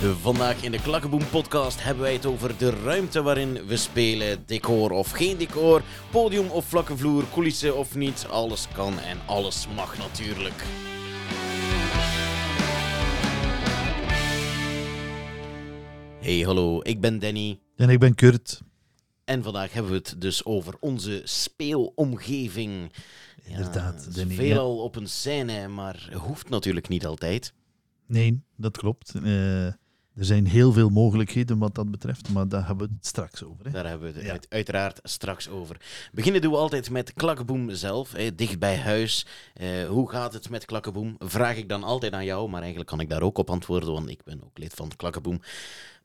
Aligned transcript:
Vandaag 0.00 0.62
in 0.62 0.70
de 0.70 0.82
Klakkeboom 0.82 1.28
podcast 1.30 1.82
hebben 1.82 2.02
wij 2.02 2.12
het 2.12 2.26
over 2.26 2.58
de 2.58 2.70
ruimte 2.70 3.22
waarin 3.22 3.66
we 3.66 3.76
spelen. 3.76 4.42
Decor 4.46 4.90
of 4.90 5.10
geen 5.10 5.36
decor, 5.36 5.82
podium 6.10 6.50
of 6.50 6.64
vlakke 6.64 6.96
vloer, 6.96 7.24
coulissen 7.32 7.76
of 7.76 7.94
niet. 7.94 8.26
Alles 8.30 8.68
kan 8.74 8.98
en 8.98 9.18
alles 9.26 9.66
mag 9.74 9.98
natuurlijk. 9.98 10.64
Hey 16.20 16.40
hallo, 16.40 16.80
ik 16.82 17.00
ben 17.00 17.18
Danny. 17.18 17.58
En 17.76 17.88
ik 17.88 17.98
ben 17.98 18.14
Kurt. 18.14 18.60
En 19.24 19.42
vandaag 19.42 19.72
hebben 19.72 19.92
we 19.92 19.98
het 19.98 20.14
dus 20.18 20.44
over 20.44 20.74
onze 20.80 21.20
speelomgeving. 21.24 22.92
Inderdaad, 23.44 24.06
Ja, 24.08 24.14
Danny, 24.16 24.34
veelal 24.34 24.78
op 24.82 24.96
een 24.96 25.08
scène, 25.08 25.68
maar 25.68 26.10
hoeft 26.12 26.48
natuurlijk 26.48 26.88
niet 26.88 27.06
altijd. 27.06 27.52
Nee, 28.06 28.42
dat 28.56 28.76
klopt. 28.76 29.14
Eh, 29.24 29.66
er 30.16 30.24
zijn 30.24 30.46
heel 30.46 30.72
veel 30.72 30.88
mogelijkheden 30.88 31.58
wat 31.58 31.74
dat 31.74 31.90
betreft, 31.90 32.28
maar 32.32 32.48
daar 32.48 32.66
hebben 32.66 32.86
we 32.88 32.92
het 32.96 33.06
straks 33.06 33.44
over. 33.44 33.64
Hè. 33.64 33.70
Daar 33.70 33.86
hebben 33.86 34.12
we 34.12 34.18
het 34.18 34.26
Ja. 34.26 34.32
uit- 34.32 34.46
uiteraard 34.48 35.00
straks 35.02 35.48
over. 35.48 35.76
Beginnen 36.12 36.40
doen 36.42 36.50
we 36.52 36.56
altijd 36.56 36.90
met 36.90 37.12
Klakkeboom 37.14 37.70
zelf, 37.74 38.12
hè, 38.12 38.34
dicht 38.34 38.58
bij 38.58 38.76
huis. 38.78 39.26
Eh, 39.54 39.68
hoe 39.88 40.10
gaat 40.10 40.32
het 40.32 40.50
met 40.50 40.64
Klakkeboom? 40.64 41.16
Vraag 41.18 41.56
ik 41.56 41.68
dan 41.68 41.82
altijd 41.84 42.12
aan 42.12 42.24
jou, 42.24 42.48
maar 42.48 42.60
eigenlijk 42.60 42.90
kan 42.90 43.00
ik 43.00 43.08
daar 43.08 43.22
ook 43.22 43.38
op 43.38 43.50
antwoorden, 43.50 43.92
want 43.92 44.08
ik 44.08 44.24
ben 44.24 44.40
ook 44.44 44.58
lid 44.58 44.74
van 44.74 44.90
Klakkeboom. 44.96 45.40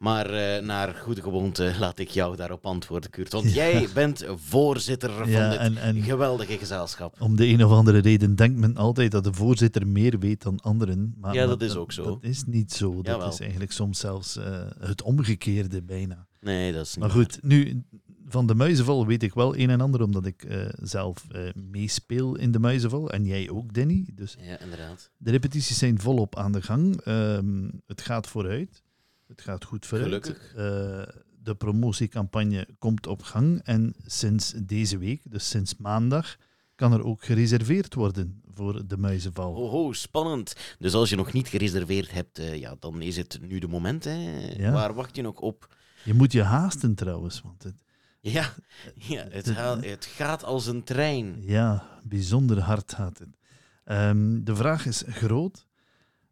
Maar 0.06 0.30
eh, 0.30 0.64
naar 0.64 0.96
goede 0.96 1.22
gewoonte 1.22 1.74
laat 1.80 2.00
ik 2.00 2.10
jou 2.10 2.36
daarop 2.36 2.66
antwoorden, 2.66 3.10
Kurt. 3.10 3.32
Want 3.32 3.54
jij 3.54 3.88
bent 3.94 4.26
voorzitter 4.36 5.12
van 5.12 5.30
Ja, 5.30 5.50
dit 5.50 5.60
en- 5.60 5.78
en- 5.78 6.02
geweldige 6.04 6.58
gezelschap. 6.58 7.22
Om 7.22 7.36
de 7.36 7.48
een 7.48 7.66
of 7.66 7.72
andere 7.72 7.98
reden 7.98 8.36
denkt 8.36 8.60
men 8.60 8.78
altijd 8.78 9.12
dat 9.12 9.24
de 9.24 9.34
voorzitter 9.34 9.88
meer 9.88 10.20
weet 10.20 10.44
dan 10.44 10.60
anderen. 10.60 11.16
Maar, 11.18 11.34
Ja, 11.34 11.40
maar 11.40 11.48
dat 11.58 11.62
is 11.70 11.76
ook 11.76 11.92
zo. 11.92 12.04
Dat 12.04 12.24
is 12.24 12.44
niet 12.46 12.72
zo. 12.72 13.02
Dat 13.02 13.34
is 13.34 13.40
eigenlijk 13.40 13.72
soms 13.72 14.00
zelfs 14.00 14.38
eh, 14.38 14.62
het 14.80 15.02
omgekeerde 15.02 15.82
bijna. 15.82 16.28
Nee, 16.42 16.74
dat 16.74 16.86
is 16.86 16.96
niet 16.96 17.00
Maar 17.04 17.14
goed, 17.14 17.44
nu, 17.44 17.84
van 18.28 18.48
de 18.48 18.56
muizenval 18.56 19.06
weet 19.06 19.24
ik 19.24 19.34
wel 19.34 19.58
een 19.58 19.70
en 19.70 19.82
ander, 19.82 20.02
omdat 20.02 20.26
ik 20.26 20.44
eh, 20.44 20.66
zelf 20.82 21.26
meespeel 21.72 22.36
in 22.36 22.52
de 22.52 22.60
muizenval. 22.60 23.10
En 23.12 23.26
jij 23.26 23.50
ook, 23.50 23.74
Danny. 23.74 24.06
Dus. 24.14 24.36
Ja, 24.42 24.60
inderdaad. 24.60 25.10
De 25.18 25.32
repetities 25.32 25.78
zijn 25.78 26.00
volop 26.00 26.36
aan 26.36 26.52
de 26.52 26.62
gang. 26.62 27.02
Ehm, 27.02 27.70
het 27.86 28.02
gaat 28.02 28.28
vooruit. 28.28 28.84
Het 29.28 29.42
gaat 29.42 29.64
goed 29.66 29.86
vooruit. 29.86 30.08
Gelukkig. 30.26 30.54
Eh, 30.56 31.22
de 31.44 31.56
promotiecampagne 31.56 32.68
komt 32.80 33.08
op 33.08 33.22
gang. 33.22 33.62
En 33.64 33.96
sinds 34.06 34.54
deze 34.58 34.98
week, 34.98 35.22
dus 35.24 35.50
sinds 35.50 35.76
maandag, 35.78 36.36
kan 36.76 36.94
er 36.94 37.04
ook 37.04 37.24
gereserveerd 37.24 37.94
worden 37.94 38.42
voor 38.54 38.88
de 38.88 38.98
muizenval. 38.98 39.54
Ho, 39.56 39.68
ho, 39.68 39.94
spannend. 39.94 40.56
Dus 40.80 40.94
als 40.94 41.10
je 41.10 41.16
nog 41.16 41.34
niet 41.34 41.48
gereserveerd 41.48 42.12
hebt, 42.12 42.40
eh, 42.40 42.56
ja, 42.60 42.76
dan 42.80 43.02
is 43.02 43.18
het 43.18 43.40
nu 43.42 43.60
de 43.60 43.68
moment. 43.68 44.04
Hè. 44.04 44.48
Ja. 44.58 44.72
Waar 44.72 44.94
wacht 44.94 45.16
je 45.16 45.22
nog 45.22 45.40
op? 45.40 45.76
Je 46.04 46.14
moet 46.14 46.32
je 46.32 46.42
haasten 46.44 46.96
trouwens, 46.96 47.42
want 47.42 47.64
het, 47.64 47.84
Ja, 48.20 48.54
ja 48.96 49.28
het, 49.30 49.56
het 49.86 50.06
gaat 50.06 50.44
als 50.44 50.66
een 50.68 50.84
trein. 50.84 51.42
ja, 51.42 51.88
bijzonder 52.04 52.60
hard 52.60 52.94
gaat 52.94 53.18
het. 53.18 53.38
Ehm, 53.84 54.44
de 54.44 54.56
vraag 54.56 54.86
is 54.86 55.04
groot. 55.08 55.66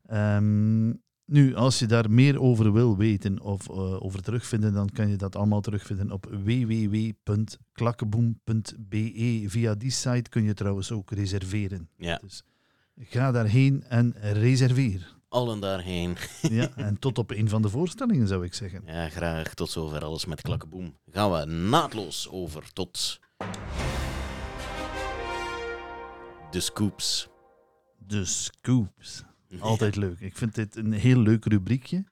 Ehm, 0.06 0.92
nu, 1.34 1.56
als 1.56 1.80
je 1.80 1.86
daar 1.86 2.12
meer 2.12 2.42
over 2.42 2.74
wil 2.74 2.98
weten 2.98 3.42
of 3.42 3.70
eh, 3.70 4.04
over 4.04 4.22
terugvinden, 4.22 4.74
dan 4.74 4.90
kan 4.90 5.10
je 5.10 5.16
dat 5.16 5.36
allemaal 5.36 5.62
terugvinden 5.62 6.12
op 6.12 6.26
www.klakkeboom.be. 6.44 9.44
Via 9.48 9.76
die 9.76 9.92
site 9.92 10.30
kun 10.30 10.44
je 10.44 10.54
trouwens 10.54 10.92
ook 10.92 11.12
reserveren. 11.12 11.90
Ja, 11.98 12.20
Dus 12.22 12.44
ga 12.98 13.32
daarheen 13.32 13.84
en 13.88 14.14
reserveer. 14.20 15.16
allen 15.30 15.60
daarheen. 15.60 16.16
Ja, 16.42 16.70
en 16.76 17.00
tot 17.00 17.18
op 17.18 17.32
een 17.32 17.50
van 17.50 17.62
de 17.62 17.70
voorstellingen 17.70 18.28
zou 18.28 18.46
ik 18.46 18.54
zeggen. 18.54 18.82
Ja, 18.86 19.10
graag. 19.10 19.54
Tot 19.54 19.70
zover 19.70 20.04
alles 20.04 20.26
met 20.26 20.42
Klakkeboom. 20.42 20.98
Gaan 21.12 21.32
we 21.32 21.46
naadloos 21.46 22.30
over 22.30 22.74
tot... 22.74 23.20
De 26.52 26.60
scoops. 26.60 27.28
De 27.98 28.26
scoops. 28.26 29.24
Altijd 29.60 29.96
leuk. 29.96 30.20
Ik 30.20 30.38
vind 30.38 30.56
dit 30.56 30.76
een 30.76 30.92
heel 30.94 31.20
leuk 31.20 31.46
rubriekje. 31.46 32.04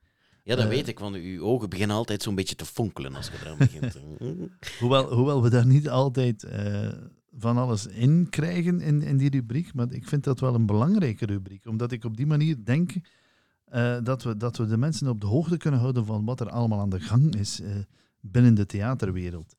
Ja, 0.43 0.55
dat 0.55 0.63
Eh. 0.65 0.69
weet 0.69 0.87
ik, 0.87 0.99
want 0.99 1.15
uw 1.15 1.41
ogen 1.43 1.69
beginnen 1.69 1.95
altijd 1.95 2.21
zo'n 2.23 2.35
beetje 2.35 2.55
te 2.55 2.65
fonkelen 2.65 3.15
als 3.15 3.27
je 3.27 3.33
eraan 3.41 3.57
begint. 3.57 3.97
Hoewel, 4.79 5.13
hoewel 5.13 5.43
we 5.43 5.49
daar 5.49 5.65
niet 5.65 5.89
altijd 5.89 6.43
eh, 6.43 6.91
van 7.37 7.57
alles 7.57 7.87
in 7.87 8.27
krijgen 8.29 8.81
in, 8.81 9.01
in 9.01 9.17
die 9.17 9.29
rubriek, 9.29 9.73
maar 9.73 9.91
ik 9.91 10.07
vind 10.07 10.23
dat 10.23 10.39
wel 10.39 10.55
een 10.55 10.65
belangrijke 10.65 11.25
rubriek, 11.25 11.65
omdat 11.65 11.91
ik 11.91 12.03
op 12.03 12.17
die 12.17 12.25
manier 12.25 12.55
denk 12.63 12.91
eh, 13.65 13.97
dat, 14.03 14.23
we, 14.23 14.37
dat 14.37 14.57
we 14.57 14.65
de 14.65 14.77
mensen 14.77 15.07
op 15.07 15.21
de 15.21 15.27
hoogte 15.27 15.57
kunnen 15.57 15.79
houden 15.79 16.05
van 16.05 16.25
wat 16.25 16.39
er 16.39 16.49
allemaal 16.49 16.79
aan 16.79 16.89
de 16.89 16.99
gang 16.99 17.35
is 17.35 17.61
binnen 18.19 18.53
de 18.55 18.65
theaterwereld. 18.65 19.55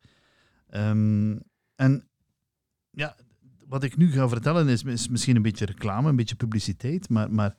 Ehm, 0.69 1.37
en 1.75 2.09
ja, 2.91 3.17
wat 3.69 3.83
ik 3.83 3.97
nu 3.97 4.13
ga 4.13 4.29
vertellen 4.29 4.69
is, 4.69 4.83
is 4.83 5.09
misschien 5.09 5.37
een 5.37 5.43
beetje 5.43 5.65
reclame, 5.67 6.09
een 6.09 6.17
beetje 6.17 6.35
publiciteit, 6.35 7.09
maar, 7.09 7.31
maar 7.33 7.57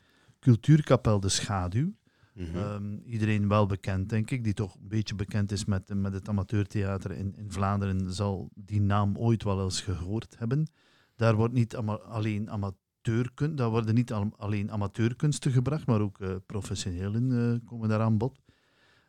Cultuurkapel 0.48 1.20
De 1.20 1.30
Schaduw, 1.30 1.94
Mhm. 2.36 2.56
Ehm, 2.58 2.96
iedereen 3.06 3.48
wel 3.48 3.66
bekend, 3.66 4.09
denk 4.09 4.31
ik, 4.31 4.44
die 4.44 4.54
toch 4.54 4.76
een 4.76 4.88
beetje 4.88 5.16
bekend 5.16 5.52
is 5.52 5.66
met, 5.66 5.94
met 5.96 6.14
het 6.14 6.30
amateurtheater 6.30 7.12
in, 7.12 7.36
in 7.38 7.52
Vlaanderen, 7.52 8.14
zal 8.14 8.50
die 8.56 8.82
naam 8.82 9.18
ooit 9.18 9.44
wel 9.44 9.64
eens 9.64 9.82
gehoord 9.82 10.36
hebben. 10.38 10.68
Daar 11.16 11.36
wordt 11.36 11.53
niet 11.53 11.76
ama- 11.76 11.94
alleen 11.96 12.50
amateurkunst, 12.50 13.58
daar 13.58 13.70
worden 13.70 13.96
niet 13.96 14.14
al- 14.14 14.34
alleen 14.38 14.72
amateurkunsten 14.72 15.52
gebracht, 15.52 15.86
maar 15.88 16.02
ook 16.02 16.20
eh, 16.20 16.36
professionelen 16.46 17.32
eh, 17.62 17.68
komen 17.68 17.90
daar 17.90 18.02
aan 18.02 18.18
bod. 18.18 18.40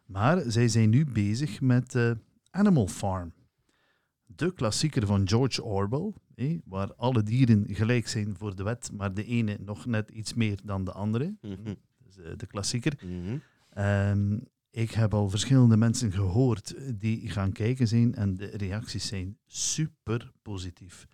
Maar 0.06 0.42
zij 0.46 0.68
zijn 0.68 0.90
nu 0.90 1.04
bezig 1.06 1.60
met 1.60 1.94
eh, 1.94 2.10
Animal 2.50 2.86
Farm. 2.88 3.32
De 4.26 4.52
klassieker 4.52 5.06
van 5.06 5.28
George 5.28 5.62
Orwell, 5.62 6.12
eh, 6.34 6.58
waar 6.64 6.94
alle 6.94 7.22
dieren 7.22 7.64
gelijk 7.68 8.08
zijn 8.08 8.36
voor 8.38 8.56
de 8.56 8.62
wet, 8.62 8.90
maar 8.92 9.14
de 9.14 9.24
ene 9.24 9.56
nog 9.60 9.86
net 9.86 10.10
iets 10.10 10.34
meer 10.34 10.58
dan 10.64 10.84
de 10.84 10.92
andere. 10.92 11.34
Dus, 11.40 12.18
eh, 12.18 12.36
de 12.36 12.46
klassieker. 12.46 12.92
Mhm. 13.04 13.36
Ehm, 13.70 14.38
ik 14.70 14.90
heb 14.90 15.14
al 15.14 15.30
verschillende 15.30 15.76
mensen 15.76 16.12
gehoord 16.12 16.74
die 17.00 17.30
gaan 17.30 17.52
kijken 17.52 17.88
zijn 17.88 18.14
en 18.14 18.34
de 18.36 18.46
reacties 18.46 19.06
zijn 19.06 19.38
super 19.46 20.32
positief. 20.42 21.06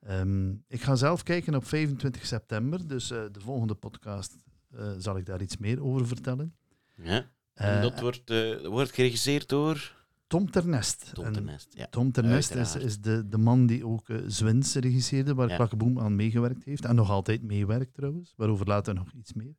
Ehm, 0.00 0.50
ik 0.68 0.82
ga 0.82 0.94
zelf 0.94 1.22
kijken 1.22 1.54
op 1.54 1.66
25 1.66 2.26
september, 2.26 2.86
dus 2.88 3.10
eh, 3.10 3.22
de 3.32 3.40
volgende 3.40 3.74
podcast 3.74 4.36
eh, 4.76 4.92
zal 4.98 5.16
ik 5.16 5.26
daar 5.26 5.42
iets 5.42 5.56
meer 5.56 5.82
over 5.82 6.06
vertellen. 6.06 6.54
Ja. 7.02 7.30
En 7.54 7.76
Eh, 7.76 7.82
dat 7.82 8.00
wordt, 8.00 8.30
eh, 8.30 8.66
wordt 8.66 8.92
geregisseerd 8.92 9.48
door 9.48 10.03
Tom 10.34 10.50
Ternest. 10.50 11.10
Tom 11.12 11.32
Ternest. 11.32 11.68
Ja. 11.70 11.86
Tom 11.90 12.12
Ternest 12.12 12.54
is, 12.54 12.76
is 12.76 13.00
de, 13.00 13.28
de 13.28 13.38
man 13.38 13.66
die 13.66 13.86
ook 13.86 14.08
uh, 14.08 14.18
Zwins 14.26 14.74
regisseerde, 14.74 15.34
waar 15.34 15.48
Ja. 15.48 15.68
Aan 15.96 16.16
meegewerkt 16.16 16.64
heeft. 16.64 16.84
En 16.84 16.94
nog 16.94 17.10
altijd 17.10 17.42
meewerkt 17.42 17.94
trouwens, 17.94 18.34
waarover 18.36 18.66
later 18.66 18.94
nog 18.94 19.12
iets 19.12 19.32
meer. 19.32 19.54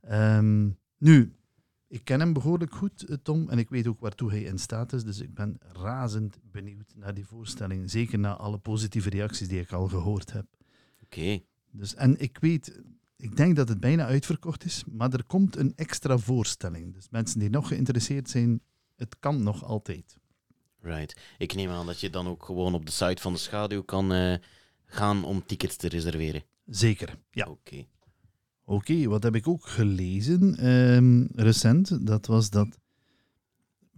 Ehm, 0.00 0.70
nu, 0.98 1.34
ik 1.86 2.04
ken 2.04 2.20
hem 2.20 2.32
behoorlijk 2.32 2.74
goed, 2.74 3.04
eh, 3.04 3.16
Tom, 3.22 3.48
en 3.48 3.58
ik 3.58 3.68
weet 3.68 3.86
ook 3.86 4.00
waartoe 4.00 4.30
hij 4.30 4.42
in 4.42 4.58
staat 4.58 4.92
is. 4.92 5.04
Dus 5.04 5.20
ik 5.20 5.34
ben 5.34 5.56
razend 5.72 6.38
benieuwd 6.50 6.94
naar 6.96 7.14
die 7.14 7.26
voorstelling. 7.26 7.90
Zeker 7.90 8.18
na 8.18 8.36
alle 8.36 8.58
positieve 8.58 9.10
reacties 9.10 9.48
die 9.48 9.60
ik 9.60 9.72
al 9.72 9.88
gehoord 9.88 10.32
heb. 10.32 10.46
Oké. 11.02 11.40
Dus, 11.70 11.94
en 11.94 12.20
ik 12.20 12.38
weet, 12.40 12.82
ik 13.16 13.36
denk 13.36 13.56
dat 13.56 13.68
het 13.68 13.80
bijna 13.80 14.06
uitverkocht 14.06 14.64
is, 14.64 14.84
maar 14.90 15.12
er 15.12 15.24
komt 15.24 15.56
een 15.56 15.72
extra 15.76 16.18
voorstelling. 16.18 16.94
Dus 16.94 17.08
mensen 17.10 17.38
die 17.38 17.50
nog 17.50 17.68
geïnteresseerd 17.68 18.30
zijn, 18.30 18.60
het 19.02 19.16
kan 19.18 19.42
nog 19.42 19.64
altijd. 19.64 20.16
Right. 20.80 21.20
Ik 21.38 21.54
neem 21.54 21.70
aan 21.70 21.86
dat 21.86 22.00
je 22.00 22.10
dan 22.10 22.26
ook 22.26 22.44
gewoon 22.44 22.74
op 22.74 22.86
de 22.86 22.92
site 22.92 23.22
van 23.22 23.32
de 23.32 23.38
schaduw 23.38 23.82
kan 23.82 24.12
eh, 24.12 24.34
gaan 24.84 25.24
om 25.24 25.46
tickets 25.46 25.76
te 25.76 25.88
reserveren. 25.88 26.42
Zeker, 26.66 27.18
ja. 27.30 27.46
Oké. 27.48 27.86
Oké, 28.64 29.08
wat 29.08 29.22
heb 29.22 29.34
ik 29.34 29.48
ook 29.48 29.66
gelezen 29.66 30.56
ehm, 30.56 31.26
recent? 31.34 32.06
Dat 32.06 32.26
was 32.26 32.50
dat, 32.50 32.78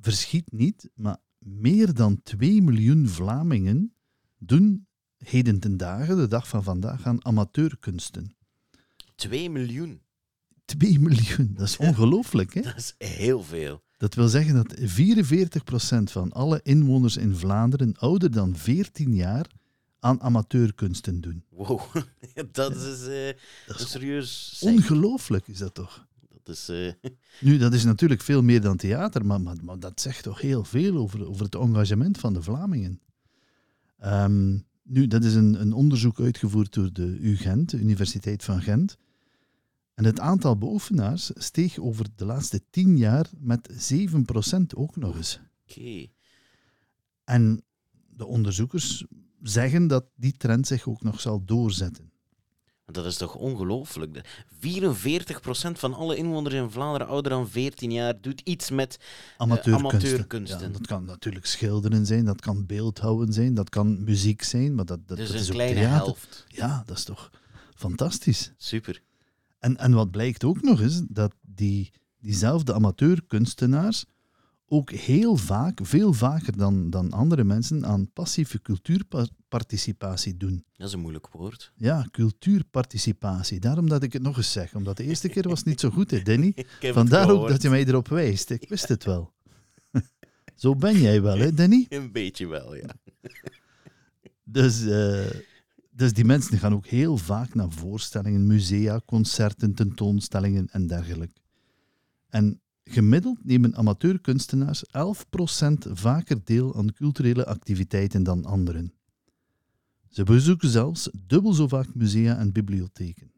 verschiet 0.01 0.53
niet, 0.53 0.91
maar 0.95 1.17
meer 1.39 1.95
dan 1.95 2.23
2 2.23 2.62
miljoen 2.62 3.09
Vlamingen 3.09 3.95
doen 4.39 4.87
heden 5.19 5.61
ten 5.61 5.77
dagen, 5.77 6.17
de 6.17 6.29
dag 6.29 6.49
van 6.49 6.62
vandaag, 6.62 7.07
aan 7.07 7.25
amateurkunsten. 7.25 8.37
2 9.15 9.50
miljoen. 9.50 10.03
2 10.65 11.00
miljoen, 11.00 11.55
dat 11.55 11.69
is 11.69 11.77
ongelooflijk, 11.77 12.55
hè? 12.55 12.61
Dat 12.61 12.77
is 12.77 12.95
heel 12.99 13.43
veel. 13.43 13.84
Dat 13.96 14.14
wil 14.14 14.29
zeggen 14.29 14.55
dat 14.55 14.75
44% 14.81 16.02
van 16.05 16.32
alle 16.32 16.61
inwoners 16.62 17.17
in 17.17 17.37
Vlaanderen 17.37 17.94
ouder 17.99 18.31
dan 18.31 18.56
14 18.56 19.14
jaar 19.14 19.46
aan 20.00 20.20
amateurkunsten 20.20 21.20
doen. 21.20 21.44
Wow. 21.49 21.81
dat 22.52 22.76
is 22.76 23.06
eh, 23.06 23.38
Dat 23.67 23.81
is 23.81 23.91
serieus... 23.91 24.61
ongelooflijk, 24.64 25.49
is 25.49 25.58
dat 25.58 25.75
toch? 25.75 26.06
Dat 26.43 26.55
is... 26.56 26.69
eh, 26.69 26.93
Nu, 27.41 27.58
dat 27.58 27.73
is 27.75 27.85
natuurlijk 27.85 28.20
veel 28.20 28.43
meer 28.43 28.61
dan 28.61 28.76
theater, 28.76 29.26
maar, 29.26 29.41
maar, 29.41 29.56
maar 29.62 29.79
dat 29.79 30.00
zegt 30.00 30.23
toch 30.23 30.40
heel 30.40 30.64
veel 30.64 30.97
over, 30.97 31.29
over 31.29 31.44
het 31.44 31.55
engagement 31.55 32.19
van 32.19 32.32
de 32.32 32.43
Vlamingen. 32.43 33.00
Ehm, 33.99 34.58
nu, 34.82 35.06
dat 35.06 35.25
is 35.25 35.35
een, 35.35 35.61
een 35.61 35.73
onderzoek 35.73 36.20
uitgevoerd 36.20 36.73
door 36.75 36.93
de 36.93 37.17
UGent, 37.20 37.70
de 37.70 37.79
Universiteit 37.79 38.44
van 38.44 38.62
Gent. 38.62 38.97
En 39.94 40.05
het 40.05 40.20
aantal 40.20 40.56
beoefenaars 40.58 41.31
steeg 41.35 41.79
over 41.79 42.06
de 42.17 42.25
laatste 42.25 42.61
tien 42.70 42.96
jaar 42.96 43.26
met 43.38 43.93
7% 43.93 44.76
ook 44.76 44.96
nog 44.96 45.17
eens. 45.17 45.41
Oké. 45.70 46.06
En 47.25 47.64
de 48.17 48.26
onderzoekers 48.26 49.05
zeggen 49.43 49.87
dat 49.87 50.05
die 50.17 50.37
trend 50.37 50.67
zich 50.67 50.87
ook 50.88 51.02
nog 51.02 51.20
zal 51.20 51.44
doorzetten. 51.44 52.12
Dat 52.87 53.06
is 53.06 53.17
toch 53.17 53.35
ongelooflijk? 53.35 54.14
De- 54.14 54.25
44% 54.61 55.79
van 55.79 55.94
alle 55.94 56.17
inwoners 56.17 56.55
in 56.55 56.70
Vlaanderen 56.70 57.06
ouder 57.06 57.31
dan 57.32 57.49
14 57.49 57.93
jaar 57.93 58.20
doet 58.20 58.40
iets 58.40 58.70
met 58.70 58.97
Amateurkunsten. 59.37 59.90
amateurkunsten. 59.90 60.61
Ja, 60.61 60.69
dat 60.79 60.87
kan 60.87 61.05
natuurlijk 61.05 61.47
schilderen 61.47 62.06
zijn, 62.06 62.25
dat 62.25 62.40
kan 62.40 62.67
beeldhouden 62.67 63.32
zijn, 63.32 63.55
dat 63.55 63.69
kan 63.69 64.05
muziek 64.05 64.43
zijn, 64.43 64.75
maar 64.75 64.85
dat, 64.85 65.08
dat, 65.08 65.17
dus 65.17 65.26
dat 65.26 65.37
een 65.37 65.43
is 65.43 65.49
ook 65.49 65.55
kleine 65.55 65.75
theater. 65.81 65.97
helft. 66.05 66.44
Ja, 66.49 66.82
dat 66.87 66.97
is 66.97 67.05
toch 67.05 67.31
fantastisch. 67.75 68.52
Super. 68.56 69.02
En, 69.64 69.76
en 69.76 69.93
wat 69.93 70.11
blijkt 70.11 70.44
ook 70.44 70.62
nog 70.62 70.81
is 70.81 71.02
dat 71.08 71.34
die, 71.40 71.93
diezelfde 72.19 72.75
amateurkunstenaars 72.75 74.05
ook 74.66 74.90
heel 74.90 75.37
vaak, 75.37 75.78
veel 75.82 76.12
vaker 76.12 76.56
dan, 76.56 76.90
dan 76.90 77.12
andere 77.12 77.44
mensen, 77.44 77.87
aan 77.87 78.12
passieve 78.12 78.62
cultuurparticipatie 78.62 80.37
doen. 80.37 80.64
Dat 80.76 80.87
is 80.87 80.93
een 80.93 81.00
moeilijk 81.00 81.28
woord. 81.28 81.72
Ja, 81.76 82.06
cultuurparticipatie. 82.11 83.61
Daarom 83.61 83.88
dat 83.88 84.02
ik 84.02 84.12
het 84.12 84.22
nog 84.22 84.37
eens 84.37 84.52
zeg. 84.52 84.75
Omdat 84.75 84.96
de 84.96 85.05
eerste 85.05 85.28
keer 85.28 85.49
was 85.49 85.58
het 85.58 85.69
niet 85.69 85.81
zo 85.81 85.90
goed, 85.90 86.11
hè, 86.11 86.22
Danny? 86.22 86.55
Vandaar 86.81 87.31
ook 87.31 87.49
dat 87.49 87.62
je 87.62 87.69
mij 87.69 87.87
erop 87.87 88.08
wijst. 88.08 88.50
Ik 88.50 88.69
wist 88.69 88.88
het 88.88 89.05
wel. 89.05 89.32
Zo 90.55 90.75
ben 90.75 91.00
jij 91.00 91.22
wel, 91.22 91.38
hè, 91.38 91.52
Danny? 91.55 91.87
Een 91.88 92.12
beetje 92.12 92.46
wel, 92.46 92.75
ja. 92.75 92.96
Dus, 94.44 94.87
eh, 94.87 95.54
dus 95.96 96.12
die 96.12 96.25
mensen 96.25 96.58
gaan 96.58 96.75
ook 96.75 96.87
heel 96.87 97.17
vaak 97.17 97.55
naar 97.55 97.70
voorstellingen, 97.70 98.46
musea, 98.46 99.00
concerten, 99.06 99.75
tentoonstellingen 99.75 100.69
en 100.70 100.87
dergelijke. 100.87 101.41
En 102.29 102.61
gemiddeld 102.85 103.44
nemen 103.44 103.76
amateurkunstenaars 103.76 104.85
11% 104.87 104.91
vaker 105.93 106.44
deel 106.44 106.76
aan 106.76 106.93
culturele 106.93 107.46
activiteiten 107.46 108.23
dan 108.23 108.44
anderen. 108.44 108.93
Ze 110.08 110.23
bezoeken 110.23 110.69
zelfs 110.69 111.11
dubbel 111.26 111.52
zo 111.52 111.69
vaak 111.69 111.94
musea 111.94 112.38
en 112.38 112.52
bibliotheken. 112.52 113.32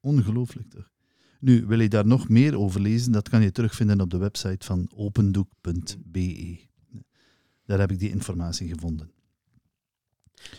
Ongelooflijk 0.00 0.70
toch? 0.70 0.90
Nu, 1.40 1.66
wil 1.66 1.80
je 1.80 1.88
daar 1.88 2.06
nog 2.06 2.28
meer 2.28 2.58
over 2.58 2.80
lezen? 2.80 3.12
Dat 3.12 3.28
kan 3.28 3.42
je 3.42 3.52
terugvinden 3.52 4.00
op 4.00 4.10
de 4.10 4.16
website 4.16 4.66
van 4.66 4.90
opendoek.be. 4.94 6.58
Daar 7.64 7.78
heb 7.78 7.90
ik 7.90 7.98
die 7.98 8.10
informatie 8.10 8.68
gevonden. 8.68 9.10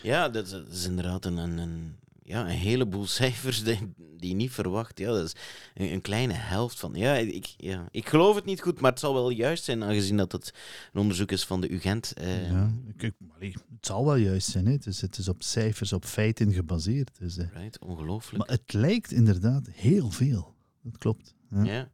Ja, 0.03 0.29
dat 0.29 0.45
is, 0.45 0.51
dat 0.51 0.67
is 0.71 0.85
inderdaad 0.85 1.25
een, 1.25 1.37
een, 1.37 1.95
ja, 2.23 2.41
een 2.41 2.47
heleboel 2.47 3.05
cijfers 3.19 3.63
die, 3.63 3.93
die 4.17 4.29
je 4.29 4.35
niet 4.35 4.51
verwacht. 4.51 4.99
Ja, 4.99 5.07
dat 5.11 5.25
is 5.25 5.33
een, 5.73 5.91
een 5.93 6.01
kleine 6.01 6.33
helft 6.33 6.79
van. 6.79 6.93
Ja 6.95 7.15
ik, 7.15 7.53
ja, 7.57 7.87
ik 7.91 8.09
geloof 8.09 8.35
het 8.35 8.45
niet 8.45 8.61
goed, 8.61 8.79
maar 8.79 8.91
het 8.91 8.99
zal 8.99 9.13
wel 9.13 9.29
juist 9.29 9.63
zijn, 9.63 9.83
aangezien 9.83 10.17
dat 10.17 10.31
het 10.31 10.53
een 10.93 11.01
onderzoek 11.01 11.31
is 11.31 11.45
van 11.45 11.61
de 11.61 11.71
UGent. 11.73 12.13
Eh, 12.13 12.49
Ja, 12.51 12.71
kijk, 12.97 13.13
allee, 13.35 13.51
het 13.51 13.85
zal 13.85 14.05
wel 14.05 14.15
juist 14.15 14.49
zijn. 14.49 14.65
Hè. 14.65 14.71
Het, 14.71 14.85
is, 14.85 15.01
het 15.01 15.17
is 15.17 15.27
op 15.27 15.43
cijfers, 15.43 15.93
op 15.93 16.05
feiten 16.05 16.53
gebaseerd. 16.53 17.17
Dus, 17.19 17.37
eh, 17.37 17.47
Right, 17.53 17.79
ongelooflijk. 17.79 18.37
maar 18.47 18.57
het 18.57 18.73
lijkt 18.73 19.11
inderdaad 19.11 19.67
heel 19.71 20.11
veel. 20.11 20.55
Dat 20.83 20.97
klopt. 20.97 21.33
Ja. 21.49 21.63
Ja. 21.63 21.89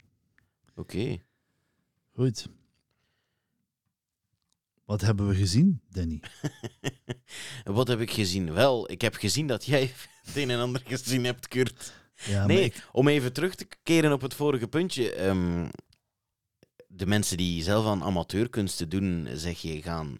Oké. 0.74 1.16
Goed. 2.12 2.48
Wat 4.84 5.00
hebben 5.00 5.28
we 5.28 5.34
gezien, 5.34 5.80
Danny? 5.88 6.20
Wat 7.64 7.88
heb 7.88 8.00
ik 8.00 8.10
gezien? 8.10 8.52
Wel, 8.52 8.90
ik 8.90 9.00
heb 9.00 9.14
gezien 9.14 9.46
dat 9.46 9.64
jij 9.64 9.92
het 10.24 10.36
een 10.36 10.50
en 10.50 10.60
ander 10.60 10.82
gezien 10.86 11.24
hebt, 11.24 11.48
Kurt. 11.48 11.92
Ja, 12.26 12.46
nee, 12.46 12.64
ik- 12.64 12.88
om 12.92 13.08
even 13.08 13.32
terug 13.32 13.54
te 13.54 13.66
keren 13.82 14.12
op 14.12 14.20
het 14.20 14.34
vorige 14.34 14.68
puntje. 14.68 15.12
ehm, 15.14 15.68
de 16.88 17.06
mensen 17.06 17.36
die 17.36 17.62
zelf 17.62 17.86
aan 17.86 18.02
amateurkunsten 18.02 18.88
doen, 18.88 19.28
zeg 19.34 19.60
je, 19.60 19.82
gaan 19.82 20.18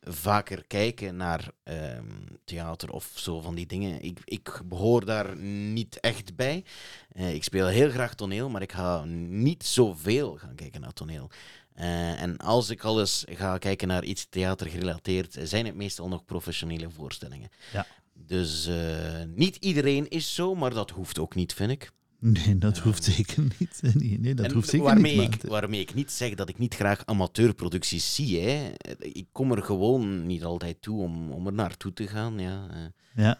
vaker 0.00 0.64
kijken 0.66 1.16
naar 1.16 1.50
ehm, 1.62 2.06
theater 2.44 2.90
of 2.90 3.10
zo 3.14 3.40
van 3.40 3.54
die 3.54 3.66
dingen. 3.66 4.02
Ik, 4.02 4.18
ik 4.24 4.60
behoor 4.64 5.04
daar 5.04 5.36
niet 5.36 6.00
echt 6.00 6.36
bij. 6.36 6.64
Eh, 7.12 7.34
ik 7.34 7.44
speel 7.44 7.66
heel 7.66 7.90
graag 7.90 8.14
toneel, 8.14 8.48
maar 8.50 8.62
ik 8.62 8.72
ga 8.72 9.04
niet 9.28 9.64
zoveel 9.64 10.36
gaan 10.36 10.54
kijken 10.54 10.80
naar 10.80 10.92
toneel. 10.92 11.30
Eh, 11.74 12.22
en 12.22 12.36
als 12.36 12.70
ik 12.70 12.82
al 12.84 13.00
eens 13.00 13.24
ga 13.28 13.58
kijken 13.58 13.88
naar 13.88 14.04
iets 14.04 14.26
theatergerelateerd, 14.30 15.36
zijn 15.42 15.66
het 15.66 15.74
meestal 15.74 16.08
nog 16.08 16.24
professionele 16.24 16.90
voorstellingen. 16.90 17.48
Ja. 17.72 17.86
Dus 18.12 18.66
eh, 18.66 19.22
niet 19.26 19.56
iedereen 19.56 20.08
is 20.08 20.34
zo, 20.34 20.54
maar 20.54 20.74
dat 20.74 20.90
hoeft 20.90 21.18
ook 21.18 21.34
niet, 21.34 21.54
vind 21.54 21.70
ik. 21.70 21.90
Nee, 22.18 22.58
dat 22.58 22.78
hoeft 22.78 23.04
zeker 23.04 23.42
niet. 23.58 23.80
Nee, 23.94 24.18
nee 24.18 24.34
dat 24.34 24.46
En 24.46 24.52
hoeft 24.52 24.68
zeker 24.68 24.86
waarmee 24.86 25.18
niet. 25.18 25.34
Ik, 25.34 25.42
waarmee 25.42 25.80
ik 25.80 25.94
niet 25.94 26.12
zeg 26.12 26.34
dat 26.34 26.48
ik 26.48 26.58
niet 26.58 26.74
graag 26.74 27.06
amateurproducties 27.06 28.14
zie. 28.14 28.40
Hè. 28.40 28.72
Ik 28.98 29.26
kom 29.32 29.52
er 29.52 29.62
gewoon 29.62 30.26
niet 30.26 30.44
altijd 30.44 30.82
toe 30.82 31.02
om, 31.02 31.30
om 31.30 31.46
er 31.46 31.52
naartoe 31.52 31.92
te 31.92 32.06
gaan. 32.06 32.38
Ja. 32.38 32.68
eh. 32.70 33.24
Ja. 33.24 33.38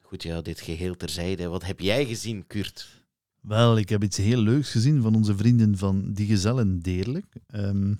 Goed, 0.00 0.22
ja, 0.22 0.40
dit 0.40 0.60
geheel 0.60 0.96
terzijde. 0.96 1.48
Wat 1.48 1.64
heb 1.64 1.80
jij 1.80 2.06
gezien, 2.06 2.46
Kurt? 2.46 2.97
Wel, 3.48 3.78
ik 3.78 3.88
heb 3.88 4.02
iets 4.02 4.16
heel 4.16 4.40
leuks 4.40 4.70
gezien 4.70 5.02
van 5.02 5.14
onze 5.14 5.36
vrienden 5.36 5.78
van 5.78 6.12
Die 6.12 6.26
Gezellen 6.26 6.80
Deerlijk. 6.80 7.36
Ehm, 7.46 7.94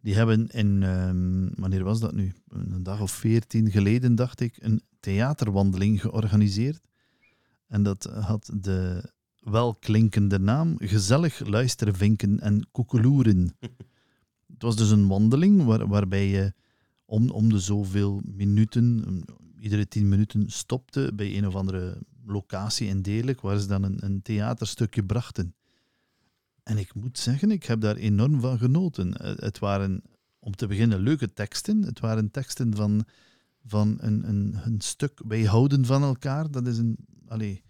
die 0.00 0.14
hebben 0.14 0.46
in, 0.46 0.82
ehm, 0.82 1.60
wanneer 1.60 1.84
was 1.84 2.00
dat 2.00 2.14
nu? 2.14 2.32
Een 2.48 2.82
dag 2.82 3.00
of 3.00 3.10
veertien 3.10 3.70
geleden, 3.70 4.14
dacht 4.14 4.40
ik, 4.40 4.56
een 4.60 4.82
theaterwandeling 5.00 6.00
georganiseerd. 6.00 6.80
En 7.66 7.82
dat 7.82 8.04
had 8.04 8.50
de 8.60 9.12
welklinkende 9.38 10.38
naam 10.38 10.74
Gezellig 10.78 11.46
luisteren, 11.46 11.94
vinken 11.94 12.40
en 12.40 12.68
koekeloeren. 12.70 13.56
Het 14.52 14.62
was 14.62 14.76
dus 14.76 14.90
een 14.90 15.06
wandeling 15.06 15.64
waar, 15.64 15.88
waarbij 15.88 16.28
je 16.28 16.52
om, 17.04 17.30
om 17.30 17.48
de 17.48 17.58
zoveel 17.58 18.22
minuten, 18.24 19.22
iedere 19.58 19.88
tien 19.88 20.08
minuten, 20.08 20.50
stopte 20.50 21.12
bij 21.14 21.36
een 21.36 21.46
of 21.46 21.54
andere 21.54 21.98
locatie 22.26 22.88
in 22.88 23.02
Deerlijk, 23.02 23.40
waar 23.40 23.58
ze 23.58 23.66
dan 23.66 23.82
een, 23.82 24.04
een 24.04 24.22
theaterstukje 24.22 25.04
brachten. 25.04 25.54
En 26.62 26.78
ik 26.78 26.94
moet 26.94 27.18
zeggen, 27.18 27.50
ik 27.50 27.64
heb 27.64 27.80
daar 27.80 27.96
enorm 27.96 28.40
van 28.40 28.58
genoten. 28.58 29.16
Eh, 29.16 29.36
Het 29.36 29.58
waren, 29.58 30.02
om 30.38 30.56
te 30.56 30.66
beginnen, 30.66 31.00
leuke 31.00 31.32
teksten. 31.32 31.82
Het 31.82 32.00
waren 32.00 32.30
teksten 32.30 32.76
van, 32.76 33.04
van 33.66 33.96
een, 34.00 34.28
een, 34.64 34.80
stuk 34.80 35.20
Wij 35.26 35.42
houden 35.42 35.84
van 35.84 36.02
elkaar. 36.02 36.50
Dat 36.50 36.66
is 36.66 36.78
een, 36.78 36.96
allee, 37.28 37.62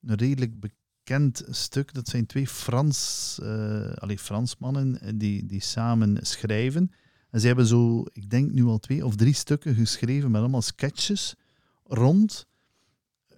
een 0.00 0.14
redelijk 0.14 0.60
bekend 0.60 1.44
stuk. 1.48 1.94
Dat 1.94 2.08
zijn 2.08 2.26
twee 2.26 2.48
Frans, 2.48 3.38
eh 3.42 3.92
allee, 3.92 4.18
Fransmannen 4.18 5.00
eh, 5.00 5.12
die, 5.14 5.46
die 5.46 5.60
samen 5.60 6.26
schrijven. 6.26 6.90
En 7.30 7.40
ze 7.40 7.46
hebben 7.46 7.66
zo, 7.66 8.04
ik 8.12 8.30
denk 8.30 8.52
nu 8.52 8.64
al 8.64 8.78
twee 8.78 9.06
of 9.06 9.16
drie 9.16 9.34
stukken 9.34 9.74
geschreven 9.74 10.30
met 10.30 10.40
allemaal 10.40 10.62
sketches 10.62 11.34
rond 11.84 12.46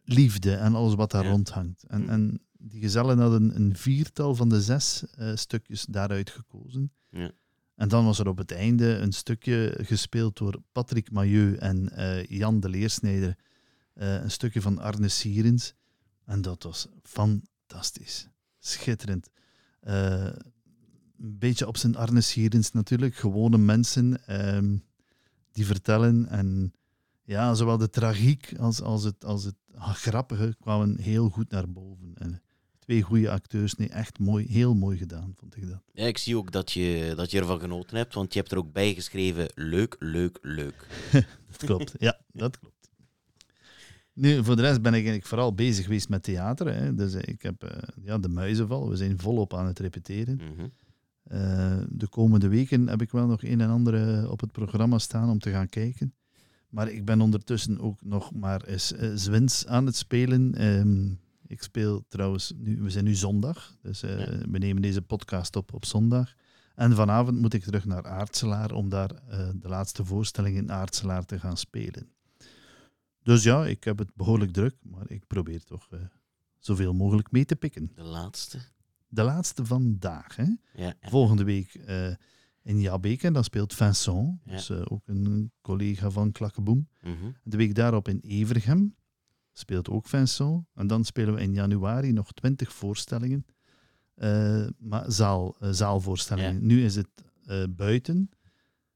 liefde 0.08 0.54
en 0.54 0.74
alles 0.74 0.94
wat 0.94 1.10
daar 1.10 1.24
Ja. 1.24 1.30
rond 1.30 1.50
hangt. 1.50 1.82
En, 1.82 2.02
Hm. 2.02 2.08
en 2.08 2.40
die 2.58 2.80
gezellen 2.80 3.18
hadden 3.18 3.56
een 3.56 3.76
viertal 3.76 4.34
van 4.34 4.48
de 4.48 4.62
zes 4.62 5.04
eh, 5.14 5.30
stukjes 5.36 5.84
daaruit 5.88 6.30
gekozen. 6.30 6.92
Ja. 7.10 7.30
En 7.74 7.88
dan 7.88 8.04
was 8.04 8.18
er 8.18 8.28
op 8.28 8.38
het 8.38 8.52
einde 8.52 8.96
een 8.96 9.12
stukje 9.12 9.78
gespeeld 9.82 10.36
door 10.36 10.62
Patrick 10.72 11.10
Mailleu 11.10 11.54
en 11.54 11.90
eh, 11.92 12.24
Jan 12.26 12.60
de 12.60 12.68
Leersnijder. 12.68 13.36
Eh, 13.92 14.14
een 14.22 14.30
stukje 14.30 14.60
van 14.60 14.78
Arne 14.78 15.08
Sierens. 15.08 15.74
En 16.24 16.42
dat 16.42 16.62
was 16.62 16.86
fantastisch. 17.02 18.28
Schitterend. 18.58 19.30
Een 19.80 21.38
beetje 21.38 21.66
op 21.66 21.76
zijn 21.76 21.96
Arne 21.96 22.20
Sierens 22.20 22.72
natuurlijk. 22.72 23.14
Gewone 23.14 23.58
mensen 23.58 24.26
ehm, 24.26 24.76
die 25.52 25.66
vertellen. 25.66 26.28
En 26.28 26.72
ja, 27.22 27.54
zowel 27.54 27.76
de 27.78 27.90
tragiek 27.90 28.54
als, 28.58 28.82
als, 28.82 29.04
het, 29.04 29.24
als 29.24 29.44
het 29.44 29.54
grappige 29.78 30.56
kwamen 30.60 31.00
heel 31.00 31.28
goed 31.28 31.50
naar 31.50 31.70
boven. 31.70 32.12
En 32.14 32.42
twee 32.78 33.02
goede 33.02 33.30
acteurs. 33.30 33.74
Nee, 33.74 33.88
echt 33.88 34.18
mooi. 34.18 34.46
Heel 34.48 34.74
mooi 34.74 34.98
gedaan, 34.98 35.34
vond 35.36 35.56
ik 35.56 35.68
dat. 35.68 35.82
Ja, 35.92 36.06
ik 36.06 36.18
zie 36.18 36.36
ook 36.36 36.52
dat 36.52 36.72
je, 36.72 37.12
dat 37.16 37.30
je 37.30 37.38
ervan 37.38 37.60
genoten 37.60 37.96
hebt, 37.96 38.14
want 38.14 38.32
je 38.32 38.38
hebt 38.38 38.52
er 38.52 38.58
ook 38.58 38.72
bij 38.72 38.94
geschreven: 38.94 39.48
leuk, 39.54 39.96
leuk, 39.98 40.38
leuk. 40.42 40.86
Dat 41.50 41.56
klopt. 41.56 41.94
Ja, 41.98 42.20
dat 42.32 42.58
klopt. 42.58 42.74
Nu, 44.16 44.44
voor 44.44 44.56
de 44.56 44.62
rest 44.62 44.82
ben 44.82 44.92
ik 44.92 44.98
eigenlijk 44.98 45.26
vooral 45.26 45.54
bezig 45.54 45.84
geweest 45.84 46.08
met 46.08 46.22
theater. 46.22 46.74
Hè. 46.74 46.94
Dus 46.94 47.14
eh, 47.14 47.32
ik 47.32 47.42
heb 47.42 47.62
eh, 47.62 47.82
ja, 48.02 48.18
de 48.18 48.28
muizenval. 48.28 48.88
We 48.88 48.96
zijn 48.96 49.18
volop 49.18 49.54
aan 49.54 49.66
het 49.66 49.78
repeteren. 49.78 50.36
Mhm. 50.36 50.66
Eh, 51.22 51.78
de 51.88 52.08
komende 52.08 52.48
weken 52.48 52.88
heb 52.88 53.02
ik 53.02 53.10
wel 53.10 53.26
nog 53.26 53.42
een 53.42 53.60
en 53.60 53.70
ander 53.70 54.30
op 54.30 54.40
het 54.40 54.52
programma 54.52 54.98
staan 54.98 55.30
om 55.30 55.38
te 55.38 55.50
gaan 55.50 55.68
kijken. 55.68 56.14
Maar 56.76 56.88
ik 56.90 57.04
ben 57.04 57.20
ondertussen 57.20 57.80
ook 57.80 58.02
nog 58.04 58.34
maar 58.34 58.62
eens 58.64 58.92
eh, 58.92 59.10
Zwins 59.14 59.66
aan 59.66 59.86
het 59.86 59.96
spelen. 59.96 60.54
Ehm, 60.54 61.10
ik 61.46 61.62
speel 61.62 62.04
trouwens, 62.08 62.52
nu, 62.56 62.82
we 62.82 62.90
zijn 62.90 63.04
nu 63.04 63.14
zondag, 63.14 63.76
dus 63.82 64.02
eh, 64.02 64.18
Ja. 64.18 64.38
we 64.48 64.58
nemen 64.58 64.82
deze 64.82 65.02
podcast 65.02 65.56
op 65.56 65.72
op 65.74 65.84
zondag. 65.84 66.34
En 66.74 66.94
vanavond 66.94 67.38
moet 67.40 67.54
ik 67.54 67.62
terug 67.64 67.84
naar 67.84 68.06
Aartselaar 68.06 68.72
om 68.72 68.88
daar 68.88 69.10
eh, 69.10 69.48
de 69.54 69.68
laatste 69.68 70.04
voorstelling 70.04 70.56
in 70.56 70.72
Aartselaar 70.72 71.24
te 71.24 71.38
gaan 71.38 71.56
spelen. 71.56 72.08
Dus 73.22 73.42
ja, 73.42 73.66
ik 73.66 73.84
heb 73.84 73.98
het 73.98 74.14
behoorlijk 74.14 74.52
druk, 74.52 74.74
maar 74.82 75.10
ik 75.10 75.26
probeer 75.26 75.64
toch 75.64 75.86
eh, 75.90 76.00
zoveel 76.58 76.94
mogelijk 76.94 77.30
mee 77.30 77.44
te 77.44 77.56
pikken. 77.56 77.90
De 77.94 78.02
laatste. 78.02 78.58
De 79.08 79.22
laatste 79.22 79.64
vandaag. 79.64 80.36
Hè? 80.36 80.42
Ja, 80.42 80.58
ja. 80.74 80.94
Volgende 81.00 81.44
week 81.44 81.74
eh, 81.74 82.14
in 82.66 82.80
Jabeke, 82.80 83.30
dan 83.30 83.44
speelt 83.44 83.74
Vincent, 83.74 84.38
Ja. 84.44 84.52
dus 84.52 84.70
eh, 84.70 84.82
ook 84.84 85.02
een 85.06 85.52
collega 85.60 86.10
van 86.10 86.32
Klakkeboem. 86.32 86.88
Mhm. 87.00 87.14
De 87.42 87.56
week 87.56 87.74
daarop 87.74 88.08
in 88.08 88.20
Evergem 88.20 88.94
speelt 89.52 89.88
ook 89.88 90.06
Vincent. 90.08 90.64
En 90.74 90.86
dan 90.86 91.04
spelen 91.04 91.34
we 91.34 91.40
in 91.40 91.52
januari 91.52 92.12
nog 92.12 92.32
twintig 92.32 92.72
voorstellingen, 92.72 93.46
eh, 94.14 94.66
maar 94.78 95.12
zaal, 95.12 95.56
eh, 95.60 95.68
zaalvoorstellingen. 95.70 96.54
Ja. 96.54 96.60
Nu 96.60 96.84
is 96.84 96.94
het 96.96 97.08
buiten, 97.76 98.30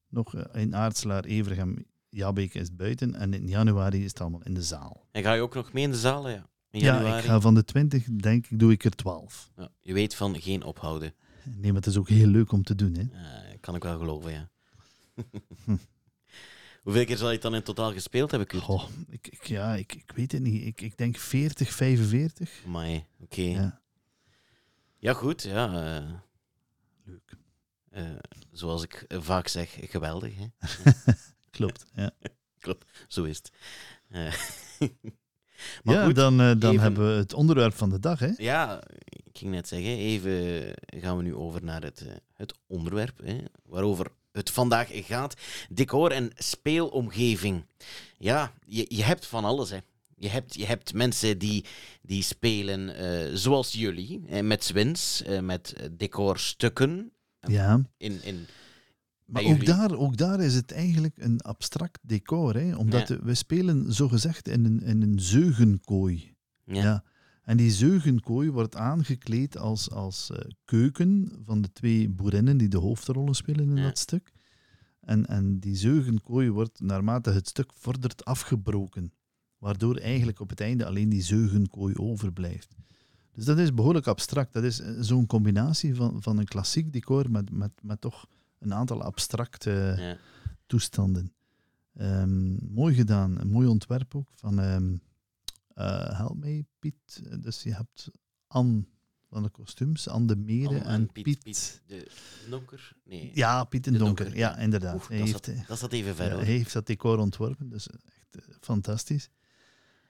nog 0.09 0.35
in 0.53 0.75
Aartselaar, 0.75 1.25
Evergem, 1.25 1.85
Jabeke 2.09 2.59
is 2.59 2.75
buiten. 2.75 3.15
En 3.15 3.35
in 3.35 3.47
januari 3.49 3.99
is 4.05 4.11
het 4.11 4.21
allemaal 4.21 4.43
in 4.43 4.55
de 4.55 4.63
zaal. 4.63 5.07
En 5.11 5.23
ga 5.23 5.33
je 5.33 5.41
ook 5.41 5.55
nog 5.55 5.73
mee 5.73 5.85
in 5.85 5.91
de 5.91 5.97
zalen? 5.97 6.33
Ja. 6.33 6.49
In 6.71 6.81
Ja, 6.81 7.17
ik 7.17 7.25
ga 7.25 7.41
van 7.41 7.55
de 7.55 7.65
twintig, 7.65 8.05
denk 8.05 8.47
ik, 8.47 8.59
doe 8.59 8.73
ik 8.73 8.85
er 8.85 8.91
twaalf. 8.91 9.51
Ja, 9.57 9.69
je 9.81 9.93
weet 9.93 10.15
van 10.15 10.41
geen 10.41 10.63
ophouden. 10.63 11.15
Nee, 11.45 11.73
maar 11.73 11.81
het 11.81 11.87
is 11.91 11.97
ook 11.97 12.09
heel 12.09 12.27
leuk 12.27 12.53
om 12.53 12.63
te 12.63 12.75
doen. 12.75 12.95
Hè. 12.95 13.03
Eh, 13.51 13.57
kan 13.61 13.75
ik 13.75 13.83
wel 13.83 13.99
geloven, 13.99 14.33
ja. 14.33 14.51
Hoeveel 16.83 17.05
keer 17.05 17.17
zal 17.17 17.27
je 17.27 17.33
het 17.33 17.43
dan 17.43 17.55
in 17.55 17.63
totaal 17.63 17.93
gespeeld 17.93 18.31
hebben, 18.31 18.49
Kurt? 18.49 18.63
Goh, 18.63 18.89
ik, 19.09 19.27
ik, 19.29 19.47
ja, 19.47 19.75
ik, 19.75 19.95
ik 19.95 20.13
weet 20.15 20.33
het 20.33 20.43
niet. 20.43 20.67
Ik, 20.67 20.81
ik 20.81 20.97
denk 20.97 21.17
40, 21.17 21.73
45. 21.73 22.63
Amai, 22.67 23.07
oké. 23.21 23.41
Ja. 23.43 23.81
Ja, 24.99 25.13
goed, 25.13 25.43
ja. 25.43 25.97
eh, 25.99 26.13
leuk. 27.05 27.37
eh, 27.91 28.17
zoals 28.53 28.83
ik 28.83 29.05
vaak 29.09 29.49
zeg, 29.49 29.77
geweldig. 29.81 30.35
Hè? 30.37 30.47
Klopt. 31.51 31.87
Ja, 31.95 32.11
Zo 33.09 33.25
is 33.25 33.37
het. 33.37 33.53
Eh, 34.09 34.35
maar 35.83 35.95
ja 35.95 36.05
goed, 36.05 36.15
dan, 36.15 36.41
eh, 36.41 36.53
dan 36.59 36.71
even- 36.71 36.83
hebben 36.83 37.13
we 37.15 37.19
het 37.21 37.35
onderwerp 37.35 37.75
van 37.75 37.91
de 37.91 37.99
dag. 38.01 38.19
Hè? 38.19 38.31
Ja, 38.37 38.83
ik 39.09 39.39
ging 39.39 39.51
net 39.51 39.69
zeggen, 39.69 39.97
even 39.97 40.75
gaan 40.89 41.17
we 41.17 41.23
nu 41.23 41.35
over 41.35 41.65
naar 41.65 41.83
het, 41.83 42.01
eh, 42.07 42.13
het 42.37 42.55
onderwerp 42.67 43.21
hè, 43.25 43.37
waarover 43.67 44.07
het 44.33 44.51
vandaag 44.51 44.89
gaat. 44.93 45.35
Decor 45.69 46.11
en 46.11 46.31
speelomgeving. 46.35 47.65
Ja, 48.19 48.53
je, 48.67 48.85
je 48.89 49.03
hebt 49.05 49.27
van 49.27 49.45
alles. 49.45 49.71
Hè. 49.71 49.79
Je, 50.17 50.29
hebt, 50.29 50.55
je 50.55 50.67
hebt 50.67 50.95
mensen 50.95 51.39
die, 51.39 51.65
die 52.03 52.23
spelen 52.23 52.97
eh, 52.97 53.31
zoals 53.35 53.73
jullie, 53.73 54.43
met 54.43 54.65
swins, 54.65 55.23
met 55.41 55.75
decorstukken. 55.97 57.13
Ja, 57.41 57.81
In, 57.97 58.21
in, 58.23 58.47
maar 59.31 59.45
ook 59.45 59.65
daar, 59.67 59.97
ook 59.97 60.17
daar 60.17 60.41
is 60.41 60.55
het 60.55 60.73
eigenlijk 60.73 61.15
een 61.19 61.41
abstract 61.41 61.99
decor. 62.03 62.55
Hè? 62.57 62.77
Omdat 62.77 63.09
Ja. 63.09 63.19
we 63.23 63.35
spelen 63.35 63.93
zogezegd 63.93 64.49
in 64.49 64.65
een, 64.65 64.83
in 64.83 65.03
een 65.03 65.21
zeugenkooi. 65.21 66.35
Ja. 66.65 66.83
Ja. 66.83 67.05
En 67.43 67.57
die 67.57 67.71
zeugenkooi 67.71 68.51
wordt 68.51 68.77
aangekleed 68.77 69.57
als, 69.59 69.91
als 69.91 70.31
eh, 70.31 70.39
keuken 70.65 71.33
van 71.45 71.63
de 71.63 71.73
twee 71.73 72.09
boerinnen 72.09 72.57
die 72.57 72.69
de 72.69 72.79
hoofdrollen 72.79 73.35
spelen 73.35 73.69
in 73.71 73.77
Ja. 73.77 73.83
dat 73.83 73.99
stuk. 73.99 74.33
En, 75.01 75.27
en 75.27 75.59
die 75.59 75.77
zeugenkooi 75.77 76.51
wordt 76.51 76.81
naarmate 76.81 77.31
het 77.31 77.49
stuk 77.49 77.71
vordert 77.75 78.25
afgebroken. 78.25 79.13
Waardoor 79.59 79.97
eigenlijk 79.97 80.41
op 80.41 80.51
het 80.51 80.61
einde 80.61 80.87
alleen 80.87 81.09
die 81.09 81.23
zeugenkooi 81.23 81.95
overblijft. 81.97 82.75
Dus 83.33 83.45
dat 83.45 83.59
is 83.59 83.75
behoorlijk 83.75 84.07
abstract. 84.07 84.53
Dat 84.53 84.65
is 84.65 84.81
eh, 84.81 84.93
zo'n 85.01 85.27
combinatie 85.27 85.95
van, 85.95 86.23
van 86.23 86.39
een 86.39 86.45
klassiek 86.49 86.93
decor 86.93 87.31
met, 87.31 87.51
met, 87.51 87.71
met 87.83 88.01
toch 88.01 88.27
een 88.61 88.75
aantal 88.75 89.03
abstracte 89.03 89.95
Ja. 89.99 90.17
toestanden. 90.67 91.33
Ehm, 91.95 92.73
mooi 92.75 92.95
gedaan, 92.95 93.41
een 93.41 93.51
mooi 93.51 93.69
ontwerp 93.69 94.15
ook 94.15 94.31
van, 94.35 94.61
ehm 94.61 94.95
eh, 95.75 96.17
help 96.19 96.45
Piet, 96.79 97.23
dus 97.43 97.63
je 97.63 97.75
hebt 97.75 98.11
Anne 98.47 98.85
van 99.29 99.43
de 99.43 99.49
kostuums, 99.49 100.09
Anne 100.09 100.27
de 100.27 100.37
Meren 100.37 100.85
en, 100.85 101.13
Piet, 101.13 101.25
Piet. 101.25 101.43
Piet 101.43 101.83
de 101.87 102.07
Donker? 102.49 102.93
Nee, 103.05 103.31
Ja, 103.35 103.65
Piet 103.65 103.85
De 103.85 103.91
Donker, 103.91 104.25
Donker, 104.25 104.39
ja, 104.41 104.57
inderdaad. 104.59 104.95
Oef, 104.95 105.09
hij, 105.09 105.19
dat, 105.19 105.27
heeft, 105.27 105.45
zat, 105.45 105.55
eh, 105.57 105.69
dat 105.69 105.79
zat 105.79 105.93
even 105.93 106.15
ver. 106.15 106.31
hij 106.31 106.45
heeft 106.45 106.73
dat 106.73 106.87
decor 106.87 107.19
ontworpen, 107.19 107.69
dus 107.69 107.89
echt 107.89 108.37
eh, 108.47 108.55
fantastisch. 108.61 109.31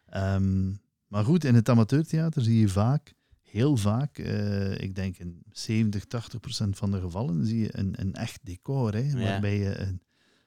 Ehm, 0.07 0.73
maar 1.07 1.25
goed, 1.25 1.45
in 1.45 1.55
het 1.55 1.69
amateurtheater 1.69 2.43
zie 2.43 2.61
je 2.61 2.69
vaak, 2.69 3.15
heel 3.51 3.77
vaak, 3.77 4.19
eh, 4.19 4.81
ik 4.81 4.95
denk 4.95 5.17
in 5.19 5.43
70, 5.53 6.05
80 6.05 6.41
procent 6.41 6.77
van 6.77 6.91
de 6.91 7.01
gevallen, 7.01 7.47
zie 7.47 7.59
je 7.61 7.79
een, 7.79 7.95
een 7.97 8.15
echt 8.15 8.41
decor, 8.43 8.93
hè, 8.93 8.99
Ja. 9.01 9.15
waarbij 9.17 9.59
je 9.59 9.79
een, 9.79 10.01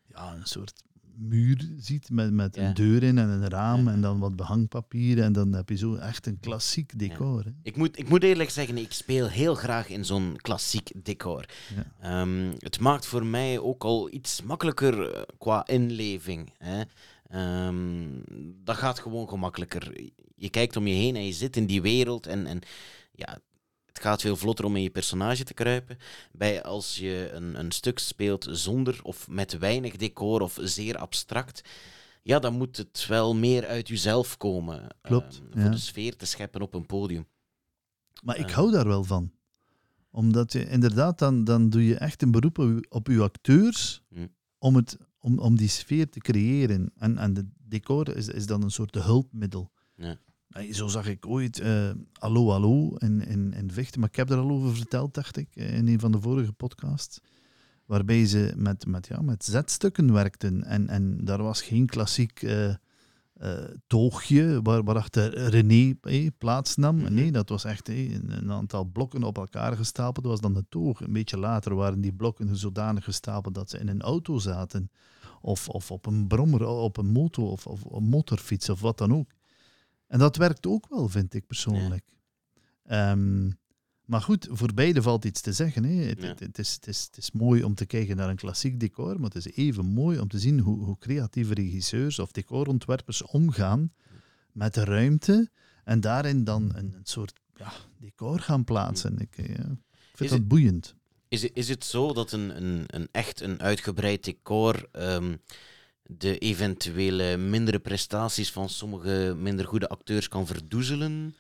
ja, 0.08 0.34
een 0.34 0.46
soort 0.46 0.84
muur 1.16 1.70
ziet 1.78 2.10
met, 2.10 2.32
met 2.34 2.56
Ja. 2.56 2.68
een 2.68 2.74
deur 2.74 3.04
in 3.04 3.18
en 3.18 3.30
een 3.30 3.50
raam 3.50 3.86
Ja. 3.86 3.92
en 3.92 4.02
dan 4.02 4.20
wat 4.20 4.36
behangpapier 4.36 5.22
en 5.22 5.34
dan 5.34 5.54
heb 5.54 5.70
je 5.70 5.76
zo 5.76 5.96
echt 5.96 6.26
een 6.28 6.40
klassiek 6.40 7.00
decor. 7.00 7.44
Hè. 7.44 7.52
Ik 7.64 7.76
moet, 7.76 8.00
ik 8.00 8.10
moet 8.10 8.24
eerlijk 8.24 8.50
zeggen, 8.50 8.78
ik 8.78 8.92
speel 8.92 9.28
heel 9.28 9.56
graag 9.56 9.90
in 9.90 10.06
zo'n 10.06 10.36
klassiek 10.38 10.92
decor. 11.04 11.46
Ehm, 12.00 12.52
het 12.58 12.80
maakt 12.80 13.06
voor 13.06 13.26
mij 13.26 13.60
ook 13.60 13.84
al 13.84 14.14
iets 14.14 14.42
makkelijker 14.42 15.14
eh, 15.14 15.22
qua 15.38 15.68
inleving. 15.68 16.54
Hè. 16.58 16.82
Ehm, 17.30 18.08
dat 18.64 18.76
gaat 18.76 19.00
gewoon 19.00 19.30
gemakkelijker. 19.30 20.12
Je 20.36 20.50
kijkt 20.50 20.76
om 20.76 20.88
je 20.88 20.94
heen 20.96 21.16
en 21.16 21.26
je 21.26 21.34
zit 21.34 21.58
in 21.58 21.66
die 21.66 21.82
wereld 21.82 22.28
en, 22.28 22.46
en 22.46 22.60
ja, 23.12 23.40
het 23.86 24.00
gaat 24.00 24.22
veel 24.22 24.36
vlotter 24.36 24.66
om 24.66 24.76
in 24.76 24.82
je 24.82 24.90
personage 24.90 25.44
te 25.44 25.54
kruipen. 25.54 25.98
Bij 26.32 26.64
als 26.64 26.98
je 26.98 27.30
een, 27.34 27.60
een 27.60 27.72
stuk 27.72 28.00
speelt 28.00 28.48
zonder 28.52 29.00
of 29.04 29.28
met 29.28 29.58
weinig 29.58 29.96
decor 29.96 30.42
of 30.42 30.58
zeer 30.62 30.98
abstract, 30.98 31.62
ja, 32.24 32.40
dan 32.40 32.54
moet 32.54 32.78
het 32.78 33.06
wel 33.08 33.36
meer 33.36 33.66
uit 33.68 33.88
jezelf 33.88 34.38
komen. 34.38 34.88
Klopt, 35.02 35.36
ehm, 35.40 35.52
voor 35.52 35.62
ja. 35.62 35.70
de 35.70 35.78
sfeer 35.78 36.16
te 36.16 36.26
scheppen 36.26 36.62
op 36.62 36.74
een 36.74 36.86
podium. 36.86 37.28
Maar 38.24 38.38
ik 38.38 38.48
Eh. 38.50 38.56
hou 38.56 38.72
daar 38.72 38.88
wel 38.88 39.04
van. 39.04 39.32
Omdat 40.12 40.52
je 40.52 40.70
inderdaad, 40.70 41.20
dan, 41.20 41.44
dan 41.44 41.70
doe 41.70 41.86
je 41.86 41.96
echt 41.98 42.22
een 42.22 42.32
beroep 42.32 42.58
op 42.58 42.68
je, 42.68 42.86
op 42.90 43.08
je 43.08 43.22
acteurs 43.22 44.04
Hm. 44.10 44.28
om, 44.58 44.76
het, 44.76 44.98
om, 45.20 45.40
om 45.40 45.56
die 45.58 45.68
sfeer 45.70 46.10
te 46.10 46.20
creëren. 46.20 46.92
En, 46.98 47.18
en 47.18 47.34
de 47.34 47.48
decor 47.68 48.16
is, 48.16 48.28
is 48.28 48.46
dan 48.46 48.64
een 48.64 48.72
soort 48.72 48.96
hulpmiddel. 48.96 49.72
Ja. 49.96 50.18
Zo 50.72 50.88
zag 50.88 51.08
ik 51.08 51.28
ooit 51.28 51.60
eh 51.60 51.90
Allo 52.14 52.52
Allo 52.52 52.96
in, 52.96 53.26
in, 53.26 53.54
in 53.54 53.72
Vechten, 53.72 54.00
maar 54.00 54.10
ik 54.10 54.16
heb 54.16 54.30
er 54.30 54.38
al 54.38 54.50
over 54.50 54.76
verteld, 54.76 55.14
dacht 55.14 55.38
ik, 55.38 55.56
eh, 55.56 55.78
in 55.78 55.88
een 55.88 56.00
van 56.00 56.12
de 56.12 56.22
vorige 56.22 56.54
podcasts. 56.54 57.20
Waarbij 57.86 58.26
ze 58.26 58.54
met, 58.56 58.86
met, 58.86 59.08
ja, 59.08 59.22
met 59.22 59.46
zetstukken 59.46 60.14
werkten. 60.14 60.64
En, 60.64 60.88
en 60.88 61.26
daar 61.26 61.44
was 61.44 61.62
geen 61.62 61.86
klassiek 61.86 62.44
eh, 63.44 63.64
toogje 63.88 64.60
waar, 64.62 64.84
waarachter 64.84 65.50
René 65.50 65.94
eh, 66.02 66.28
plaatsnam. 66.38 66.96
Mhm. 66.96 67.14
Nee, 67.14 67.32
dat 67.32 67.50
was 67.50 67.64
echt 67.64 67.90
een, 67.90 68.32
een 68.32 68.52
aantal 68.52 68.84
blokken 68.84 69.24
op 69.24 69.38
elkaar 69.38 69.76
gestapeld. 69.76 70.26
Dat 70.26 70.32
was 70.32 70.42
dan 70.42 70.54
de 70.54 70.66
toog. 70.70 71.02
Een 71.02 71.14
beetje 71.14 71.38
later 71.38 71.76
waren 71.76 72.02
die 72.02 72.14
blokken 72.14 72.58
zodanig 72.58 73.04
gestapeld 73.04 73.56
dat 73.56 73.70
ze 73.70 73.78
in 73.78 73.88
een 73.88 74.02
auto 74.02 74.38
zaten. 74.38 74.92
Of, 75.42 75.70
of 75.70 75.92
op 75.92 76.06
een 76.06 76.28
brommer, 76.28 76.66
op 76.66 76.98
een 76.98 77.12
motor 77.12 77.46
of, 77.46 77.68
of 77.68 77.84
een 77.92 78.04
motorfiets 78.04 78.70
of 78.70 78.82
wat 78.82 78.98
dan 78.98 79.14
ook. 79.14 79.30
En 80.14 80.20
dat 80.20 80.36
werkt 80.36 80.66
ook 80.68 80.88
wel, 80.90 81.10
vind 81.10 81.34
ik 81.34 81.48
persoonlijk. 81.48 82.04
Ehm, 82.84 83.50
maar 84.06 84.22
goed, 84.22 84.48
voor 84.52 84.74
beide 84.74 85.02
valt 85.02 85.26
iets 85.26 85.42
te 85.42 85.54
zeggen. 85.54 85.84
Hè. 85.84 85.94
Het, 86.04 86.22
Ja. 86.22 86.28
het, 86.28 86.40
het 86.40 86.58
is, 86.60 86.74
het, 86.74 86.88
is, 86.88 87.02
het 87.04 87.18
is 87.18 87.32
mooi 87.32 87.64
om 87.64 87.76
te 87.76 87.86
kijken 87.86 88.16
naar 88.16 88.30
een 88.30 88.36
klassiek 88.36 88.80
decor, 88.80 89.16
maar 89.20 89.30
het 89.30 89.46
is 89.46 89.56
even 89.56 89.86
mooi 89.86 90.20
om 90.20 90.28
te 90.28 90.40
zien 90.40 90.60
hoe, 90.60 90.84
hoe 90.84 90.98
creatieve 90.98 91.54
regisseurs 91.54 92.20
of 92.20 92.32
decorontwerpers 92.32 93.22
omgaan 93.22 93.94
met 94.52 94.74
de 94.74 94.84
ruimte 94.84 95.50
en 95.84 96.00
daarin 96.02 96.44
dan 96.44 96.72
een, 96.76 96.94
een 96.94 97.00
soort 97.06 97.34
ja, 97.56 97.72
decor 98.00 98.40
gaan 98.40 98.64
plaatsen. 98.64 99.20
Ik, 99.20 99.38
eh, 99.38 99.46
ja, 99.48 99.54
ik 99.54 99.68
vind 100.14 100.20
Is 100.20 100.30
dat 100.30 100.30
het- 100.40 100.48
boeiend. 100.48 100.96
Is, 101.28 101.42
het- 101.42 101.52
is 101.54 101.70
het 101.70 101.84
zo 101.86 102.14
dat 102.14 102.32
een, 102.32 102.64
een, 102.64 102.84
een 102.88 103.08
echt 103.12 103.42
een 103.42 103.62
uitgebreid 103.62 104.24
decor 104.24 104.88
ehm, 104.92 105.36
de 106.04 106.38
eventuele 106.38 107.38
mindere 107.38 107.80
prestaties 107.80 108.52
van 108.52 108.70
sommige 108.70 109.36
minder 109.38 109.66
goede 109.66 109.90
acteurs 109.90 110.28
kan 110.28 110.48
verdoezelen? 110.48 111.36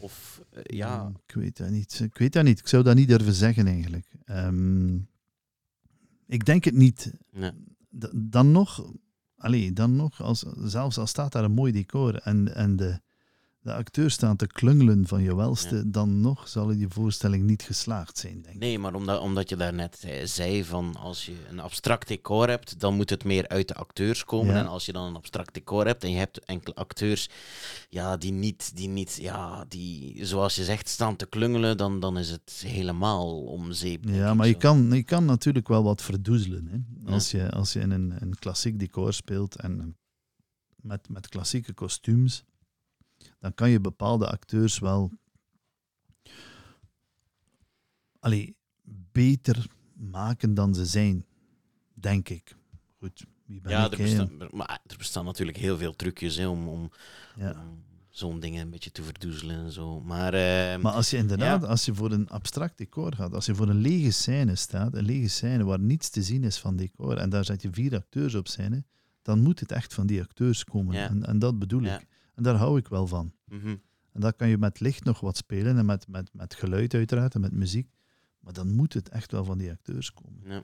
Of 0.00 0.42
eh, 0.50 0.62
ja, 0.64 1.02
Mm, 1.02 1.16
Ik 1.26 1.34
weet 1.34 1.56
dat 1.56 1.70
niet. 1.70 2.00
Ik 2.00 2.18
weet 2.18 2.32
dat 2.32 2.44
niet. 2.44 2.58
Ik 2.58 2.68
zou 2.68 2.82
dat 2.82 2.94
niet 2.94 3.08
durven 3.08 3.32
zeggen 3.34 3.66
eigenlijk. 3.66 4.06
Ehm, 4.24 4.94
ik 6.26 6.44
denk 6.44 6.64
het 6.64 6.74
niet. 6.74 7.12
nee. 7.32 7.50
Dan 8.12 8.52
nog, 8.52 8.92
allee, 9.36 9.72
dan 9.72 9.96
nog 9.96 10.22
als, 10.22 10.44
zelfs 10.56 10.98
al 10.98 11.06
staat 11.06 11.32
daar 11.32 11.44
een 11.44 11.52
mooi 11.52 11.72
decor 11.72 12.14
en, 12.14 12.54
en 12.54 12.76
de, 12.76 13.00
de 13.68 13.74
acteurs 13.74 14.14
staan 14.14 14.36
te 14.36 14.46
klungelen 14.46 15.06
van 15.06 15.22
je 15.22 15.36
welste, 15.36 15.90
dan 15.90 16.20
nog 16.20 16.48
zal 16.48 16.72
je 16.72 16.86
voorstelling 16.88 17.44
niet 17.44 17.62
geslaagd 17.62 18.18
zijn, 18.18 18.42
denk 18.42 18.54
ik. 18.54 18.60
nee, 18.60 18.78
maar 18.78 18.94
omdat, 18.94 19.20
omdat 19.20 19.48
je 19.48 19.56
daarnet 19.56 20.04
eh, 20.04 20.24
zei 20.24 20.64
van 20.64 20.96
als 20.96 21.26
je 21.26 21.34
een 21.50 21.60
abstract 21.60 22.08
decor 22.08 22.48
hebt, 22.48 22.80
dan 22.80 22.94
moet 22.94 23.10
het 23.10 23.24
meer 23.24 23.48
uit 23.48 23.68
de 23.68 23.74
acteurs 23.74 24.24
komen. 24.24 24.54
Ja. 24.54 24.60
En 24.60 24.66
als 24.66 24.86
je 24.86 24.92
dan 24.92 25.06
een 25.06 25.16
abstract 25.16 25.54
decor 25.54 25.86
hebt 25.86 26.04
en 26.04 26.10
je 26.10 26.16
hebt 26.16 26.44
enkele 26.44 26.74
acteurs 26.74 27.28
ja, 27.88 28.16
die 28.16 28.32
niet, 28.32 28.76
die 28.76 28.88
niet 28.88 29.18
ja, 29.20 29.64
die 29.68 30.24
zoals 30.24 30.54
je 30.54 30.64
zegt 30.64 30.88
staan 30.88 31.16
te 31.16 31.26
klungelen, 31.26 31.76
dan, 31.76 32.00
dan 32.00 32.18
is 32.18 32.30
het 32.30 32.62
helemaal 32.66 33.42
om 33.42 33.72
zeep. 33.72 34.04
Ja, 34.04 34.34
maar 34.34 34.46
je 34.46 34.52
zo. 34.52 34.58
kan, 34.58 34.90
je 34.90 35.02
kan 35.02 35.24
natuurlijk 35.24 35.68
wel 35.68 35.82
wat 35.82 36.02
verdoezelen. 36.02 36.68
Hè? 36.70 37.12
Als, 37.12 37.30
je, 37.30 37.50
als 37.50 37.72
je 37.72 37.80
in 37.80 37.90
een, 37.90 38.14
een 38.18 38.34
klassiek 38.38 38.78
decor 38.78 39.12
speelt 39.12 39.56
en 39.56 39.96
met, 40.76 41.08
met 41.08 41.28
klassieke 41.28 41.72
kostuums, 41.72 42.44
dan 43.38 43.54
kan 43.54 43.70
je 43.70 43.80
bepaalde 43.80 44.26
acteurs 44.30 44.78
wel 44.78 45.12
allee, 48.18 48.56
beter 49.12 49.66
maken 49.94 50.54
dan 50.54 50.74
ze 50.74 50.86
zijn, 50.86 51.24
denk 51.94 52.28
ik. 52.28 52.56
Goed, 52.98 53.24
wie 53.46 53.60
ben 53.60 53.70
Ja, 53.72 53.84
ik? 53.86 53.92
er 53.92 53.98
bestaan, 53.98 54.36
maar 54.50 54.80
er 54.86 54.96
bestaan 54.96 55.24
natuurlijk 55.24 55.58
heel 55.58 55.76
veel 55.78 55.96
trucjes 55.96 56.36
hè, 56.36 56.46
om, 56.46 56.68
om, 56.68 56.90
Ja. 57.36 57.50
om 57.50 57.84
zo'n 58.08 58.40
dingen 58.40 58.62
een 58.62 58.70
beetje 58.70 58.90
te 58.90 59.02
verdoezelen 59.02 59.56
en 59.64 59.72
zo. 59.72 60.00
Maar, 60.00 60.34
eh, 60.34 60.82
Maar 60.82 60.92
als 60.92 61.10
je 61.10 61.16
inderdaad, 61.16 61.64
als 61.64 61.84
je 61.84 61.94
voor 61.94 62.12
een 62.12 62.28
abstract 62.28 62.78
decor 62.78 63.14
gaat, 63.14 63.34
als 63.34 63.46
je 63.46 63.54
voor 63.54 63.68
een 63.68 63.80
lege 63.80 64.10
scène 64.10 64.54
staat, 64.54 64.94
een 64.94 65.04
lege 65.04 65.28
scène 65.28 65.64
waar 65.64 65.80
niets 65.80 66.10
te 66.10 66.22
zien 66.22 66.44
is 66.44 66.58
van 66.58 66.76
decor, 66.76 67.16
en 67.16 67.30
daar 67.30 67.44
zet 67.44 67.62
je 67.62 67.72
vier 67.72 67.94
acteurs 67.94 68.34
op 68.34 68.48
scène, 68.48 68.84
dan 69.22 69.40
moet 69.40 69.60
het 69.60 69.72
echt 69.72 69.94
van 69.94 70.06
die 70.06 70.20
acteurs 70.20 70.64
komen. 70.64 70.94
Ja. 70.94 71.08
En, 71.08 71.26
en 71.26 71.38
dat 71.38 71.58
bedoel 71.58 71.82
Ja. 71.82 71.98
ik. 72.00 72.06
En 72.38 72.44
daar 72.44 72.54
hou 72.54 72.78
ik 72.78 72.88
wel 72.88 73.06
van. 73.06 73.32
mhm. 73.44 73.76
En 74.12 74.20
daar 74.20 74.32
kan 74.32 74.48
je 74.48 74.58
met 74.58 74.80
licht 74.80 75.04
nog 75.04 75.20
wat 75.20 75.36
spelen 75.36 75.78
en 75.78 75.86
met, 75.86 76.08
met, 76.08 76.30
met 76.32 76.54
geluid 76.54 76.94
uiteraard 76.94 77.34
en 77.34 77.40
met 77.40 77.52
muziek. 77.52 77.90
Maar 78.40 78.52
dan 78.52 78.74
moet 78.74 78.92
het 78.92 79.08
echt 79.08 79.32
wel 79.32 79.44
van 79.44 79.58
die 79.58 79.70
acteurs 79.70 80.12
komen. 80.12 80.40
Ja. 80.44 80.62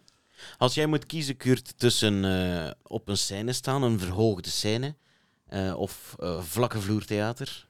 Als 0.58 0.74
jij 0.74 0.86
moet 0.86 1.06
kiezen, 1.06 1.36
Kurt, 1.36 1.78
tussen 1.78 2.24
eh, 2.24 2.70
op 2.82 3.08
een 3.08 3.16
scène 3.16 3.52
staan, 3.52 3.82
een 3.82 3.98
verhoogde 3.98 4.48
scène, 4.50 4.96
eh, 5.44 5.74
of 5.76 6.14
eh, 6.18 6.42
vlakke 6.42 6.80
vloertheater, 6.80 7.68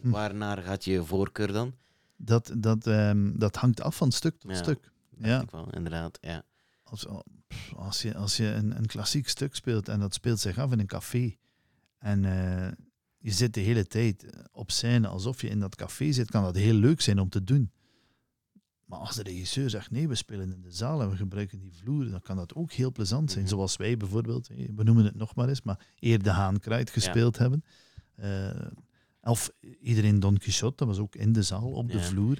Hm. 0.00 0.10
waarnaar 0.10 0.62
gaat 0.62 0.84
je 0.84 1.04
voorkeur 1.04 1.52
dan? 1.52 1.74
Dat, 2.16 2.52
dat, 2.58 2.86
ehm, 2.86 3.38
dat 3.38 3.56
hangt 3.56 3.80
af 3.80 3.96
van 3.96 4.12
stuk 4.12 4.38
tot 4.38 4.50
Ja. 4.50 4.56
stuk. 4.56 4.92
Ja. 5.18 5.42
ik 5.42 5.50
wel, 5.50 5.70
inderdaad. 5.74 6.18
Ja. 6.20 6.42
Als, 6.82 7.06
pff, 7.48 7.74
als 7.74 8.02
je, 8.02 8.14
als 8.14 8.36
je 8.36 8.46
een, 8.46 8.76
een 8.76 8.86
klassiek 8.86 9.28
stuk 9.28 9.54
speelt 9.54 9.88
en 9.88 10.00
dat 10.00 10.14
speelt 10.14 10.40
zich 10.40 10.58
af 10.58 10.72
in 10.72 10.78
een 10.80 10.86
café 10.86 11.36
en 11.98 12.24
eh, 12.24 12.72
je 13.18 13.30
zit 13.30 13.54
de 13.54 13.60
hele 13.60 13.86
tijd 13.86 14.24
op 14.52 14.70
scène 14.70 15.06
alsof 15.08 15.40
je 15.40 15.48
in 15.48 15.58
dat 15.60 15.74
café 15.76 16.12
zit, 16.12 16.30
kan 16.30 16.42
dat 16.42 16.56
heel 16.56 16.74
leuk 16.74 17.00
zijn 17.00 17.18
om 17.18 17.28
te 17.28 17.44
doen. 17.44 17.70
Maar 18.84 18.98
als 18.98 19.16
de 19.16 19.22
regisseur 19.22 19.70
zegt 19.70 19.90
nee, 19.90 20.08
we 20.08 20.14
spelen 20.14 20.52
in 20.52 20.60
de 20.62 20.70
zaal 20.72 21.02
en 21.02 21.10
we 21.10 21.16
gebruiken 21.16 21.58
die 21.58 21.72
vloer, 21.74 22.10
dan 22.10 22.20
kan 22.20 22.36
dat 22.36 22.54
ook 22.54 22.72
heel 22.72 22.92
plezant 22.92 23.30
zijn. 23.30 23.44
Mhm. 23.44 23.52
Zoals 23.54 23.76
wij 23.76 23.96
bijvoorbeeld, 23.96 24.48
eh, 24.48 24.68
we 24.76 24.82
noemen 24.82 25.04
het 25.04 25.14
nog 25.14 25.34
maar 25.34 25.48
eens, 25.48 25.62
maar 25.62 25.86
eer 25.98 26.22
de 26.22 26.30
Haan 26.30 26.58
Kruid 26.60 26.90
gespeeld 26.90 27.38
hebben. 27.38 27.64
Eh, 28.14 28.50
of 29.22 29.50
iedereen 29.80 30.20
Don 30.20 30.38
Quixote, 30.38 30.76
dat 30.76 30.86
was 30.86 30.98
ook 30.98 31.14
in 31.16 31.32
de 31.32 31.42
zaal, 31.42 31.70
op 31.70 31.90
de 31.90 31.98
Ja. 31.98 32.04
vloer. 32.04 32.38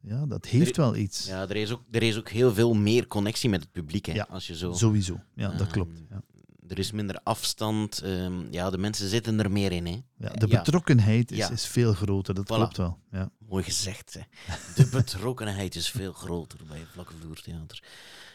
Ja, 0.00 0.26
dat 0.26 0.46
heeft 0.46 0.76
Er- 0.76 0.82
wel 0.82 0.96
iets. 0.96 1.26
ja, 1.26 1.48
er 1.48 1.56
is, 1.56 1.70
ook, 1.70 1.82
er 1.90 2.02
is 2.02 2.16
ook 2.18 2.28
heel 2.28 2.54
veel 2.54 2.74
meer 2.74 3.06
connectie 3.06 3.48
met 3.50 3.60
het 3.60 3.72
publiek. 3.72 4.06
Hè, 4.06 4.12
Ja, 4.12 4.26
als 4.30 4.46
je 4.46 4.56
zo, 4.56 4.72
Sowieso, 4.72 5.20
ja, 5.34 5.48
dat 5.50 5.60
Ehm, 5.60 5.70
klopt. 5.70 6.02
Ja. 6.10 6.22
Er 6.68 6.78
is 6.78 6.90
minder 6.92 7.20
afstand. 7.22 7.98
ehm, 7.98 8.52
ja, 8.52 8.70
de 8.70 8.78
mensen 8.78 9.08
zitten 9.08 9.38
er 9.40 9.50
meer 9.50 9.72
in. 9.72 9.86
Hè. 9.86 10.00
Ja, 10.16 10.28
de 10.32 10.46
Ja. 10.46 10.56
betrokkenheid 10.62 11.30
is, 11.30 11.36
Ja. 11.38 11.50
is 11.50 11.66
veel 11.66 11.92
groter, 11.94 12.34
dat 12.34 12.44
Voilà. 12.44 12.46
klopt 12.56 12.76
wel. 12.76 12.98
Ja. 13.10 13.30
Mooi 13.48 13.64
gezegd. 13.64 14.14
Hè. 14.14 14.20
De 14.82 14.88
betrokkenheid 14.90 15.74
is 15.74 15.90
veel 15.90 16.12
groter 16.12 16.58
bij 16.68 16.78
het 16.78 16.88
vlakke 16.92 17.12
vloertheater. 17.20 17.82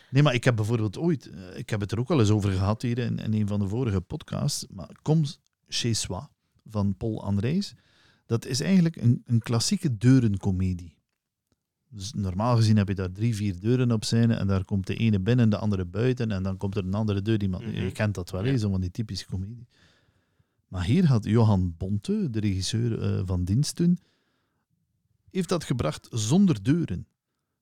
Nee, 0.09 0.23
maar 0.23 0.33
ik 0.33 0.43
heb 0.43 0.55
bijvoorbeeld 0.55 0.97
ooit, 0.97 1.29
eh, 1.29 1.57
ik 1.57 1.69
heb 1.69 1.79
het 1.79 1.91
er 1.91 1.99
ook 1.99 2.11
al 2.11 2.19
eens 2.19 2.29
over 2.29 2.51
gehad 2.51 2.81
hier 2.81 2.97
in, 2.97 3.19
in 3.19 3.33
een 3.33 3.47
van 3.47 3.59
de 3.59 3.67
vorige 3.67 4.01
podcasts, 4.01 4.65
maar 4.69 4.89
Kom 5.01 5.25
chez 5.67 5.99
soi 5.99 6.21
van 6.69 6.95
Paul 6.97 7.23
Andrijs, 7.23 7.73
dat 8.25 8.45
is 8.45 8.59
eigenlijk 8.61 8.95
een, 8.95 9.23
een 9.25 9.39
klassieke 9.39 9.97
deurencomedie. 9.97 10.96
Dus 11.97 12.13
normaal 12.13 12.55
gezien 12.55 12.77
heb 12.77 12.87
je 12.87 12.95
daar 12.95 13.11
drie, 13.11 13.35
vier 13.35 13.59
deuren 13.59 13.91
op 13.91 14.03
scène 14.03 14.33
en 14.33 14.47
daar 14.47 14.65
komt 14.65 14.87
de 14.87 14.95
ene 14.95 15.19
binnen, 15.19 15.49
de 15.49 15.57
andere 15.57 15.85
buiten 15.85 16.31
en 16.31 16.43
dan 16.43 16.57
komt 16.57 16.75
er 16.75 16.83
een 16.85 16.93
andere 16.93 17.21
deur. 17.21 17.37
Die 17.37 17.49
man, 17.49 17.63
Mhm. 17.63 17.71
Je 17.83 17.91
kent 17.91 18.15
dat 18.15 18.29
wel, 18.29 18.45
Ja. 18.45 18.51
hè, 18.51 18.57
zo 18.57 18.69
van 18.69 18.81
die 18.81 18.91
typische 18.91 19.25
comedie. 19.25 19.67
Maar 20.67 20.83
hier 20.83 21.05
had 21.05 21.25
Johan 21.25 21.75
Bonte, 21.77 22.27
de 22.29 22.39
regisseur 22.39 23.01
eh, 23.01 23.21
van 23.25 23.43
dienst 23.43 23.75
toen, 23.75 23.99
heeft 25.31 25.49
dat 25.49 25.63
gebracht 25.63 26.07
zonder 26.11 26.63
deuren. 26.63 27.07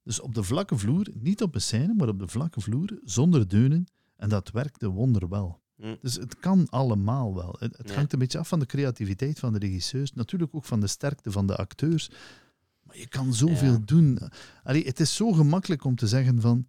Dus 0.03 0.19
op 0.19 0.35
de 0.35 0.43
vlakke 0.43 0.77
vloer, 0.77 1.07
niet 1.13 1.41
op 1.41 1.55
een 1.55 1.61
scène, 1.61 1.93
maar 1.93 2.07
op 2.07 2.19
de 2.19 2.27
vlakke 2.27 2.61
vloer, 2.61 2.99
zonder 3.03 3.47
deunen. 3.47 3.85
En 4.15 4.29
dat 4.29 4.51
werkte 4.51 4.87
wonderwel. 4.89 5.61
Hm. 5.75 5.95
Dus 6.01 6.15
het 6.15 6.39
kan 6.39 6.67
allemaal 6.69 7.35
wel. 7.35 7.55
Het, 7.59 7.77
het 7.77 7.89
Ja. 7.89 7.95
hangt 7.95 8.13
een 8.13 8.19
beetje 8.19 8.37
af 8.39 8.47
van 8.47 8.59
de 8.59 8.65
creativiteit 8.65 9.39
van 9.39 9.53
de 9.53 9.59
regisseurs. 9.59 10.13
Natuurlijk 10.13 10.55
ook 10.55 10.65
van 10.65 10.79
de 10.79 10.87
sterkte 10.87 11.31
van 11.31 11.47
de 11.47 11.55
acteurs. 11.55 12.09
Maar 12.95 13.03
je 13.03 13.09
kan 13.09 13.33
zoveel 13.33 13.71
Ja. 13.71 13.79
doen. 13.85 14.19
Allee, 14.63 14.85
het 14.85 14.99
is 14.99 15.15
zo 15.15 15.31
gemakkelijk 15.31 15.83
om 15.83 15.95
te 15.95 16.07
zeggen 16.07 16.41
van... 16.41 16.67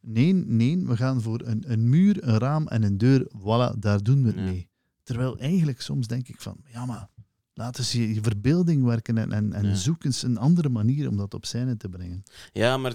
Nee, 0.00 0.32
nee, 0.32 0.84
we 0.86 0.96
gaan 0.96 1.22
voor 1.22 1.40
een, 1.44 1.64
een 1.72 1.88
muur, 1.88 2.28
een 2.28 2.38
raam 2.38 2.68
en 2.68 2.82
een 2.82 2.98
deur. 2.98 3.30
Voilà, 3.38 3.78
daar 3.78 4.02
doen 4.02 4.22
we 4.22 4.26
het 4.28 4.36
Ja. 4.36 4.42
mee. 4.42 4.68
Terwijl 5.02 5.38
eigenlijk 5.38 5.80
soms 5.80 6.06
denk 6.06 6.28
ik 6.28 6.40
van... 6.40 6.56
Ja, 6.72 6.86
maar 6.86 7.08
laat 7.54 7.78
eens 7.78 7.92
je, 7.92 8.14
je 8.14 8.20
verbeelding 8.22 8.84
werken 8.84 9.18
en, 9.18 9.32
en, 9.32 9.52
en 9.52 9.66
Ja. 9.68 9.74
zoek 9.74 10.04
eens 10.04 10.22
een 10.22 10.38
andere 10.38 10.68
manier 10.68 11.08
om 11.08 11.16
dat 11.16 11.34
op 11.34 11.44
scène 11.44 11.76
te 11.76 11.88
brengen. 11.88 12.22
Ja, 12.52 12.76
maar 12.76 12.94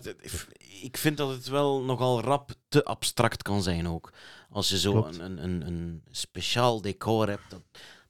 ik 0.81 0.97
vind 0.97 1.17
dat 1.17 1.29
het 1.29 1.47
wel 1.47 1.83
nogal 1.83 2.21
rap 2.21 2.53
te 2.67 2.83
abstract 2.83 3.41
kan 3.41 3.63
zijn 3.63 3.87
ook. 3.87 4.13
Als 4.49 4.69
je 4.69 4.79
zo 4.79 5.03
een, 5.05 5.43
een, 5.43 5.67
een 5.67 6.01
speciaal 6.11 6.81
decor 6.81 7.27
hebt, 7.29 7.49
dat, 7.49 7.61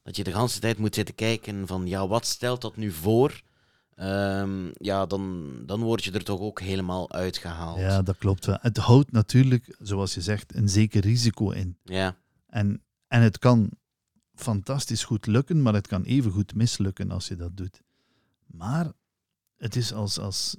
dat 0.02 0.16
je 0.16 0.24
de 0.24 0.30
hele 0.36 0.48
tijd 0.60 0.78
moet 0.78 0.94
zitten 0.94 1.14
kijken 1.14 1.66
van 1.66 1.86
ja, 1.86 2.08
wat 2.08 2.26
stelt 2.26 2.60
dat 2.60 2.76
nu 2.76 2.90
voor? 2.92 3.42
Ehm, 3.96 4.68
ja, 4.72 5.06
dan, 5.06 5.52
dan 5.66 5.80
word 5.80 6.04
je 6.04 6.12
er 6.12 6.24
toch 6.24 6.40
ook 6.40 6.60
helemaal 6.60 7.12
uitgehaald. 7.12 7.78
Ja, 7.78 8.02
dat 8.02 8.18
klopt 8.18 8.46
wel. 8.46 8.58
Het 8.60 8.76
houdt 8.76 9.12
natuurlijk, 9.12 9.76
zoals 9.78 10.14
je 10.14 10.20
zegt, 10.20 10.54
een 10.54 10.68
zeker 10.68 11.00
risico 11.00 11.50
in. 11.50 11.78
Ja, 11.82 12.16
En, 12.46 12.82
en 13.08 13.22
het 13.22 13.38
kan 13.38 13.70
fantastisch 14.34 15.04
goed 15.04 15.26
lukken, 15.26 15.62
maar 15.62 15.74
het 15.74 15.86
kan 15.86 16.02
even 16.02 16.30
goed 16.30 16.54
mislukken 16.54 17.10
als 17.10 17.28
je 17.28 17.36
dat 17.36 17.56
doet. 17.56 17.82
Maar 18.46 18.92
het 19.56 19.76
is 19.76 19.92
als, 19.92 20.18
als 20.18 20.56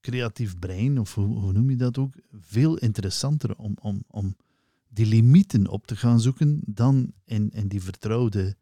creatief 0.00 0.58
brein, 0.58 0.98
of 0.98 1.14
hoe, 1.14 1.38
hoe 1.38 1.52
noem 1.52 1.70
je 1.70 1.76
dat 1.76 1.98
ook, 1.98 2.14
veel 2.40 2.76
interessanter 2.76 3.56
om, 3.56 3.76
om, 3.80 4.04
om 4.06 4.36
die 4.88 5.06
limieten 5.06 5.68
op 5.68 5.86
te 5.86 5.96
gaan 5.96 6.20
zoeken 6.20 6.60
dan 6.66 7.12
in, 7.24 7.50
in 7.50 7.68
die 7.68 7.82
vertrouwde, 7.82 8.56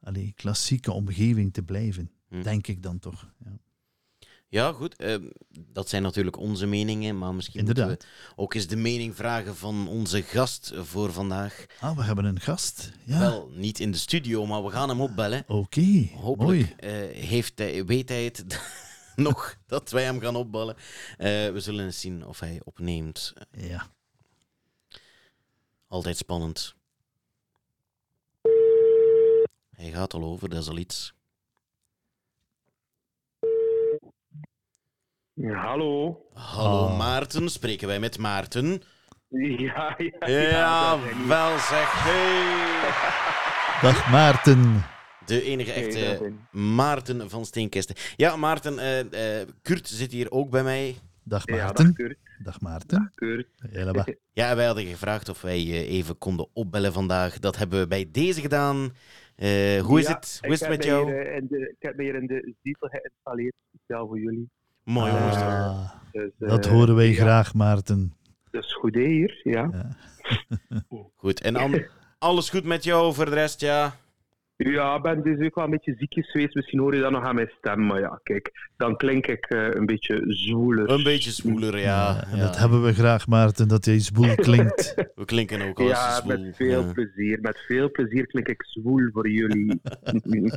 allee, 0.00 0.32
klassieke 0.36 0.92
omgeving 0.92 1.52
te 1.52 1.62
blijven. 1.62 2.10
Hm. 2.32 2.42
Denk 2.42 2.66
ik 2.66 2.82
dan 2.82 2.98
toch. 2.98 3.26
Ja. 3.44 3.58
ja 4.48 4.72
goed. 4.72 4.96
ehm, 4.96 5.22
dat 5.50 5.88
zijn 5.88 6.02
natuurlijk 6.02 6.36
onze 6.38 6.66
meningen, 6.66 7.18
maar 7.18 7.34
misschien 7.34 7.64
moeten 7.64 7.82
Inderdaad. 7.82 8.06
we 8.28 8.32
ook 8.42 8.54
eens 8.54 8.66
de 8.66 8.76
mening 8.76 9.16
vragen 9.16 9.56
van 9.56 9.88
onze 9.88 10.22
gast 10.22 10.72
voor 10.74 11.12
vandaag. 11.12 11.66
Ah, 11.80 11.96
we 11.96 12.02
hebben 12.02 12.24
een 12.24 12.40
gast. 12.40 12.92
Ja, 13.04 13.18
Wel, 13.18 13.50
niet 13.54 13.80
in 13.80 13.90
de 13.90 13.98
studio, 13.98 14.46
maar 14.46 14.64
we 14.64 14.70
gaan 14.70 14.88
hem 14.88 15.00
opbellen. 15.00 15.44
oké. 15.46 16.08
Hopelijk 16.14 16.38
Mooi. 16.40 16.74
eh, 16.76 17.24
heeft 17.24 17.58
hij, 17.58 17.84
weet 17.84 18.08
hij 18.08 18.24
het 18.24 18.44
nog 19.16 19.56
dat 19.66 19.90
wij 19.90 20.04
hem 20.04 20.20
gaan 20.20 20.36
opballen. 20.36 20.76
Eh, 20.76 21.26
we 21.50 21.60
zullen 21.60 21.84
eens 21.84 22.00
zien 22.00 22.26
of 22.26 22.40
hij 22.40 22.60
opneemt. 22.64 23.32
Ja. 23.50 23.86
Altijd 25.88 26.16
spannend. 26.16 26.74
Hij 29.70 29.90
gaat 29.90 30.14
al 30.14 30.22
over, 30.24 30.48
dat 30.48 30.62
is 30.62 30.68
al 30.68 30.78
iets. 30.78 31.14
Hallo. 35.40 36.26
Hallo 36.34 36.86
Ah. 36.86 36.98
Maarten, 36.98 37.48
spreken 37.48 37.86
wij 37.88 38.00
met 38.00 38.18
Maarten? 38.18 38.82
Ja, 39.28 39.94
ja, 39.98 40.28
Ja, 40.28 40.98
wel 41.28 41.58
zeg. 41.58 41.92
Hey. 42.04 42.90
Dag 43.90 44.10
Maarten. 44.10 44.82
De 45.26 45.42
enige 45.42 45.72
echte. 45.72 46.32
Maarten 46.50 47.30
van 47.30 47.44
Steenkisten. 47.44 47.96
Ja, 48.16 48.36
Maarten, 48.36 48.78
eh, 48.78 49.40
eh, 49.40 49.48
Kurt 49.62 49.88
zit 49.88 50.12
hier 50.12 50.30
ook 50.30 50.50
bij 50.50 50.62
mij. 50.62 50.94
Dag 51.22 51.42
Ja, 51.46 51.56
Maarten. 51.56 51.84
dag 51.84 51.94
Kurt. 51.94 52.18
Dag 52.42 52.60
Maarten. 52.60 53.12
Kurt. 53.14 53.46
Helemaal. 53.70 54.04
Ja, 54.32 54.56
wij 54.56 54.66
hadden 54.66 54.84
gevraagd 54.86 55.28
of 55.28 55.40
wij 55.42 55.62
je 55.62 55.86
even 55.86 56.18
konden 56.18 56.48
opbellen 56.52 56.92
vandaag. 56.92 57.38
Dat 57.38 57.56
hebben 57.56 57.80
we 57.80 57.86
bij 57.86 58.08
deze 58.12 58.40
gedaan. 58.40 58.92
Eh, 59.36 59.80
hoe 59.80 59.98
is 60.00 60.06
Ja, 60.06 60.14
het? 60.14 60.34
ik 60.40 60.44
Hoe 60.44 60.52
is 60.54 60.60
het 60.60 60.68
heb 60.68 60.78
met 60.78 60.86
me 60.86 60.92
jou? 60.92 61.04
hier, 61.12 61.26
eh, 61.26 61.36
in 61.36 61.46
de, 61.46 61.68
ik 61.68 61.76
heb 61.82 61.96
me 61.96 62.02
hier 62.02 62.14
in 62.14 62.26
de 62.26 62.54
zetel 62.62 62.88
geïnstalleerd, 62.88 63.54
speciaal 63.76 64.06
voor 64.06 64.18
jullie. 64.18 64.50
Mooi 64.84 65.12
jongens. 65.12 65.36
Ah, 65.36 65.90
Dus, 66.12 66.30
dat 66.38 66.66
eh, 66.66 66.72
horen 66.72 66.94
wij 66.94 67.08
ja, 67.08 67.14
graag, 67.14 67.54
Maarten. 67.54 68.14
Dat 68.50 68.64
is 68.64 68.74
goed 68.74 68.94
hè, 68.94 69.06
hier, 69.06 69.40
ja. 69.42 69.68
Ja. 69.72 69.88
Goed. 71.16 71.40
En 71.40 71.56
alles 72.18 72.50
goed 72.50 72.64
met 72.64 72.84
jou 72.84 73.14
voor 73.14 73.24
de 73.24 73.30
rest, 73.30 73.60
ja? 73.60 73.94
Ja, 74.70 74.96
ik 74.96 75.02
ben 75.02 75.22
dus 75.22 75.46
ook 75.46 75.54
wel 75.54 75.64
een 75.64 75.70
beetje 75.70 75.94
ziekjes 75.98 76.30
geweest. 76.30 76.54
Misschien 76.54 76.78
hoor 76.80 76.94
je 76.94 77.00
dat 77.00 77.10
nog 77.10 77.24
aan 77.24 77.34
mijn 77.34 77.50
stem. 77.58 77.86
Maar 77.86 78.00
ja, 78.00 78.20
kijk, 78.22 78.50
dan 78.76 78.96
klink 78.96 79.26
ik 79.26 79.44
eh, 79.46 79.68
een 79.70 79.86
beetje 79.86 80.24
zwoeler. 80.28 80.90
Een 80.90 81.02
beetje 81.02 81.30
zwoeler, 81.30 81.78
ja. 81.78 81.82
Ja, 81.84 82.24
en 82.30 82.36
ja. 82.36 82.42
dat 82.42 82.58
hebben 82.58 82.82
we 82.82 82.92
graag, 82.94 83.26
Maarten, 83.26 83.68
dat 83.68 83.84
jij 83.84 83.98
zwoel 84.00 84.34
klinkt. 84.48 84.94
We 85.14 85.24
klinken 85.24 85.68
ook 85.68 85.78
als 85.80 85.88
Ja, 85.88 86.14
zwoel. 86.20 86.38
met 86.38 86.56
veel 86.56 86.80
Ja. 86.86 86.92
plezier. 86.92 87.38
Met 87.40 87.58
veel 87.66 87.90
plezier 87.90 88.26
klink 88.26 88.48
ik 88.48 88.62
zwoel 88.64 89.08
voor 89.12 89.28
jullie. 89.28 89.80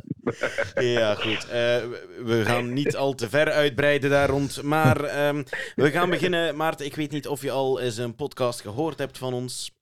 Ja, 0.74 1.14
goed. 1.14 1.44
Eh, 1.46 1.50
we- 1.50 2.22
we 2.24 2.42
gaan 2.44 2.72
niet 2.72 2.96
al 2.96 3.14
te 3.14 3.28
ver 3.28 3.50
uitbreiden 3.50 4.10
daar 4.10 4.28
rond. 4.28 4.62
Maar 4.62 5.04
ehm, 5.04 5.42
we 5.74 5.90
gaan 5.90 6.10
beginnen. 6.10 6.56
Maarten, 6.56 6.86
ik 6.86 6.94
weet 6.94 7.10
niet 7.10 7.28
of 7.28 7.42
je 7.42 7.50
al 7.50 7.80
eens 7.80 7.96
een 7.96 8.14
podcast 8.14 8.60
gehoord 8.60 8.98
hebt 8.98 9.18
van 9.18 9.32
ons. 9.32 9.74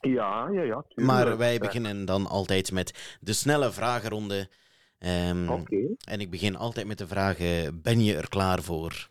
Ja, 0.00 0.48
ja, 0.52 0.62
ja. 0.62 0.82
tuurlijk. 0.88 0.94
Maar 0.96 1.36
wij 1.36 1.58
beginnen 1.58 2.04
dan 2.04 2.26
altijd 2.26 2.72
met 2.72 3.16
de 3.20 3.32
snelle 3.32 3.72
vragenronde. 3.72 4.48
Ehm, 4.98 5.48
Oké, 5.48 5.76
En 6.04 6.20
ik 6.20 6.30
begin 6.30 6.56
altijd 6.56 6.86
met 6.86 6.98
de 6.98 7.06
vraag, 7.06 7.36
ben 7.74 8.04
je 8.04 8.16
er 8.16 8.28
klaar 8.28 8.62
voor? 8.62 9.08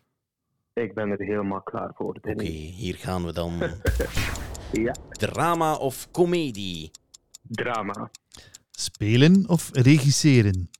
ik 0.74 0.94
ben 0.94 1.10
er 1.10 1.20
helemaal 1.22 1.62
klaar 1.62 1.90
voor. 1.94 2.14
Oké, 2.22 2.42
hier 2.52 2.94
gaan 2.96 3.24
we 3.24 3.32
dan. 3.32 3.58
Ja, 4.72 4.92
Drama 5.10 5.74
of 5.74 6.10
comedie? 6.10 6.90
drama, 7.42 8.10
Spelen 8.70 9.48
of 9.48 9.70
regisseren? 9.72 10.70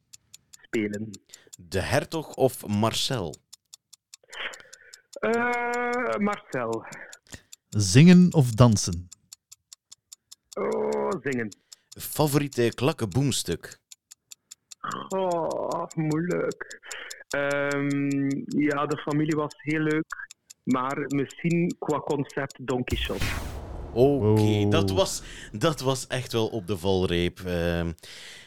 spelen. 0.62 1.10
De 1.58 1.80
Hertog 1.80 2.34
of 2.34 2.66
Marcel? 2.66 3.34
Eh, 5.10 6.16
Marcel, 6.18 6.84
Zingen 7.68 8.32
of 8.34 8.50
dansen? 8.50 9.08
Oh, 10.60 11.10
zingen. 11.22 11.56
Favoriete 11.98 12.72
klakkenboomstuk? 12.74 13.78
Oh, 15.08 15.86
moeilijk. 15.94 16.80
Ehm, 17.28 18.28
ja, 18.46 18.86
de 18.86 18.96
familie 18.96 19.36
was 19.36 19.52
heel 19.56 19.80
leuk, 19.80 20.28
maar 20.64 20.98
misschien 21.06 21.74
qua 21.78 21.98
concept 22.00 22.58
Don 22.66 22.84
Quixote. 22.84 23.24
Oké, 23.92 24.40
Oh. 24.40 24.70
dat, 24.70 24.90
was, 24.90 25.22
dat 25.52 25.80
was 25.80 26.06
echt 26.06 26.32
wel 26.32 26.46
op 26.46 26.66
de 26.66 26.78
valreep. 26.78 27.40
Ehm, 27.40 27.92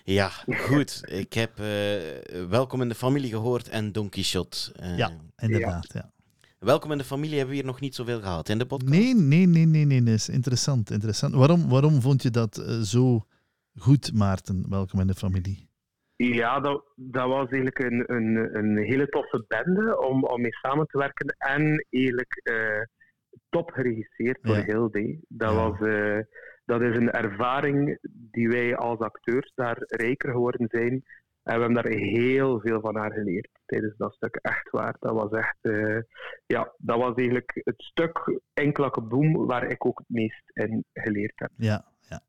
ja, 0.04 0.28
goed. 0.67 1.02
Ik 1.24 1.34
heb 1.34 1.60
eh, 1.60 2.45
Welkom 2.50 2.82
in 2.82 2.89
de 2.89 2.95
Familie 2.95 3.30
gehoord 3.30 3.69
en 3.69 3.91
Don 3.91 4.10
Quixote. 4.10 4.72
Eh, 4.76 4.98
Ja, 4.98 5.12
inderdaad. 5.38 5.93
Ja. 5.93 6.12
Welkom 6.60 6.91
in 6.91 6.98
de 6.98 7.04
Familie 7.04 7.38
hebben 7.38 7.50
we 7.50 7.56
hier 7.62 7.65
nog 7.69 7.80
niet 7.80 7.95
zoveel 7.95 8.19
gehad 8.22 8.50
in 8.50 8.58
de 8.58 8.65
podcast. 8.65 8.91
Nee, 8.93 9.15
nee, 9.15 9.45
nee, 9.48 9.65
nee, 9.65 9.86
nee. 9.86 10.04
Dat 10.04 10.13
is 10.13 10.30
interessant. 10.30 10.91
interessant. 10.91 11.34
Waarom, 11.34 11.69
waarom 11.69 12.02
vond 12.02 12.24
je 12.24 12.30
dat 12.30 12.58
eh, 12.58 12.80
zo 12.80 13.26
goed, 13.78 14.13
Maarten? 14.13 14.65
Welkom 14.69 15.00
in 15.00 15.08
de 15.08 15.13
familie. 15.13 15.69
Ja, 16.15 16.60
dat, 16.60 16.84
dat 16.95 17.28
was 17.28 17.50
eigenlijk 17.50 17.80
een, 17.80 18.04
een, 18.15 18.58
een 18.58 18.78
hele 18.78 19.08
toffe 19.08 19.45
bende 19.48 20.00
om, 20.00 20.24
om 20.24 20.41
mee 20.41 20.54
samen 20.56 20.86
te 20.88 20.98
werken. 20.98 21.36
En 21.38 21.86
eigenlijk 21.89 22.36
eh, 22.43 22.82
top 23.50 23.72
geregisseerd 23.72 24.39
door 24.41 24.56
Ja. 24.58 24.63
Hilde. 24.63 25.19
Dat, 25.28 25.52
Ja. 25.52 25.56
was, 25.69 25.80
eh, 25.88 26.19
dat 26.65 26.82
is 26.82 26.95
een 26.98 27.12
ervaring 27.12 27.98
die 28.12 28.48
wij 28.50 28.76
als 28.76 29.00
acteurs 29.00 29.52
daar 29.56 29.78
rijker 29.88 30.32
geworden 30.32 30.67
zijn. 30.72 31.04
En 31.50 31.56
we 31.56 31.62
hebben 31.62 31.84
daar 31.84 31.92
heel 31.94 32.60
veel 32.60 32.80
van 32.82 32.96
haar 32.96 33.12
geleerd 33.12 33.50
tijdens 33.66 33.98
dat 33.98 34.14
stuk. 34.14 34.36
Echt 34.42 34.70
waar. 34.70 34.96
Dat 35.00 35.14
was 35.14 35.32
echt... 35.32 35.58
eh, 35.62 35.98
ja, 36.48 36.74
dat 36.78 36.98
was 36.98 37.16
eigenlijk 37.16 37.52
het 37.64 37.76
stuk 37.78 38.40
Enkelake 38.54 39.02
Boom 39.02 39.46
waar 39.46 39.72
ik 39.72 39.86
ook 39.86 39.98
het 39.98 40.10
meest 40.10 40.42
in 40.54 40.86
geleerd 40.94 41.34
heb. 41.36 41.50
Ja, 41.58 41.86
ja. 42.10 42.22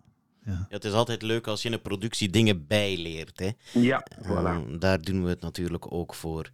Ja, 0.44 0.66
het 0.68 0.84
is 0.84 0.92
altijd 0.92 1.22
leuk 1.22 1.46
als 1.46 1.62
je 1.62 1.68
in 1.68 1.74
een 1.74 1.82
productie 1.82 2.30
dingen 2.30 2.66
bijleert. 2.66 3.38
Hè? 3.38 3.50
Ja, 3.80 4.06
voilà. 4.22 4.26
Ehm, 4.44 4.78
daar 4.78 5.00
doen 5.02 5.22
we 5.22 5.28
het 5.28 5.40
natuurlijk 5.40 5.92
ook 5.92 6.14
voor. 6.14 6.50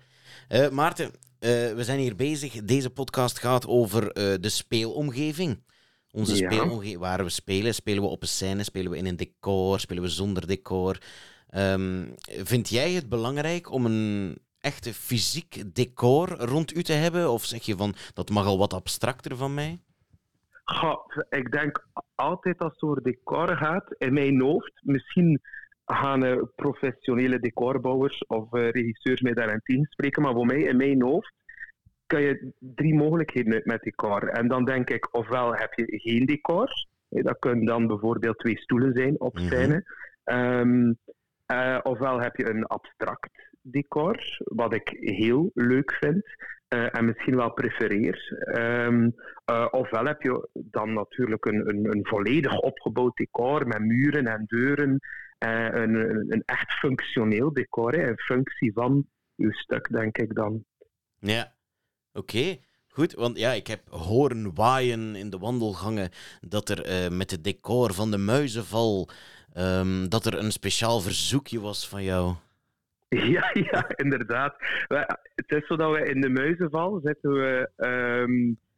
Eh, 0.49 0.69
Maarten, 0.71 1.07
eh, 1.39 1.51
we 1.51 1.85
zijn 1.85 1.99
hier 1.99 2.17
bezig. 2.17 2.53
Deze 2.65 2.91
podcast 2.91 3.39
gaat 3.39 3.67
over 3.67 4.11
eh, 4.13 4.35
de 4.41 4.49
speelomgeving. 4.49 5.63
Onze 6.11 6.37
Ja. 6.37 6.51
speelomgeving, 6.51 6.99
waar 6.99 7.23
we 7.25 7.31
spelen. 7.31 7.75
Spelen 7.75 8.03
we 8.03 8.09
op 8.09 8.23
een 8.23 8.29
scène, 8.29 8.63
spelen 8.63 8.91
we 8.91 8.97
in 8.97 9.07
een 9.07 9.17
decor, 9.17 9.81
spelen 9.81 10.03
we 10.03 10.09
zonder 10.09 10.47
decor. 10.47 10.99
Ehm, 11.51 12.05
vind 12.45 12.69
jij 12.69 12.91
het 12.93 13.09
belangrijk 13.09 13.71
om 13.71 13.85
een 13.85 14.39
echte 14.61 14.95
fysiek 14.95 15.75
decor 15.75 16.29
rond 16.29 16.77
u 16.77 16.83
te 16.83 16.93
hebben? 16.93 17.31
Of 17.31 17.45
zeg 17.45 17.63
je 17.63 17.77
van, 17.77 17.95
dat 18.15 18.31
mag 18.31 18.47
al 18.47 18.59
wat 18.59 18.75
abstracter 18.75 19.37
van 19.37 19.55
mij? 19.55 19.81
Goh, 20.65 21.07
ik 21.29 21.53
denk 21.53 21.87
altijd 22.15 22.59
als 22.59 22.73
het 22.73 22.83
over 22.83 23.03
decor 23.03 23.57
gaat, 23.57 23.95
in 23.99 24.13
mijn 24.13 24.41
hoofd, 24.41 24.73
misschien 24.83 25.41
gaan 25.85 26.51
professionele 26.55 27.41
decorbouwers 27.41 28.27
of 28.27 28.53
eh, 28.53 28.71
regisseurs 28.71 29.21
mij 29.21 29.33
daarin 29.33 29.61
tegenspreken, 29.63 30.23
maar 30.23 30.33
voor 30.33 30.47
mij, 30.47 30.61
in 30.61 30.77
mijn 30.77 31.03
hoofd, 31.03 31.33
kan 32.07 32.23
je 32.23 32.53
drie 32.59 32.95
mogelijkheden 32.95 33.53
uit 33.53 33.67
met 33.67 33.83
decor. 33.83 34.29
En 34.29 34.49
dan 34.49 34.65
denk 34.65 34.91
ik, 34.91 35.15
ofwel 35.15 35.55
heb 35.55 35.73
je 35.73 35.85
geen 35.87 36.27
decor, 36.27 36.69
dat 37.09 37.39
kunnen 37.39 37.65
dan 37.65 37.87
bijvoorbeeld 37.87 38.39
twee 38.39 38.59
stoelen 38.59 38.93
zijn 38.95 39.21
op 39.21 39.35
Mhm. 39.35 39.47
scène, 39.47 39.85
Ehm, 40.27 40.93
eh, 41.47 41.79
ofwel 41.83 42.21
heb 42.21 42.37
je 42.37 42.49
een 42.51 42.67
abstract 42.67 43.55
decor, 43.61 44.39
wat 44.45 44.75
ik 44.75 44.89
heel 45.01 45.51
leuk 45.55 45.93
vind. 46.01 46.25
eh, 46.69 46.97
en 46.97 47.05
misschien 47.05 47.37
wel 47.37 47.53
prefereer. 47.53 48.39
Ehm, 48.53 49.11
eh, 49.45 49.67
ofwel 49.71 50.05
heb 50.05 50.23
je 50.23 50.49
dan 50.53 50.93
natuurlijk 50.93 51.45
een, 51.45 51.69
een, 51.69 51.97
een 51.97 52.07
volledig 52.07 52.59
opgebouwd 52.59 53.17
decor 53.17 53.67
met 53.67 53.81
muren 53.81 54.27
en 54.27 54.45
deuren. 54.47 54.99
een, 55.39 55.95
een, 55.95 56.43
echt 56.45 56.73
functioneel 56.73 57.53
decor, 57.53 57.99
een 57.99 58.19
functie 58.19 58.73
van 58.73 59.07
uw 59.37 59.53
stuk, 59.53 59.89
denk 59.93 60.19
ik 60.19 60.35
dan. 60.35 60.65
Ja, 61.19 61.53
oké. 62.13 62.57
Goed, 62.97 63.15
want 63.15 63.39
ja, 63.39 63.53
ik 63.53 63.67
heb 63.67 63.81
horen 63.89 64.55
waaien 64.55 65.15
in 65.17 65.31
de 65.31 65.39
wandelgangen 65.39 66.11
dat 66.41 66.69
er 66.69 66.85
eh, 66.85 67.11
met 67.11 67.31
het 67.31 67.45
decor 67.45 67.95
van 67.95 68.11
de 68.11 68.19
muizenval, 68.19 69.09
ehm, 69.53 70.09
dat 70.09 70.27
er 70.27 70.39
een 70.39 70.53
speciaal 70.53 71.01
verzoekje 71.01 71.61
was 71.61 71.89
van 71.89 72.03
jou. 72.03 72.35
Ja, 73.35 73.51
ja, 73.53 73.89
inderdaad. 73.97 74.55
Het 75.35 75.51
is 75.51 75.67
zo 75.67 75.77
dat 75.77 75.93
we 75.93 76.05
in 76.05 76.21
de 76.21 76.29
Muizenval 76.29 77.01
zitten 77.05 77.33
we 77.33 77.71
ehm, 77.77 78.33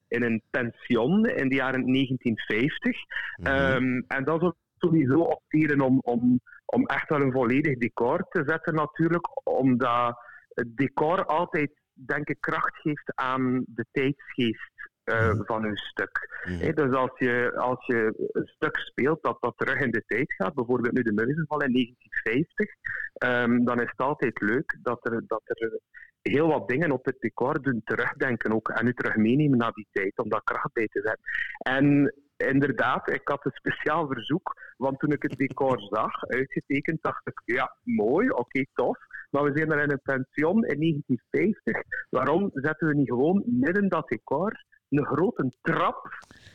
in 0.08 0.22
een 0.22 0.42
pension 0.50 1.26
in 1.26 1.48
de 1.48 1.54
jaren 1.54 1.92
1950. 1.92 2.96
Mhm. 3.36 3.46
Ehm, 3.46 4.02
en 4.08 4.24
dat 4.24 4.42
is 4.42 4.52
sowieso 4.78 5.20
opteren 5.20 5.80
om, 5.80 6.00
om, 6.02 6.40
om 6.64 6.86
echt 6.86 7.08
wel 7.08 7.20
een 7.20 7.32
volledig 7.32 7.78
decor 7.78 8.26
te 8.30 8.42
zetten 8.46 8.74
natuurlijk, 8.74 9.48
omdat 9.48 10.18
het 10.54 10.76
decor 10.76 11.24
altijd, 11.24 11.70
denk 12.06 12.28
ik, 12.28 12.40
kracht 12.40 12.76
geeft 12.76 13.12
aan 13.14 13.64
de 13.66 13.84
tijdsgeest 13.92 14.70
eh, 15.04 15.32
Mhm. 15.32 15.44
van 15.44 15.64
uw 15.64 15.76
stuk. 15.76 16.42
Mhm. 16.44 16.74
Dus 16.74 16.92
als 16.94 17.18
je, 17.18 17.52
als 17.56 17.86
je 17.86 18.28
een 18.32 18.46
stuk 18.46 18.76
speelt 18.76 19.22
dat, 19.22 19.36
dat 19.40 19.54
terug 19.56 19.80
in 19.80 19.90
de 19.90 20.02
tijd 20.06 20.34
gaat, 20.34 20.54
bijvoorbeeld 20.54 20.94
nu 20.94 21.02
de 21.02 21.12
Muizenval 21.12 21.62
in 21.62 21.72
1950, 21.72 22.70
ehm, 23.12 23.64
dan 23.64 23.80
is 23.80 23.90
het 23.90 24.00
altijd 24.00 24.40
leuk 24.40 24.78
dat 24.82 25.06
er, 25.06 25.22
dat 25.26 25.42
er 25.44 25.80
heel 26.22 26.48
wat 26.48 26.68
dingen 26.68 26.90
op 26.90 27.04
het 27.04 27.16
decor 27.20 27.62
doen 27.62 27.80
terugdenken 27.84 28.52
ook 28.52 28.68
en 28.68 28.86
u 28.86 28.94
terug 28.94 29.16
meenemen 29.16 29.58
naar 29.58 29.72
die 29.72 29.88
tijd, 29.92 30.18
om 30.18 30.28
daar 30.28 30.44
kracht 30.44 30.72
bij 30.72 30.86
te 30.86 31.00
zetten. 31.00 31.24
En 31.58 32.14
inderdaad, 32.36 33.10
ik 33.10 33.28
had 33.28 33.44
een 33.44 33.52
speciaal 33.54 34.06
verzoek, 34.06 34.72
want 34.76 34.98
toen 34.98 35.12
ik 35.12 35.22
het 35.22 35.36
decor 35.36 35.80
zag, 35.94 36.24
uitgetekend, 36.26 37.02
dacht 37.02 37.26
ik, 37.26 37.40
ja, 37.44 37.76
mooi, 37.82 38.30
oké, 38.30 38.64
tof. 38.72 38.98
Maar 39.30 39.42
we 39.42 39.52
zijn 39.54 39.72
er 39.72 39.82
in 39.82 39.90
een 39.90 40.00
pension 40.02 40.64
in 40.64 40.78
1950. 40.78 41.82
Waarom 42.10 42.50
zetten 42.52 42.88
we 42.88 42.94
niet 42.94 43.08
gewoon 43.08 43.42
midden 43.46 43.88
dat 43.88 44.08
decor 44.08 44.64
een 44.88 45.06
grote 45.06 45.52
trap 45.60 46.08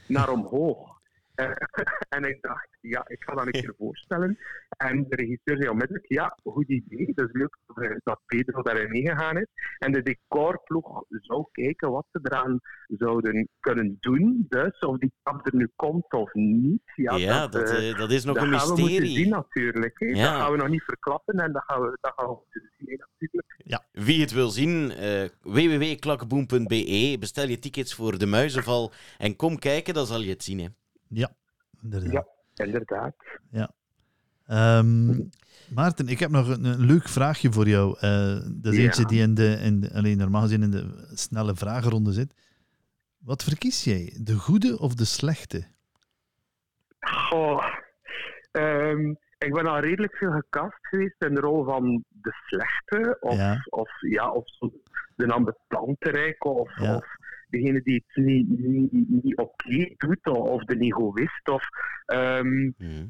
naar 0.08 0.30
omhoog? 0.30 0.93
Eh, 1.36 1.50
en 2.16 2.24
ik 2.24 2.42
dacht, 2.42 2.68
ja, 2.82 3.04
ik 3.08 3.24
ga 3.24 3.34
dat 3.34 3.46
een 3.46 3.52
keer 3.52 3.74
voorstellen. 3.78 4.38
En 4.78 5.06
de 5.10 5.16
regisseur 5.16 5.58
zei 5.58 5.70
onmiddellijk, 5.70 6.06
ja, 6.08 6.38
goed 6.44 6.70
idee. 6.70 7.12
Dat 7.16 7.28
is 7.28 7.34
leuk 7.34 7.58
dat, 7.68 7.84
eh, 7.84 7.96
dat 8.04 8.20
Pedro 8.26 8.62
daarin 8.62 8.90
meegegaan 8.90 9.38
is. 9.38 9.48
En 9.80 9.92
de 9.92 10.02
decorploeg 10.02 11.04
zou 11.10 11.46
kijken 11.52 11.92
wat 11.92 12.06
ze 12.12 12.20
eraan 12.24 12.60
zouden 12.88 13.50
kunnen 13.60 13.98
doen. 14.00 14.46
Dus 14.50 14.80
of 14.80 14.98
die 14.98 15.12
trap 15.24 15.46
er 15.46 15.56
nu 15.56 15.72
komt 15.76 16.14
of 16.14 16.34
niet. 16.34 16.82
Ja, 16.96 17.16
Ja, 17.16 17.48
dat, 17.48 17.70
eh, 17.70 17.98
dat 17.98 18.12
is 18.12 18.24
nog 18.24 18.36
dat 18.36 18.44
een 18.44 18.60
gaan 18.60 18.68
we 18.76 18.82
moeten 18.82 18.96
zien 18.96 19.02
mysterie. 19.02 19.30
natuurlijk. 19.30 20.00
Ja. 20.00 20.32
Dat 20.32 20.42
gaan 20.42 20.52
we 20.52 20.58
nog 20.58 20.70
niet 20.70 20.84
verklappen 20.84 21.40
en 21.40 21.52
dat 21.54 21.64
gaan 21.66 21.82
we, 21.82 21.98
dat 22.02 22.14
gaan 22.16 22.28
we 22.28 22.36
moeten 22.36 22.72
zien 22.78 22.98
natuurlijk. 23.20 23.52
Wie 23.92 24.22
het 24.22 24.32
wil 24.32 24.50
zien, 24.50 24.92
eh 24.92 25.30
www.klakkeboom.be, 25.42 27.18
bestel 27.20 27.48
je 27.48 27.60
tickets 27.60 27.94
voor 27.94 28.18
de 28.18 28.26
muizenval 28.26 28.92
en 29.18 29.36
kom 29.36 29.60
kijken, 29.60 29.94
dan 29.94 30.06
zal 30.06 30.22
je 30.22 30.30
het 30.30 30.44
zien. 30.44 30.60
Hè. 30.60 30.68
Ja, 31.14 31.32
inderdaad. 31.82 32.12
Ja. 32.54 32.66
Inderdaad. 32.66 33.16
Ehm, 34.48 35.20
Maarten, 35.74 36.08
ik 36.08 36.20
heb 36.20 36.30
nog 36.30 36.48
een, 36.48 36.64
een 36.66 36.80
leuk 36.80 37.08
vraagje 37.10 37.52
voor 37.52 37.68
jou. 37.68 37.98
Eh, 38.00 38.40
dat 38.46 38.74
is 38.74 38.80
Ja. 38.80 38.84
eentje 38.84 39.06
die 39.06 39.22
in 39.22 39.34
de, 39.34 39.46
in 39.62 39.80
de, 39.80 39.94
alleen 39.94 40.18
normaal 40.18 40.42
gezien 40.42 40.64
in 40.64 40.72
de 40.72 41.10
snelle 41.14 41.56
vragenronde 41.56 42.12
zit. 42.12 42.34
Wat 43.18 43.44
verkies 43.44 43.84
jij, 43.84 44.18
de 44.22 44.34
goede 44.36 44.80
of 44.80 44.96
de 44.96 45.06
slechte? 45.06 45.64
Goh. 47.00 47.66
Ehm, 48.52 49.10
ik 49.38 49.54
ben 49.54 49.66
al 49.66 49.80
redelijk 49.80 50.16
veel 50.16 50.32
gecast 50.32 50.78
geweest 50.82 51.24
in 51.24 51.34
de 51.36 51.42
rol 51.42 51.64
van 51.64 52.04
de 52.10 52.32
slechte. 52.48 53.18
Of 53.20 53.36
Ja. 53.36 53.52
ja, 53.52 53.62
of, 53.70 53.90
ja, 54.02 54.32
of 54.32 54.46
de 55.16 55.34
ambetanterik. 55.34 56.46
Of, 56.46 56.80
Ja. 56.80 56.96
of 56.96 57.06
degene 57.54 57.82
die 57.82 58.04
het 58.06 58.26
niet, 58.26 58.50
niet, 58.60 58.92
niet 59.24 59.38
oké 59.38 59.94
doet. 59.98 60.28
Of 60.28 60.64
de 60.64 60.78
egoïst. 60.78 61.50
Of, 61.50 61.64
Mhm. 62.78 63.06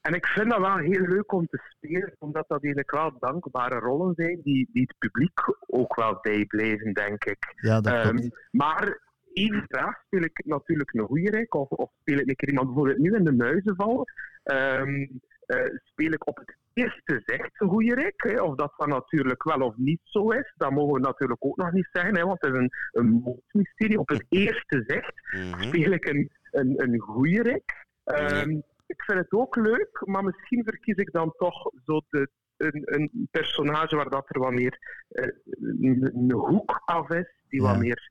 En 0.00 0.14
ik 0.14 0.26
vind 0.26 0.50
dat 0.50 0.58
wel 0.58 0.76
heel 0.76 1.06
leuk 1.06 1.32
om 1.32 1.46
te 1.46 1.60
spelen, 1.68 2.14
omdat 2.18 2.44
dat 2.48 2.62
eigenlijk 2.62 2.90
wel 2.90 3.16
dankbare 3.18 3.78
rollen 3.78 4.14
zijn 4.14 4.40
die, 4.42 4.68
die 4.72 4.82
het 4.82 4.98
publiek 4.98 5.40
ook 5.66 5.96
wel 5.96 6.18
bijblijven, 6.22 6.92
denk 6.92 7.24
ik. 7.24 7.54
Ja, 7.56 7.80
dat 7.80 7.92
Ehm, 7.92 8.28
maar 8.50 8.98
even 9.32 9.64
graag 9.68 10.02
speel 10.06 10.22
ik 10.22 10.40
natuurlijk 10.44 10.92
een 10.94 11.06
goeie 11.06 11.46
of, 11.48 11.68
of 11.68 11.90
speel 12.00 12.18
ik 12.18 12.28
een 12.28 12.36
keer 12.36 12.48
iemand 12.48 12.66
bijvoorbeeld 12.66 12.98
nu 12.98 13.14
in 13.16 13.24
de 13.24 13.32
muizenval. 13.32 14.06
ehm, 14.42 15.06
eh, 15.46 15.64
speel 15.84 16.12
ik 16.12 16.26
op 16.26 16.36
het 16.36 16.56
eerste 16.74 17.22
zegt 17.24 17.50
rek. 17.94 18.40
Of 18.42 18.54
dat 18.54 18.72
van 18.76 18.88
natuurlijk 18.88 19.42
wel 19.42 19.60
of 19.60 19.76
niet 19.76 20.00
zo 20.04 20.30
is, 20.30 20.52
dat 20.56 20.70
mogen 20.70 20.94
we 20.94 21.00
natuurlijk 21.00 21.44
ook 21.44 21.56
nog 21.56 21.72
niet 21.72 21.88
zeggen, 21.92 22.16
hè, 22.16 22.24
want 22.24 22.40
het 22.40 22.52
is 22.54 22.58
een, 22.58 22.70
een 22.92 23.40
mysterie. 23.50 23.98
Op 23.98 24.08
het 24.08 24.24
eerste 24.28 24.82
zegt 24.86 25.12
Mhm. 25.32 25.62
speel 25.62 25.90
ik 25.92 26.04
een, 26.08 26.30
een, 26.50 26.82
een 26.82 26.98
goede 26.98 27.42
rek. 27.42 27.86
Ehm, 28.04 28.50
ik 28.86 29.02
vind 29.02 29.18
het 29.18 29.32
ook 29.32 29.56
leuk, 29.56 30.02
maar 30.04 30.24
misschien 30.24 30.64
verkies 30.64 30.96
ik 30.96 31.12
dan 31.12 31.32
toch 31.36 31.70
zo 31.84 32.00
de, 32.10 32.28
een, 32.56 32.82
een 32.84 33.28
personage 33.30 33.96
waar 33.96 34.10
dat 34.10 34.24
er 34.28 34.40
wat 34.40 34.52
meer 34.52 34.78
eh, 35.08 35.28
een, 35.60 36.10
een 36.14 36.32
hoek 36.32 36.82
af 36.84 37.10
is, 37.10 37.32
die 37.48 37.62
Ja. 37.62 37.66
wat 37.68 37.78
meer 37.78 38.10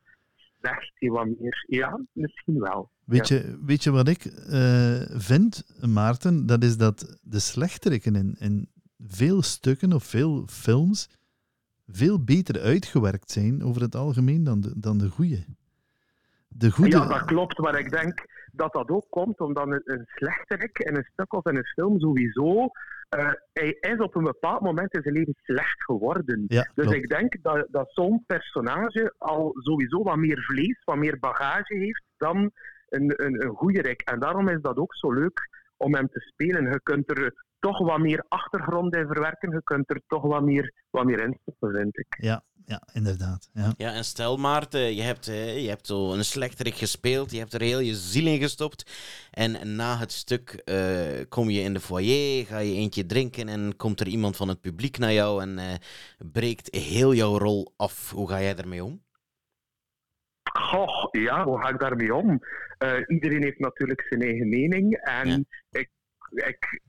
zegt, 0.61 0.91
die 0.99 1.11
wat 1.11 1.25
meer... 1.25 1.65
Ja, 1.67 1.99
misschien 2.11 2.59
wel. 2.59 2.89
Weet, 3.05 3.27
je, 3.27 3.59
weet 3.65 3.83
je 3.83 3.91
wat 3.91 4.07
ik 4.07 4.25
eh, 4.25 5.01
vind, 5.07 5.63
Maarten? 5.87 6.45
Dat 6.45 6.63
is 6.63 6.77
dat 6.77 7.19
de 7.21 7.39
slechteriken 7.39 8.15
in, 8.15 8.35
in 8.39 8.69
veel 8.97 9.41
stukken 9.41 9.93
of 9.93 10.03
veel 10.03 10.47
films 10.47 11.09
veel 11.87 12.23
beter 12.23 12.61
uitgewerkt 12.61 13.31
zijn 13.31 13.63
over 13.63 13.81
het 13.81 13.95
algemeen 13.95 14.43
dan 14.43 14.61
de, 14.61 14.79
dan 14.79 14.97
de 14.97 15.09
goede. 15.09 15.45
De 16.47 16.71
goede... 16.71 16.97
Ja, 16.97 17.07
dat 17.07 17.25
klopt, 17.25 17.57
maar 17.57 17.79
ik 17.79 17.91
denk 17.91 18.25
dat 18.51 18.73
dat 18.73 18.89
ook 18.89 19.05
komt 19.09 19.39
omdat 19.39 19.67
een, 19.67 19.81
een 19.83 20.03
slechterik 20.05 20.79
in 20.79 20.95
een 20.95 21.07
stuk 21.13 21.33
of 21.33 21.45
in 21.45 21.55
een 21.55 21.65
film 21.65 21.99
sowieso... 21.99 22.69
eh, 23.11 23.31
hij 23.53 23.77
is 23.79 23.97
op 23.97 24.15
een 24.15 24.23
bepaald 24.23 24.61
moment 24.61 24.93
in 24.93 25.01
zijn 25.01 25.13
leven 25.13 25.35
slecht 25.43 25.83
geworden. 25.83 26.43
Ja, 26.47 26.71
Dus 26.75 26.91
ik 26.91 27.09
denk 27.09 27.35
dat, 27.41 27.67
dat 27.69 27.91
zo'n 27.93 28.23
personage 28.27 29.13
al 29.17 29.51
sowieso 29.53 30.03
wat 30.03 30.15
meer 30.15 30.43
vlees, 30.43 30.81
wat 30.83 30.95
meer 30.95 31.19
bagage 31.19 31.75
heeft 31.75 32.03
dan 32.17 32.51
een, 32.89 33.13
een, 33.25 33.43
een 33.43 33.55
goede 33.55 33.81
rik. 33.81 34.01
En 34.01 34.19
daarom 34.19 34.47
is 34.47 34.61
dat 34.61 34.77
ook 34.77 34.95
zo 34.95 35.11
leuk 35.11 35.49
om 35.77 35.95
hem 35.95 36.07
te 36.07 36.19
spelen. 36.19 36.71
Je 36.71 36.79
kunt 36.83 37.09
er 37.09 37.33
toch 37.61 37.79
wat 37.79 37.99
meer 37.99 38.25
achtergrond 38.27 38.95
in 38.95 39.05
verwerken. 39.07 39.51
Je 39.51 39.61
kunt 39.63 39.89
er 39.89 40.01
toch 40.07 40.21
wat 40.21 40.43
meer, 40.43 40.73
wat 40.89 41.05
meer 41.05 41.21
in 41.23 41.37
stoppen, 41.41 41.71
vind 41.71 41.97
ik. 41.97 42.17
Ja, 42.19 42.43
ja, 42.65 42.81
inderdaad. 42.93 43.49
Ja. 43.53 43.73
Ja, 43.77 43.93
en 43.93 44.03
stel 44.03 44.37
Maarten, 44.37 44.95
je 44.95 45.01
hebt, 45.01 45.27
eh, 45.27 45.61
je 45.63 45.69
hebt 45.69 45.87
zo 45.87 46.13
een 46.13 46.25
slechterik 46.25 46.75
gespeeld, 46.75 47.31
je 47.31 47.37
hebt 47.37 47.53
er 47.53 47.61
heel 47.61 47.79
je 47.79 47.93
ziel 47.95 48.27
in 48.27 48.39
gestopt. 48.39 48.91
En 49.31 49.75
na 49.75 49.97
het 49.97 50.11
stuk 50.11 50.49
eh, 50.49 51.19
kom 51.29 51.49
je 51.49 51.61
in 51.61 51.73
de 51.73 51.79
foyer, 51.79 52.45
ga 52.45 52.57
je 52.57 52.73
eentje 52.73 53.05
drinken 53.05 53.47
en 53.49 53.75
komt 53.77 53.99
er 53.99 54.07
iemand 54.07 54.37
van 54.37 54.47
het 54.47 54.61
publiek 54.61 54.97
naar 54.97 55.13
jou 55.13 55.41
en 55.41 55.57
eh, 55.59 55.73
breekt 56.31 56.75
heel 56.75 57.13
jouw 57.13 57.37
rol 57.37 57.73
af. 57.77 58.11
Hoe 58.11 58.29
ga 58.29 58.41
jij 58.41 58.55
daarmee 58.55 58.83
om? 58.83 59.01
Goh, 60.53 61.07
ja, 61.11 61.43
hoe 61.43 61.61
ga 61.61 61.69
ik 61.69 61.79
daarmee 61.79 62.15
om? 62.15 62.39
Eh, 62.77 62.93
iedereen 63.07 63.43
heeft 63.43 63.59
natuurlijk 63.59 64.05
zijn 64.09 64.21
eigen 64.21 64.49
mening. 64.49 64.95
En 64.95 65.27
Ja. 65.27 65.39
ik, 65.79 65.89
ik 66.29 66.81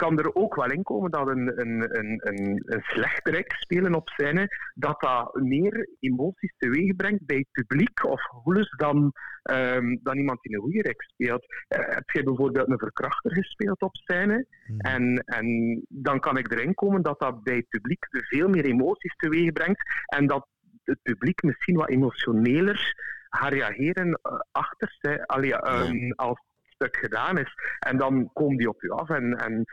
kan 0.00 0.18
er 0.18 0.34
ook 0.34 0.54
wel 0.54 0.70
in 0.70 0.82
komen 0.82 1.10
dat 1.10 1.28
een, 1.28 1.60
een, 1.60 1.98
een, 1.98 2.20
een, 2.28 2.62
een 2.64 2.82
slechterik 2.82 3.52
spelen 3.52 3.94
op 3.94 4.08
scène, 4.08 4.48
dat 4.74 5.00
dat 5.00 5.34
meer 5.34 5.88
emoties 6.00 6.54
teweeg 6.58 6.96
brengt 6.96 7.26
bij 7.26 7.36
het 7.36 7.50
publiek 7.50 8.04
of 8.04 8.20
gevoelens 8.22 8.70
dan, 8.76 9.12
ehm, 9.42 9.96
dan 10.02 10.16
iemand 10.16 10.42
die 10.42 10.54
een 10.54 10.62
goede 10.62 10.82
rek 10.82 11.02
speelt. 11.02 11.44
Eh, 11.68 11.94
heb 11.94 12.10
je 12.10 12.22
bijvoorbeeld 12.22 12.68
een 12.68 12.78
verkrachter 12.78 13.32
gespeeld 13.32 13.80
op 13.80 13.96
scène? 13.96 14.46
Mhm. 14.66 14.80
En, 14.80 15.24
en 15.24 15.46
dan 15.88 16.20
kan 16.20 16.36
ik 16.36 16.52
erin 16.52 16.74
komen 16.74 17.02
dat 17.02 17.20
dat 17.20 17.42
bij 17.42 17.56
het 17.56 17.68
publiek 17.68 18.06
veel 18.10 18.48
meer 18.48 18.64
emoties 18.64 19.16
teweeg 19.16 19.52
brengt 19.52 19.82
en 20.06 20.26
dat 20.26 20.46
het 20.84 20.98
publiek 21.02 21.42
misschien 21.42 21.76
wat 21.76 21.88
emotioneler 21.88 22.94
gaat 23.30 23.52
reageren 23.52 24.18
eh, 24.22 24.32
achter 24.52 25.26
allee, 25.26 25.54
ehm, 25.54 26.10
als 26.10 26.38
het 26.38 26.72
stuk 26.74 26.96
gedaan 26.96 27.38
is. 27.38 27.54
En 27.78 27.96
dan 27.96 28.30
komen 28.32 28.56
die 28.56 28.68
op 28.68 28.82
u 28.82 28.90
af 28.90 29.08
en, 29.08 29.38
en 29.38 29.64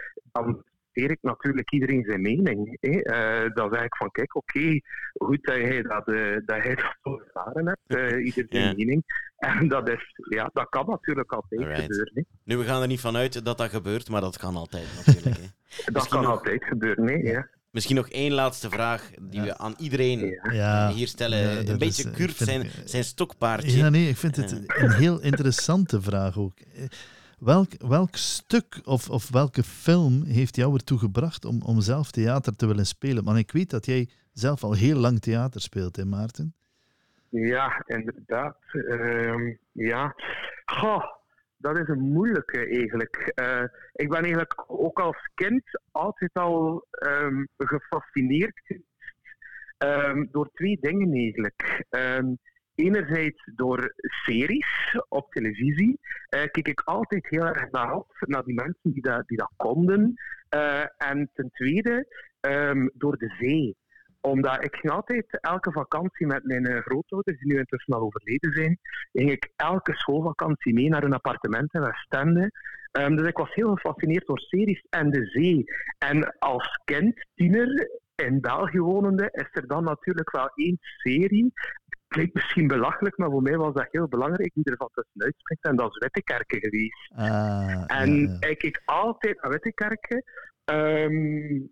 dan 0.44 0.64
leer 0.94 1.12
ik 1.12 1.18
natuurlijk 1.22 1.72
iedereen 1.72 2.04
zijn 2.08 2.22
mening. 2.22 2.78
Hè. 2.82 2.90
Eh, 3.02 3.54
dan 3.54 3.74
zeg 3.74 3.84
ik 3.84 3.96
van, 3.96 4.12
kijk, 4.12 4.36
oké, 4.36 4.80
goed 5.14 5.44
dat 5.46 5.56
jij 5.56 5.82
dat, 5.82 6.08
eh, 6.08 6.36
dat, 6.46 6.64
jij 6.64 6.76
dat 6.76 6.96
zo 7.04 7.20
ervaren 7.26 7.68
hebt, 7.68 8.12
eh 8.12 8.26
ieder 8.26 8.46
zijn 8.50 8.64
Ja. 8.68 8.74
mening. 8.76 9.04
En 9.38 9.68
dat, 9.68 9.90
is, 9.90 10.14
ja, 10.30 10.50
dat 10.54 10.70
kan 10.70 10.86
natuurlijk 10.88 11.32
altijd 11.32 11.62
Alright. 11.62 11.82
gebeuren. 11.82 12.12
Hè. 12.16 12.22
Nu, 12.44 12.58
we 12.58 12.64
gaan 12.64 12.82
er 12.82 12.88
niet 12.88 13.00
vanuit 13.00 13.46
dat 13.46 13.58
dat 13.58 13.70
gebeurt, 13.70 14.10
maar 14.10 14.22
dat 14.22 14.38
kan 14.38 14.56
altijd 14.56 14.88
natuurlijk. 15.06 15.38
Hè. 15.38 15.42
Dat 15.86 15.94
Misschien 15.94 16.18
kan 16.20 16.22
nog- 16.22 16.38
altijd 16.38 16.64
gebeuren, 16.64 17.08
hè. 17.08 17.14
Ja. 17.14 17.48
Misschien 17.72 17.96
nog 17.96 18.10
één 18.10 18.32
laatste 18.32 18.70
vraag 18.70 19.10
die 19.22 19.40
Ja. 19.42 19.46
we 19.46 19.58
aan 19.58 19.74
iedereen 19.78 20.40
Ja. 20.52 20.92
Hier 20.92 21.08
stellen. 21.08 21.38
ja, 21.66 21.72
een 21.72 21.78
beetje 21.78 22.10
eh, 22.10 22.16
Kurt 22.16 22.36
zijn, 22.36 22.62
eh, 22.62 22.68
zijn 22.86 23.04
stokpaardje. 23.04 23.78
Ja, 23.78 23.90
nee, 23.90 24.10
ik 24.10 24.18
vind 24.18 24.36
het 24.36 24.52
een 24.68 24.92
heel 24.92 25.22
interessante 25.22 26.02
vraag 26.02 26.38
ook. 26.38 26.54
Welk, 27.38 27.72
welk 27.88 28.16
stuk 28.16 28.80
of, 28.84 29.10
of 29.10 29.30
welke 29.30 29.64
film 29.64 30.24
heeft 30.24 30.56
jou 30.56 30.74
ertoe 30.74 31.00
gebracht 31.00 31.46
om, 31.46 31.62
om 31.62 31.82
zelf 31.82 32.12
theater 32.12 32.56
te 32.56 32.68
willen 32.68 32.86
spelen? 32.86 33.24
Want 33.24 33.38
ik 33.38 33.52
weet 33.52 33.70
dat 33.70 33.86
jij 33.86 34.10
zelf 34.34 34.64
al 34.64 34.74
heel 34.74 34.98
lang 35.00 35.20
theater 35.20 35.62
speelt, 35.62 35.96
hè 35.96 36.06
Maarten? 36.06 36.54
Ja, 37.30 37.84
inderdaad. 37.86 38.58
Ehm, 38.72 39.54
ja. 39.72 40.16
Goh, 40.66 41.04
dat 41.58 41.78
is 41.78 41.88
een 41.88 42.12
moeilijke 42.12 42.66
eigenlijk. 42.66 43.32
Eh, 43.36 43.64
ik 43.94 44.10
ben 44.10 44.22
eigenlijk 44.22 44.64
ook 44.68 45.00
als 45.00 45.30
kind 45.36 45.64
altijd 45.92 46.34
al 46.34 46.86
ehm, 46.92 47.44
gefascineerd 47.58 48.62
ehm, 49.78 50.26
door 50.32 50.50
twee 50.54 50.78
dingen 50.82 51.14
eigenlijk. 51.14 51.86
Enerzijds 52.78 53.52
door 53.56 53.94
series 54.26 54.98
op 55.10 55.32
televisie. 55.32 56.00
Eh, 56.30 56.40
kijk 56.40 56.68
ik 56.68 56.82
altijd 56.82 57.28
heel 57.30 57.46
erg 57.46 57.72
naar 57.72 57.94
op, 57.94 58.08
naar 58.20 58.44
die 58.44 58.56
mensen 58.56 58.92
die 58.92 59.02
dat, 59.02 59.28
die 59.28 59.38
dat 59.38 59.52
konden. 59.56 60.14
Eh, 60.50 60.84
en 60.98 61.30
ten 61.34 61.50
tweede 61.52 62.08
ehm, 62.40 62.88
door 62.94 63.18
de 63.18 63.36
zee 63.40 63.76
omdat 64.22 64.64
ik 64.64 64.76
ging 64.76 64.94
altijd 64.94 65.40
elke 65.42 65.72
vakantie 65.72 66.28
met 66.28 66.44
mijn 66.44 66.66
eh, 66.66 66.82
grootouders, 66.82 67.40
die 67.40 67.54
nu 67.54 67.58
intussen 67.58 67.94
al 67.94 68.02
overleden 68.02 68.52
zijn, 68.52 68.80
ging 69.12 69.32
ik 69.32 69.52
elke 69.56 69.96
schoolvakantie 69.96 70.74
mee 70.74 70.90
naar 70.90 71.04
een 71.04 71.14
appartement 71.14 71.74
in 71.74 71.82
Westende. 71.82 72.52
Ehm, 72.92 73.16
dus 73.16 73.28
ik 73.28 73.38
was 73.38 73.54
heel 73.54 73.76
gefascineerd 73.76 74.26
door 74.26 74.40
series 74.40 74.86
en 74.90 75.10
de 75.10 75.26
zee. 75.26 75.64
En 75.98 76.38
als 76.40 76.80
kind, 76.86 77.26
tiener, 77.36 77.90
in 78.16 78.42
België 78.42 78.80
wonende, 78.80 79.30
is 79.32 79.50
er 79.52 79.68
dan 79.68 79.84
natuurlijk 79.84 80.32
wel 80.32 80.52
één 80.56 80.78
serie. 80.80 81.54
Klinkt 82.18 82.34
misschien 82.34 82.68
belachelijk, 82.68 83.18
maar 83.18 83.30
voor 83.30 83.42
mij 83.42 83.58
was 83.58 83.74
dat 83.74 83.88
heel 83.92 84.08
belangrijk, 84.08 84.52
die 84.54 84.64
ervan 84.64 84.90
tussenuit 84.94 85.36
springt. 85.38 85.66
En 85.66 85.76
dat 85.76 85.90
is 85.90 85.98
Wittekerken 85.98 86.60
geweest. 86.60 87.12
Ah, 87.16 87.84
En 87.88 88.16
ja, 88.16 88.38
ja. 88.40 88.48
ik 88.48 88.58
keek 88.58 88.82
altijd 88.86 89.42
naar 89.42 89.52
Wittekerken. 89.52 90.24
Ehm 90.66 91.66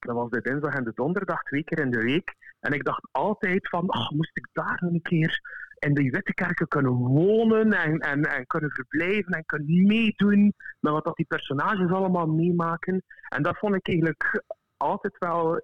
dat 0.00 0.14
was 0.16 0.30
de 0.30 0.40
dinsdag 0.40 0.74
en 0.74 0.84
de 0.84 0.92
donderdag, 0.94 1.42
twee 1.42 1.64
keer 1.64 1.78
in 1.78 1.90
de 1.90 2.02
week. 2.02 2.34
En 2.60 2.72
ik 2.72 2.84
dacht 2.84 3.08
altijd 3.12 3.68
van, 3.68 3.88
ach, 3.88 4.10
moest 4.10 4.36
ik 4.36 4.46
daar 4.52 4.82
een 4.82 5.02
keer 5.02 5.40
in 5.78 5.94
die 5.94 6.10
Wittekerken 6.10 6.68
kunnen 6.68 6.92
wonen 6.92 7.72
en, 7.72 7.98
en, 7.98 8.22
en 8.22 8.46
kunnen 8.46 8.70
verblijven 8.70 9.32
en 9.32 9.44
kunnen 9.46 9.86
meedoen 9.86 10.54
met 10.80 10.92
wat 10.92 11.04
dat 11.04 11.16
die 11.16 11.26
personages 11.26 11.90
allemaal 11.90 12.26
meemaken. 12.26 13.02
En 13.28 13.42
dat 13.42 13.58
vond 13.58 13.74
ik 13.74 13.88
eigenlijk 13.88 14.42
altijd 14.76 15.18
wel 15.18 15.60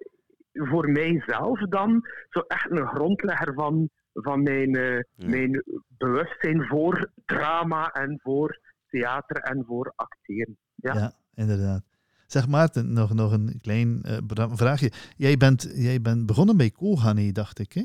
voor 0.53 0.89
mijzelf 0.89 1.59
dan 1.59 2.07
zo 2.29 2.39
echt 2.39 2.71
een 2.71 2.87
grondlegger 2.87 3.53
van, 3.53 3.89
van 4.23 4.43
mijn, 4.43 4.75
eh, 4.75 4.95
Ja. 5.15 5.27
mijn 5.29 5.63
bewustzijn 5.97 6.63
voor 6.65 7.11
drama 7.25 7.91
en 7.91 8.19
voor 8.23 8.59
theater 8.87 9.37
en 9.37 9.63
voor 9.67 9.93
acteren. 9.95 10.57
Ja. 10.75 10.93
Ja, 10.93 11.11
inderdaad. 11.35 11.83
Zeg 12.27 12.47
Maarten, 12.47 12.93
nog, 12.93 13.13
nog 13.13 13.31
een 13.31 13.59
klein 13.61 14.01
eh, 14.03 14.17
vraagje. 14.51 14.91
Jij 15.17 15.37
bent, 15.37 15.71
jij 15.75 16.01
bent 16.01 16.25
begonnen 16.25 16.57
bij 16.57 16.69
Kohani, 16.69 17.31
dacht 17.31 17.59
ik, 17.59 17.73
hè? 17.73 17.83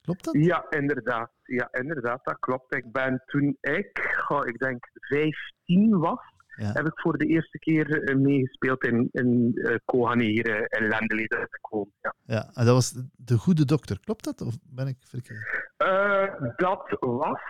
Klopt 0.00 0.24
dat? 0.24 0.34
Ja, 0.38 0.66
inderdaad. 0.70 1.30
Ja, 1.42 1.68
inderdaad, 1.72 2.24
dat 2.24 2.38
klopt. 2.38 2.74
Ik 2.74 2.92
ben 2.92 3.22
toen 3.26 3.56
ik, 3.60 4.16
goh, 4.26 4.46
ik 4.46 4.58
denk 4.58 4.88
15 4.92 5.98
was, 5.98 6.20
Ja. 6.56 6.72
heb 6.72 6.86
ik 6.86 7.00
voor 7.00 7.18
de 7.18 7.26
eerste 7.26 7.58
keer 7.58 8.02
eh, 8.02 8.16
meegespeeld 8.16 8.84
in, 8.84 9.08
in 9.12 9.52
eh, 9.54 10.12
hier 10.12 10.46
eh, 10.46 10.80
in 10.80 11.28
woon. 11.70 11.90
Ja. 12.00 12.14
Ja, 12.24 12.50
en 12.54 12.64
dat 12.64 12.74
was 12.74 12.94
De 13.16 13.38
Goede 13.38 13.64
Dokter. 13.64 14.00
Klopt 14.00 14.24
dat? 14.24 14.40
Of 14.40 14.56
ben 14.62 14.86
ik 14.86 14.96
verkeerd? 15.00 15.64
Dat 16.56 16.96
was, 17.00 17.40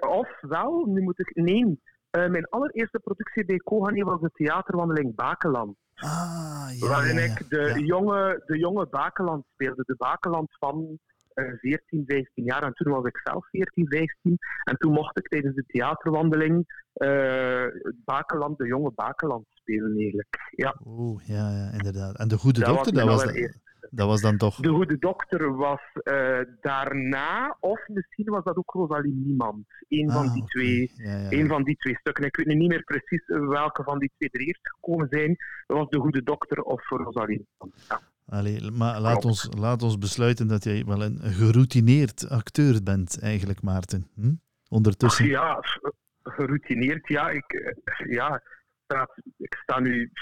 ofwel, 0.00 0.84
nu 0.84 1.02
moet 1.02 1.18
ik, 1.18 1.34
nee, 1.34 1.80
mijn 2.10 2.48
allereerste 2.48 2.98
productie 2.98 3.44
bij 3.44 3.56
Kohani 3.56 4.02
was 4.02 4.20
de 4.20 4.30
theaterwandeling 4.32 5.14
Bakeland. 5.14 5.76
Ah, 5.94 6.68
ja. 6.78 6.88
waarin 6.88 7.14
ja, 7.14 7.20
ja. 7.20 7.32
ik 7.32 7.50
de, 7.50 7.84
jonge, 7.84 8.42
de 8.46 8.58
jonge 8.58 8.86
Bakeland 8.86 9.44
speelde. 9.52 9.82
De 9.86 9.94
Bakeland 9.96 10.56
van 10.58 10.98
14, 11.34 12.04
15 12.06 12.44
jaar. 12.44 12.62
En 12.62 12.72
toen 12.72 12.92
was 12.92 13.04
ik 13.04 13.20
zelf 13.24 13.48
14, 13.50 13.86
15. 13.88 14.38
En 14.64 14.76
toen 14.76 14.92
mocht 14.92 15.18
ik 15.18 15.28
tijdens 15.28 15.54
de 15.54 15.64
theaterwandeling 15.66 16.82
eh, 16.92 17.62
het 17.82 17.96
Bakeland, 18.04 18.58
de 18.58 18.66
jonge 18.66 18.92
Bakeland 18.94 19.44
spelen 19.50 19.96
eigenlijk. 19.98 20.36
Ja, 20.50 20.76
Oeh, 20.86 21.24
ja, 21.26 21.50
ja, 21.50 21.70
inderdaad. 21.72 22.18
En 22.18 22.28
De 22.28 22.38
Goede 22.38 22.60
Dat 22.60 22.68
Dokter, 22.74 22.92
was 22.94 23.02
dat 23.04 23.12
was, 23.14 23.22
allereerste. 23.22 23.58
Dat 23.90 24.06
was 24.06 24.20
dan 24.20 24.36
toch... 24.36 24.56
De 24.56 24.68
Goede 24.68 24.98
Dokter 24.98 25.56
was 25.56 25.80
uh, 26.04 26.38
daarna, 26.60 27.56
of 27.60 27.88
misschien 27.88 28.24
was 28.30 28.44
dat 28.44 28.56
ook 28.56 28.70
Rosalie 28.70 29.12
Niemand. 29.24 29.66
Een, 29.88 30.08
Ah, 30.08 30.14
van, 30.14 30.32
die 30.32 30.42
oké. 30.42 30.50
twee, 30.50 30.92
Ja, 30.96 31.16
ja. 31.18 31.30
een 31.30 31.48
van 31.48 31.62
die 31.62 31.76
twee 31.76 31.96
stukken. 31.96 32.24
Ik 32.24 32.36
weet 32.36 32.46
nu 32.46 32.54
niet 32.54 32.68
meer 32.68 32.82
precies 32.84 33.22
welke 33.26 33.82
van 33.82 33.98
die 33.98 34.10
twee 34.16 34.28
er 34.32 34.40
eerst 34.40 34.68
gekomen 34.74 35.06
zijn. 35.10 35.36
Dat 35.66 35.76
was 35.76 35.88
De 35.88 35.98
Goede 35.98 36.22
Dokter 36.22 36.62
of 36.62 36.88
Rosalie 36.88 37.46
Niemand. 37.48 37.86
Ja. 37.88 38.00
Allee, 38.30 38.70
maar 38.70 39.00
laat 39.00 39.24
ons, 39.24 39.48
laat 39.58 39.82
ons 39.82 39.98
besluiten 39.98 40.48
dat 40.48 40.64
jij 40.64 40.84
wel 40.84 41.02
een 41.02 41.18
geroutineerd 41.22 42.28
acteur 42.28 42.82
bent, 42.82 43.20
eigenlijk, 43.22 43.62
Maarten. 43.62 44.06
Hm? 44.14 44.26
Ach, 44.28 44.34
Ondertussen. 44.68 45.26
ja, 45.26 45.60
geroutineerd. 46.22 47.08
Ja, 47.08 47.30
ik, 47.30 47.52
eh, 47.52 48.06
ja, 48.10 48.42
sta- 48.84 49.08
ik 49.36 49.54
sta 49.62 49.80
nu 49.80 50.12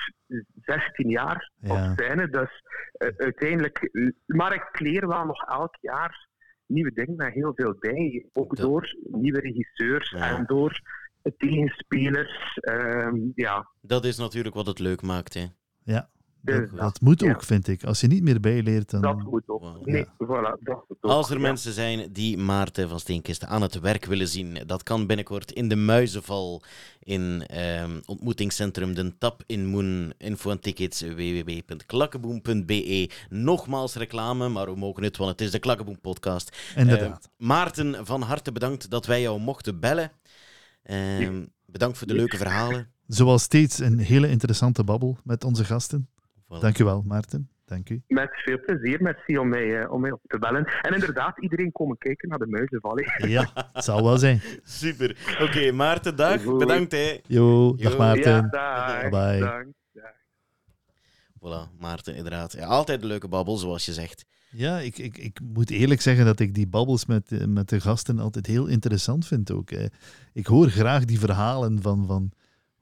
16 0.63 1.09
jaar 1.11 1.51
Ja. 1.61 1.91
op 1.91 1.99
scène, 1.99 2.29
dus 2.29 2.51
eh, 2.93 3.09
uiteindelijk... 3.17 3.91
Maar 4.27 4.55
ik 4.55 4.81
leer 4.81 5.09
wel 5.09 5.25
nog 5.25 5.45
elk 5.49 5.77
jaar 5.81 6.27
nieuwe 6.67 6.93
dingen 6.93 7.17
met 7.17 7.33
heel 7.33 7.53
veel 7.55 7.75
bij. 7.81 8.27
Ook 8.33 8.57
Dat- 8.57 8.67
door 8.67 8.97
nieuwe 9.11 9.41
regisseurs 9.41 10.11
Ja. 10.11 10.37
en 10.37 10.45
door 10.47 10.81
tegenspelers. 11.37 12.59
ehm, 12.61 13.17
ja, 13.35 13.69
Dat 13.81 14.05
is 14.05 14.17
natuurlijk 14.19 14.55
wat 14.55 14.67
het 14.67 14.79
leuk 14.79 15.03
maakt. 15.03 15.35
Hè. 15.35 15.47
Ja, 15.83 16.11
dat, 16.41 16.77
dat 16.77 17.01
moet 17.01 17.21
ja. 17.21 17.31
ook, 17.31 17.43
vind 17.43 17.69
ik. 17.69 17.85
Als 17.85 18.01
je 18.01 18.07
niet 18.07 18.23
meer 18.23 18.41
bijleert, 18.41 18.91
dan... 18.91 19.01
dat 19.01 19.23
moet 19.23 19.43
ook. 19.47 19.61
Wow. 19.61 19.87
Nee, 19.87 20.05
voilà, 20.05 20.61
dat 20.61 20.85
moet 20.89 20.99
ook. 21.01 21.11
Als 21.11 21.31
er 21.31 21.37
ja. 21.37 21.43
mensen 21.43 21.73
zijn 21.73 22.13
die 22.13 22.39
Maarten 22.39 22.89
van 22.89 23.01
Steenkisten 23.01 23.49
aan 23.49 23.63
het 23.63 23.81
werk 23.81 24.05
willen 24.05 24.29
zien, 24.29 24.59
dat 24.67 24.83
kan 24.83 25.07
binnenkort 25.07 25.53
in 25.53 25.69
de 25.69 25.77
Muizenval 25.77 26.63
in 26.99 27.47
ehm, 27.47 28.01
ontmoetingscentrum 28.07 28.95
De 28.95 29.19
Tap 29.19 29.43
in 29.47 29.67
Moen. 29.67 30.13
Info 30.19 30.51
en 30.51 30.61
tickets 30.61 31.01
www.klakkeboom.be. 31.01 33.11
Nogmaals 33.29 33.95
reclame, 33.95 34.49
maar 34.49 34.67
we 34.67 34.77
mogen 34.77 35.03
het, 35.03 35.17
want 35.17 35.31
het 35.31 35.41
is 35.41 35.51
de 35.51 35.59
Klakkeboom 35.59 36.01
podcast. 36.01 36.57
Inderdaad. 36.77 37.25
Eh, 37.25 37.47
Maarten, 37.47 38.07
van 38.07 38.23
harte 38.23 38.53
bedankt 38.53 38.91
dat 38.91 39.07
wij 39.07 39.21
jou 39.21 39.41
mochten 39.41 39.81
bellen. 39.81 40.13
Ehm, 40.83 41.45
bedankt 41.67 41.99
voor 41.99 42.07
de 42.07 42.15
leuke 42.15 42.37
verhalen. 42.37 42.91
Zoals 43.07 43.43
steeds 43.43 43.79
een 43.79 43.99
hele 43.99 44.29
interessante 44.29 44.85
babbel 44.85 45.19
met 45.25 45.45
onze 45.45 45.65
gasten. 45.65 46.09
Voilà. 46.49 46.61
Dankjewel, 46.61 47.03
Maarten. 47.07 47.49
Dank 47.65 47.91
u. 47.91 48.03
Met 48.07 48.31
veel 48.45 48.61
plezier, 48.67 49.03
merci 49.03 49.39
om 49.39 49.49
mij, 49.49 49.81
eh, 49.83 49.93
om 49.93 50.01
mij 50.01 50.13
op 50.13 50.21
te 50.27 50.39
bellen. 50.39 50.65
En 50.83 50.95
inderdaad, 50.95 51.41
iedereen 51.43 51.73
komen 51.73 51.99
kijken 51.99 52.29
naar 52.29 52.39
de 52.39 52.47
Muizenval. 52.47 52.97
hè. 52.97 53.27
Ja, 53.37 53.51
het 53.73 53.85
zal 53.85 54.03
wel 54.05 54.19
zijn. 54.19 54.41
Super. 54.63 55.17
Oké, 55.41 55.73
Maarten, 55.73 56.17
dag. 56.17 56.43
Goed. 56.43 56.59
Bedankt. 56.59 56.93
Hè. 56.93 57.19
Jo, 57.27 57.75
dag 57.77 57.97
Maarten. 57.99 58.33
Ja, 58.33 58.41
dag. 58.41 59.11
Dank. 59.11 59.43
dag. 59.43 59.63
Voilà, 61.41 61.79
Maarten, 61.79 62.15
inderdaad. 62.17 62.53
Ja, 62.53 62.67
altijd 62.67 63.01
een 63.03 63.07
leuke 63.09 63.29
babbel, 63.29 63.57
zoals 63.57 63.85
je 63.87 63.93
zegt. 63.93 64.25
Ja, 64.51 64.79
ik, 64.79 64.99
ik, 64.99 65.19
ik 65.19 65.41
moet 65.55 65.71
eerlijk 65.71 66.01
zeggen 66.01 66.25
dat 66.25 66.41
ik 66.41 66.55
die 66.55 66.67
babbels 66.69 67.07
met, 67.07 67.33
eh, 67.33 67.45
met 67.47 67.69
de 67.69 67.81
gasten 67.81 68.19
altijd 68.19 68.47
heel 68.47 68.67
interessant 68.67 69.27
vind 69.27 69.51
ook. 69.53 69.71
eh. 69.71 69.85
Ik 70.33 70.47
hoor 70.47 70.69
graag 70.69 71.05
die 71.05 71.19
verhalen 71.19 71.83
van, 71.83 72.07
van 72.07 72.31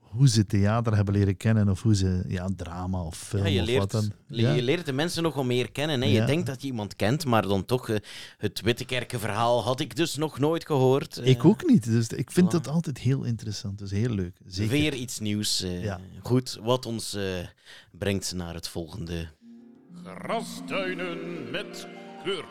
hoe 0.07 0.29
ze 0.29 0.47
theater 0.47 0.95
hebben 0.97 1.15
leren 1.15 1.37
kennen 1.37 1.69
of 1.69 1.83
hoe 1.83 1.95
ze 1.95 2.25
ja, 2.29 2.49
drama 2.57 3.03
of 3.03 3.17
film 3.19 3.43
Ja, 3.43 3.49
je, 3.49 3.61
of 3.61 3.67
leert, 3.67 3.79
wat 3.79 3.91
dan. 3.91 4.13
Ja. 4.29 4.53
je 4.53 4.63
leert 4.63 4.87
de 4.87 4.93
mensen 4.93 5.23
nog 5.23 5.35
wel 5.35 5.45
meer 5.45 5.71
kennen. 5.73 6.01
Hè? 6.01 6.07
Je 6.07 6.13
Ja. 6.13 6.27
denkt 6.27 6.47
dat 6.47 6.61
je 6.63 6.67
iemand 6.67 6.97
kent, 6.97 7.25
maar 7.25 7.43
dan 7.43 7.65
toch 7.65 7.89
eh, 7.89 7.97
het 8.39 8.61
Wittekerkenverhaal 8.61 9.63
had 9.65 9.81
ik 9.81 9.97
dus 9.97 10.17
nog 10.17 10.39
nooit 10.39 10.67
gehoord. 10.67 11.17
Eh, 11.19 11.27
Ik 11.27 11.45
ook 11.45 11.67
niet, 11.69 11.85
dus 11.85 12.09
ik 12.09 12.31
vind 12.31 12.49
voilà. 12.49 12.51
dat 12.51 12.69
altijd 12.69 12.99
heel 12.99 13.23
interessant. 13.25 13.79
Dus 13.79 13.91
heel 13.91 14.11
leuk. 14.11 14.37
Zeker. 14.47 14.73
Weer 14.73 14.95
iets 14.95 15.19
nieuws. 15.19 15.63
eh, 15.63 15.83
Ja. 15.85 16.01
Goed, 16.23 16.59
wat 16.63 16.87
ons 16.87 17.15
eh, 17.15 17.23
brengt 17.91 18.33
naar 18.35 18.55
het 18.55 18.69
volgende. 18.69 19.27
Grasduinen 20.05 21.51
met 21.51 21.87
Kurt. 22.25 22.45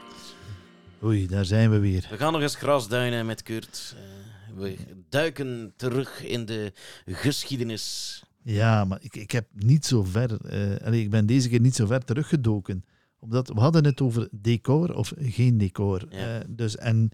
Oei, 1.04 1.28
daar 1.28 1.46
zijn 1.46 1.72
we 1.72 1.80
weer. 1.80 2.08
We 2.10 2.18
gaan 2.18 2.34
nog 2.34 2.41
eens 2.41 2.56
grasduinen 2.56 3.26
met 3.26 3.44
Kurt. 3.44 3.96
Eh, 3.98 4.58
we 4.58 4.78
duiken 5.15 5.73
terug 5.75 6.23
in 6.23 6.45
de 6.45 6.73
geschiedenis. 7.06 8.23
Ja, 8.41 8.86
maar 8.86 8.99
ik, 9.01 9.15
ik 9.15 9.32
heb 9.32 9.47
niet 9.54 9.86
zo 9.86 10.04
ver. 10.04 10.45
eh, 10.45 10.86
allee, 10.86 11.01
ik 11.01 11.10
ben 11.10 11.25
deze 11.25 11.49
keer 11.49 11.60
niet 11.60 11.75
zo 11.75 11.86
ver 11.86 12.06
teruggedoken. 12.06 12.86
Omdat 13.19 13.47
we 13.47 13.60
hadden 13.60 13.86
het 13.86 14.01
over 14.01 14.28
decor 14.32 14.95
of 14.95 15.13
geen 15.17 15.58
decor. 15.58 16.06
Ja. 16.10 16.39
Eh, 16.39 16.45
dus, 16.49 16.78
en 16.78 17.10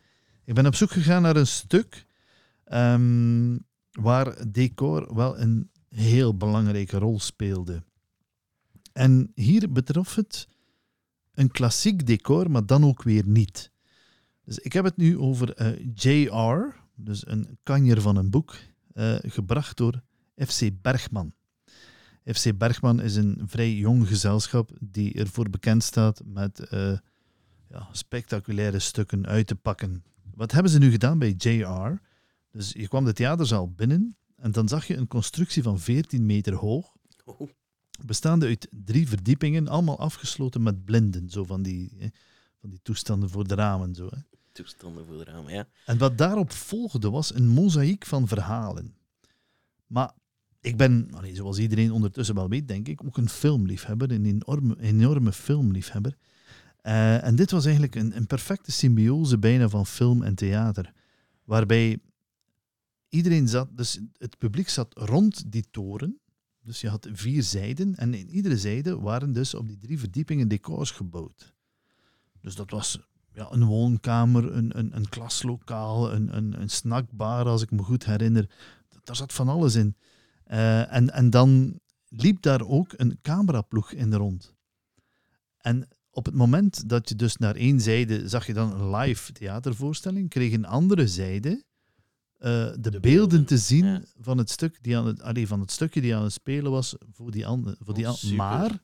ik 0.45 0.53
ben 0.53 0.65
op 0.65 0.75
zoek 0.75 0.91
gegaan 0.91 1.21
naar 1.21 1.35
een 1.35 1.47
stuk 1.47 2.05
ehm, 2.63 3.57
waar 3.91 4.51
decor 4.51 5.15
wel 5.15 5.39
een 5.39 5.69
heel 5.89 6.37
belangrijke 6.37 6.97
rol 6.97 7.19
speelde. 7.19 7.83
En 8.93 9.31
hier 9.35 9.71
betrof 9.71 10.15
het 10.15 10.47
een 11.33 11.51
klassiek 11.51 12.05
decor, 12.05 12.51
maar 12.51 12.65
dan 12.65 12.85
ook 12.85 13.03
weer 13.03 13.25
niet. 13.25 13.71
Dus 14.45 14.59
ik 14.59 14.73
heb 14.73 14.83
het 14.83 14.97
nu 14.97 15.17
over 15.17 15.53
eh, 15.53 15.85
J.R., 15.95 16.80
dus 17.03 17.27
een 17.27 17.57
kanjer 17.63 18.01
van 18.01 18.15
een 18.15 18.29
boek, 18.29 18.55
eh, 18.93 19.15
gebracht 19.21 19.77
door 19.77 20.01
FC 20.35 20.81
Bergman. 20.81 21.33
FC 22.25 22.57
Bergman 22.57 23.01
is 23.01 23.15
een 23.15 23.41
vrij 23.45 23.73
jong 23.73 24.07
gezelschap 24.07 24.71
die 24.79 25.13
ervoor 25.13 25.49
bekend 25.49 25.83
staat 25.83 26.21
met 26.25 26.59
eh, 26.59 26.97
ja, 27.69 27.87
spectaculaire 27.91 28.79
stukken 28.79 29.27
uit 29.27 29.47
te 29.47 29.55
pakken. 29.55 30.03
Wat 30.35 30.51
hebben 30.51 30.71
ze 30.71 30.77
nu 30.77 30.91
gedaan 30.91 31.19
bij 31.19 31.33
JR? 31.37 32.01
Dus 32.51 32.71
je 32.71 32.87
kwam 32.87 33.05
de 33.05 33.13
theaterzaal 33.13 33.71
binnen 33.71 34.15
en 34.35 34.51
dan 34.51 34.67
zag 34.67 34.87
je 34.87 34.95
een 34.95 35.07
constructie 35.07 35.63
van 35.63 35.79
14 35.79 36.25
meter 36.25 36.53
hoog, 36.53 36.95
Oh, 37.25 37.49
bestaande 38.05 38.45
uit 38.45 38.67
drie 38.85 39.07
verdiepingen, 39.07 39.67
allemaal 39.67 39.99
afgesloten 39.99 40.63
met 40.63 40.85
blinden, 40.85 41.29
zo 41.29 41.43
van 41.43 41.61
die, 41.61 41.95
eh, 41.99 42.07
van 42.59 42.69
die 42.69 42.79
toestanden 42.83 43.29
voor 43.29 43.47
de 43.47 43.55
ramen. 43.55 43.95
Zo, 43.95 44.07
hè. 44.11 44.17
Toestanden 44.51 45.05
voor 45.05 45.17
de 45.17 45.23
ramen, 45.23 45.53
ja. 45.53 45.67
En 45.85 45.97
wat 45.97 46.17
daarop 46.17 46.51
volgde 46.51 47.09
was 47.09 47.35
een 47.35 47.47
mozaïek 47.47 48.05
van 48.05 48.27
verhalen. 48.27 48.95
Maar 49.87 50.11
ik 50.61 50.77
ben, 50.77 51.07
allee, 51.13 51.35
zoals 51.35 51.57
iedereen 51.57 51.91
ondertussen 51.91 52.35
wel 52.35 52.49
weet, 52.49 52.67
denk 52.67 52.87
ik, 52.87 53.03
ook 53.03 53.17
een 53.17 53.29
filmliefhebber, 53.29 54.11
een 54.11 54.25
enorme, 54.25 54.79
enorme 54.79 55.31
filmliefhebber. 55.31 56.17
Eh, 56.81 57.23
en 57.23 57.35
dit 57.35 57.51
was 57.51 57.63
eigenlijk 57.63 57.95
een, 57.95 58.15
een 58.15 58.27
perfecte 58.27 58.71
symbiose 58.71 59.37
bijna 59.37 59.69
van 59.69 59.85
film 59.85 60.23
en 60.23 60.35
theater. 60.35 60.93
Waarbij 61.43 61.99
iedereen 63.09 63.47
zat, 63.47 63.77
dus 63.77 63.99
het 64.17 64.37
publiek 64.37 64.69
zat 64.69 64.93
rond 64.97 65.51
die 65.51 65.65
toren. 65.71 66.19
Dus 66.63 66.81
je 66.81 66.89
had 66.89 67.07
vier 67.11 67.43
zijden 67.43 67.95
en 67.95 68.13
in 68.13 68.29
iedere 68.29 68.57
zijde 68.57 68.99
waren 68.99 69.33
dus 69.33 69.53
op 69.53 69.67
die 69.67 69.77
drie 69.77 69.99
verdiepingen 69.99 70.47
decors 70.47 70.91
gebouwd. 70.91 71.53
Dus 72.41 72.55
dat 72.55 72.69
was 72.69 72.99
ja, 73.33 73.47
een 73.51 73.65
woonkamer, 73.65 74.53
een, 74.55 74.77
een, 74.77 74.95
een 74.95 75.09
klaslokaal, 75.09 76.13
een, 76.13 76.37
een, 76.37 76.61
een 76.61 76.69
snackbar, 76.69 77.45
als 77.45 77.61
ik 77.61 77.71
me 77.71 77.83
goed 77.83 78.05
herinner. 78.05 78.49
Daar 79.03 79.15
zat 79.15 79.33
van 79.33 79.49
alles 79.49 79.75
in. 79.75 79.95
Eh, 80.43 80.93
en, 80.93 81.13
en 81.13 81.29
dan 81.29 81.79
liep 82.07 82.41
daar 82.41 82.67
ook 82.67 82.93
een 82.95 83.19
cameraploeg 83.21 83.91
in 83.91 84.13
rond. 84.13 84.53
En 85.57 85.87
op 86.09 86.25
het 86.25 86.35
moment 86.35 86.89
dat 86.89 87.09
je 87.09 87.15
dus 87.15 87.37
naar 87.37 87.55
één 87.55 87.79
zijde 87.81 88.27
zag 88.27 88.45
je 88.45 88.53
dan 88.53 88.73
een 88.73 88.95
live 88.95 89.31
theatervoorstelling, 89.31 90.29
kreeg 90.29 90.53
een 90.53 90.65
andere 90.65 91.07
zijde 91.07 91.63
eh, 92.37 92.49
de, 92.49 92.79
beelden, 92.79 93.01
beelden, 93.01 93.45
te 93.45 93.57
zien 93.57 93.85
ja. 93.85 94.01
van, 94.19 94.37
het 94.37 94.49
stuk 94.49 94.77
die 94.81 94.97
aan 94.97 95.05
het, 95.05 95.21
allee, 95.21 95.47
van 95.47 95.59
het 95.59 95.71
stukje 95.71 96.01
die 96.01 96.15
aan 96.15 96.23
het 96.23 96.33
spelen 96.33 96.71
was 96.71 96.95
voor 97.11 97.31
die 97.31 97.47
andere. 97.47 97.75
Voor 97.79 97.93
die 97.93 98.03
Oh, 98.03 98.09
an- 98.09 98.15
super. 98.15 98.37
maar 98.37 98.79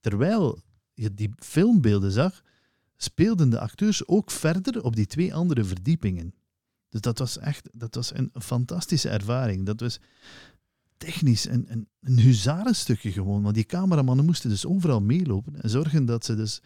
terwijl 0.00 0.62
je 0.94 1.14
die 1.14 1.30
filmbeelden 1.38 2.12
zag, 2.12 2.42
speelden 3.02 3.50
de 3.50 3.60
acteurs 3.60 4.08
ook 4.08 4.30
verder 4.30 4.82
op 4.82 4.96
die 4.96 5.06
twee 5.06 5.34
andere 5.34 5.64
verdiepingen. 5.64 6.34
Dus 6.88 7.00
dat 7.00 7.18
was 7.18 7.38
echt 7.38 7.68
dat 7.72 7.94
was 7.94 8.14
een 8.14 8.30
fantastische 8.32 9.08
ervaring. 9.08 9.66
Dat 9.66 9.80
was 9.80 10.00
technisch 10.96 11.48
een, 11.48 11.64
een, 11.68 11.88
een 12.00 12.18
huzarenstukje 12.18 13.12
gewoon. 13.12 13.42
Want 13.42 13.54
die 13.54 13.64
cameramannen 13.64 14.24
moesten 14.24 14.50
dus 14.50 14.66
overal 14.66 15.00
meelopen 15.00 15.62
en 15.62 15.70
zorgen 15.70 16.04
dat 16.04 16.24
ze 16.24 16.36
dus 16.36 16.62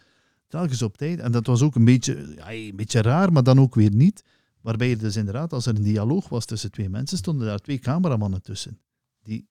telkens 0.47 0.81
op 0.81 0.97
tijd... 0.97 1.19
En 1.19 1.31
dat 1.31 1.45
was 1.45 1.61
ook 1.61 1.75
een 1.75 1.85
beetje, 1.85 2.33
ja, 2.35 2.51
een 2.51 2.75
beetje 2.75 3.01
raar, 3.01 3.31
maar 3.31 3.43
dan 3.43 3.59
ook 3.59 3.75
weer 3.75 3.91
niet. 3.91 4.23
Waarbij 4.61 4.89
je 4.89 4.97
dus 4.97 5.15
inderdaad, 5.15 5.53
als 5.53 5.65
er 5.65 5.75
een 5.75 5.83
dialoog 5.83 6.29
was 6.29 6.45
tussen 6.45 6.71
twee 6.71 6.89
mensen, 6.89 7.17
stonden 7.17 7.47
daar 7.47 7.59
twee 7.59 7.79
cameramannen 7.79 8.41
tussen. 8.41 8.79
Die 9.21 9.47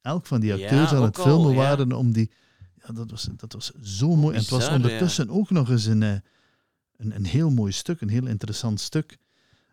elk 0.00 0.26
van 0.26 0.40
die 0.40 0.56
Ja, 0.56 0.62
acteurs 0.62 0.92
aan 0.92 1.02
het 1.02 1.18
al, 1.18 1.24
filmen 1.24 1.50
ja. 1.50 1.56
waren 1.56 1.92
om 1.92 2.12
die... 2.12 2.30
Dat 2.94 3.10
was, 3.10 3.28
dat 3.36 3.52
was 3.52 3.70
zo 3.82 4.16
mooi. 4.16 4.34
en 4.34 4.40
het 4.40 4.50
was 4.50 4.68
ondertussen 4.68 5.30
ook 5.30 5.50
nog 5.50 5.70
eens 5.70 5.84
een, 5.84 6.02
eh, 6.02 6.16
een, 6.96 7.14
een 7.14 7.26
heel 7.26 7.50
mooi 7.50 7.72
stuk, 7.72 8.00
een 8.00 8.08
heel 8.08 8.26
interessant 8.26 8.80
stuk. 8.80 9.18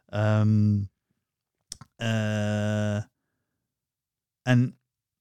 Ehm, 0.06 0.82
eh, 1.96 2.96
en 4.42 4.78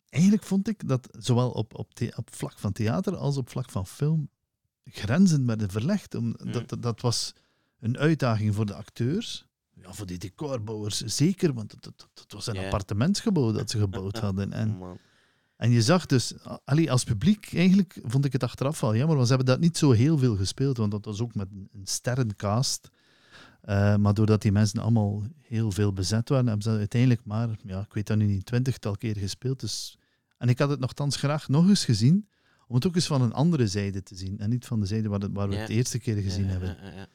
eigenlijk 0.09 0.45
vond 0.45 0.69
ik 0.69 0.89
dat 0.89 1.09
zowel 1.19 1.51
op, 1.51 1.79
op, 1.79 1.95
the- 1.95 2.13
op 2.17 2.35
vlak 2.35 2.59
van 2.59 2.73
theater 2.73 3.17
als 3.17 3.37
op 3.37 3.49
vlak 3.51 3.71
van 3.71 3.87
film 3.87 4.31
grenzen 4.85 5.47
werden 5.47 5.71
verlegd. 5.71 6.15
Om, 6.15 6.35
Hmm. 6.39 6.53
dat, 6.53 6.69
dat, 6.69 6.83
dat 6.83 7.01
was 7.01 7.33
een 7.79 7.99
uitdaging 7.99 8.55
voor 8.55 8.67
de 8.67 8.75
acteurs. 8.75 9.47
Ja, 9.75 9.93
voor 9.93 10.07
die 10.07 10.19
decorbouwers 10.19 11.01
zeker, 11.01 11.53
want 11.53 11.73
het 11.73 12.33
was 12.33 12.47
een 12.47 12.55
Ja. 12.55 12.65
appartementsgebouw 12.65 13.53
dat 13.53 13.71
ze 13.71 13.79
gebouwd 13.79 14.19
hadden. 14.19 14.53
En, 14.53 14.81
Oh. 14.81 14.91
En 15.63 15.71
je 15.71 15.83
zag 15.83 16.07
dus, 16.07 16.35
allee, 16.65 16.91
als 16.91 17.05
publiek 17.05 17.55
eigenlijk 17.55 17.99
vond 18.05 18.25
ik 18.25 18.33
het 18.33 18.43
achteraf 18.43 18.81
wel 18.81 18.97
jammer, 18.97 19.17
want 19.17 19.29
ze 19.29 19.35
hebben 19.35 19.55
dat 19.55 19.63
niet 19.63 19.79
zo 19.79 19.91
heel 19.91 20.19
veel 20.19 20.37
gespeeld, 20.37 20.77
want 20.77 20.91
dat 20.91 21.05
was 21.05 21.21
ook 21.21 21.35
met 21.35 21.49
een 21.53 21.87
sterrencast. 21.87 22.91
Uh, 23.65 23.97
maar 23.97 24.15
doordat 24.15 24.43
die 24.43 24.53
mensen 24.53 24.79
allemaal 24.79 25.23
heel 25.41 25.71
veel 25.71 25.93
bezet 25.93 26.29
waren, 26.29 26.47
hebben 26.47 26.73
ze 26.73 26.79
uiteindelijk 26.79 27.21
maar, 27.25 27.49
ja, 27.65 27.81
ik 27.81 27.93
weet 27.93 28.07
dat 28.07 28.17
nu 28.17 28.27
niet, 28.27 28.47
twintigtal 28.47 28.97
keer 28.97 29.17
gespeeld. 29.17 29.61
Dus, 29.61 29.99
en 30.39 30.49
ik 30.49 30.59
had 30.59 30.71
het 30.71 30.81
nogthans 30.81 31.17
graag 31.17 31.49
nog 31.49 31.69
eens 31.69 31.85
gezien, 31.85 32.29
om 32.67 32.75
het 32.75 32.87
ook 32.87 32.95
eens 32.95 33.07
van 33.07 33.23
een 33.23 33.33
andere 33.33 33.67
zijde 33.67 34.03
te 34.03 34.17
zien. 34.17 34.39
En 34.39 34.51
niet 34.51 34.67
van 34.67 34.81
de 34.81 34.87
zijde 34.87 35.09
waar, 35.09 35.21
het, 35.21 35.33
waar 35.33 35.49
we 35.49 35.55
het 35.55 35.67
de 35.67 35.75
eerste 35.75 35.99
keer 35.99 36.17
gezien 36.17 36.45
ja, 36.45 36.51
hebben. 36.51 36.77
ja. 36.97 37.07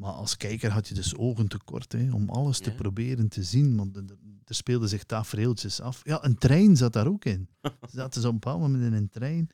Maar 0.00 0.12
als 0.12 0.36
kijker 0.36 0.70
had 0.70 0.88
je 0.88 0.94
dus 0.94 1.16
ogen 1.16 1.48
tekort 1.48 1.92
hè, 1.92 2.12
om 2.12 2.28
alles 2.28 2.58
te 2.58 2.70
proberen 2.70 3.28
te 3.28 3.42
zien. 3.42 3.76
Want 3.76 3.96
er, 3.96 4.04
er 4.44 4.54
speelden 4.54 4.88
zich 4.88 5.04
tafereeltjes 5.04 5.80
af. 5.80 6.00
Ja, 6.04 6.24
een 6.24 6.38
trein 6.38 6.76
zat 6.76 6.92
daar 6.92 7.06
ook 7.06 7.24
in. 7.24 7.48
Ze 7.62 7.70
zaten 7.90 8.20
zo 8.20 8.26
op 8.26 8.32
een 8.34 8.40
bepaald 8.40 8.60
moment 8.60 8.82
in 8.84 8.92
een 8.92 9.08
trein. 9.08 9.48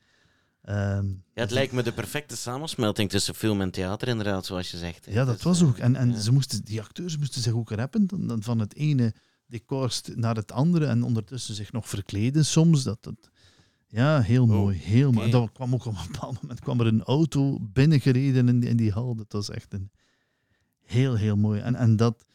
Ehm, 0.61 1.07
Ja, 1.07 1.41
het 1.41 1.51
lijkt 1.51 1.73
me 1.73 1.83
de 1.83 1.91
perfecte 1.93 2.37
samensmelting 2.37 3.09
tussen 3.09 3.35
film 3.35 3.61
en 3.61 3.71
theater, 3.71 4.07
inderdaad, 4.07 4.45
zoals 4.45 4.71
je 4.71 4.77
zegt. 4.77 5.05
hè. 5.05 5.11
Ja, 5.11 5.25
dat 5.25 5.33
Dus, 5.35 5.43
was 5.43 5.61
eh, 5.61 5.67
ook. 5.67 5.77
En, 5.77 5.95
en 5.95 6.09
ja. 6.11 6.19
ze 6.19 6.31
moesten, 6.31 6.63
die 6.65 6.81
acteurs 6.81 7.17
moesten 7.17 7.41
zich 7.41 7.53
ook 7.53 7.69
rappen 7.71 8.07
dan, 8.07 8.27
dan 8.27 8.43
van 8.43 8.59
het 8.59 8.75
ene 8.75 9.13
decor 9.47 9.91
naar 10.15 10.35
het 10.35 10.51
andere 10.51 10.85
en 10.85 11.03
ondertussen 11.03 11.55
zich 11.55 11.71
nog 11.71 11.89
verkleden 11.89 12.45
soms. 12.45 12.83
Dat, 12.83 13.03
dat, 13.03 13.29
ja, 13.87 14.21
heel 14.21 14.43
Oh, 14.43 14.49
mooi. 14.49 14.77
Heel 14.77 15.11
mooi. 15.11 15.25
En 15.25 15.31
dan 15.31 15.51
kwam 15.51 15.73
ook 15.73 15.85
op 15.85 15.95
een 15.95 16.11
bepaald 16.11 16.41
moment 16.41 16.59
kwam 16.59 16.79
er 16.79 16.87
een 16.87 17.03
auto 17.03 17.59
binnengereden 17.61 18.47
in 18.49 18.59
die, 18.59 18.69
in 18.69 18.77
die 18.77 18.91
hal. 18.91 19.15
Dat 19.15 19.31
was 19.31 19.49
echt 19.49 19.73
een 19.73 19.91
heel, 20.87 21.15
heel 21.15 21.35
mooi. 21.35 21.61
En, 21.61 21.75
en 21.75 21.95
dat, 21.95 22.25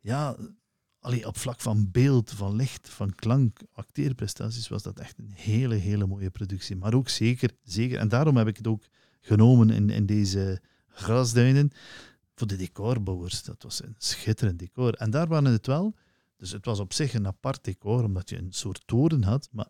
ja, 0.00 0.36
allee, 0.98 1.26
op 1.26 1.38
vlak 1.38 1.60
van 1.60 1.90
beeld, 1.90 2.30
van 2.30 2.56
licht, 2.56 2.88
van 2.88 3.14
klank, 3.14 3.60
acteerprestaties, 3.72 4.68
was 4.68 4.82
dat 4.82 4.98
echt 4.98 5.18
een 5.18 5.32
hele, 5.34 5.74
hele 5.74 6.06
mooie 6.06 6.30
productie. 6.30 6.76
Maar 6.76 6.94
ook 6.94 7.08
zeker, 7.08 7.50
zeker, 7.62 7.98
en 7.98 8.08
daarom 8.08 8.36
heb 8.36 8.46
ik 8.46 8.56
het 8.56 8.66
ook 8.66 8.84
genomen 9.20 9.70
in, 9.70 9.90
in 9.90 10.06
deze 10.06 10.62
grasduinen, 10.88 11.70
voor 12.34 12.46
de 12.46 12.56
decorbouwers. 12.56 13.42
Dat 13.42 13.62
was 13.62 13.82
een 13.82 13.94
schitterend 13.98 14.58
decor. 14.58 14.94
En 14.94 15.10
daar 15.10 15.26
waren 15.26 15.52
het 15.52 15.66
wel, 15.66 15.94
dus 16.36 16.50
het 16.50 16.64
was 16.64 16.78
op 16.78 16.92
zich 16.92 17.14
een 17.14 17.26
apart 17.26 17.64
decor, 17.64 18.04
omdat 18.04 18.28
je 18.28 18.38
een 18.38 18.52
soort 18.52 18.86
toren 18.86 19.22
had, 19.22 19.48
maar 19.52 19.68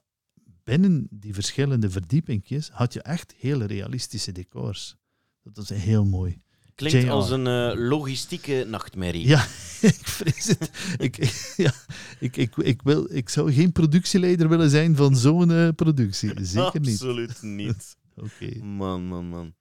binnen 0.64 1.06
die 1.10 1.34
verschillende 1.34 1.90
verdiepingjes 1.90 2.68
had 2.68 2.92
je 2.92 3.02
echt 3.02 3.34
hele 3.38 3.64
realistische 3.64 4.32
decors. 4.32 4.96
Dat 5.42 5.56
was 5.56 5.68
heel 5.68 6.04
mooi. 6.04 6.42
Klinkt 6.74 7.02
JR. 7.02 7.10
als 7.10 7.30
een 7.30 7.46
eh, 7.46 7.72
logistieke 7.88 8.64
nachtmerrie. 8.68 9.26
Ja, 9.26 9.44
ik 9.80 10.08
vrees 10.08 10.46
het. 10.46 10.70
ik, 10.98 11.16
ja, 11.56 11.72
ik, 12.18 12.36
ik, 12.36 12.56
ik, 12.56 12.82
wil, 12.82 13.06
ik 13.14 13.28
zou 13.28 13.52
geen 13.52 13.72
productieleider 13.72 14.48
willen 14.48 14.70
zijn 14.70 14.96
van 14.96 15.16
zo'n 15.16 15.50
eh, 15.50 15.68
productie. 15.76 16.44
Zeker 16.44 16.80
niet. 16.80 16.92
Absoluut 16.92 17.42
niet. 17.42 17.96
Oké. 18.24 18.64
Man, 18.64 19.06
man, 19.06 19.28
man. 19.28 19.54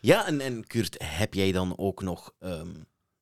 Ja, 0.00 0.26
en, 0.26 0.40
en 0.40 0.66
Kurt, 0.66 0.96
heb 1.04 1.34
jij 1.34 1.52
dan 1.52 1.78
ook 1.78 2.02
nog 2.02 2.32
ehm, 2.38 2.70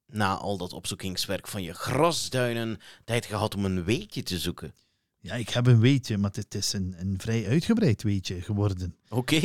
na 0.07 0.35
al 0.35 0.57
dat 0.57 0.73
opzoekingswerk 0.73 1.49
van 1.49 1.63
je 1.63 1.73
grasduinen 1.73 2.79
tijd 3.05 3.27
gehad 3.27 3.55
om 3.55 3.65
een 3.65 3.85
weetje 3.85 4.23
te 4.23 4.39
zoeken? 4.39 4.75
Ja, 5.21 5.35
ik 5.35 5.49
heb 5.49 5.67
een 5.67 5.81
weetje, 5.81 6.19
maar 6.19 6.31
het 6.35 6.55
is 6.55 6.73
een, 6.73 6.95
een 6.99 7.15
vrij 7.19 7.47
uitgebreid 7.47 8.03
weetje 8.03 8.41
geworden. 8.41 8.97
Oké. 9.09 9.41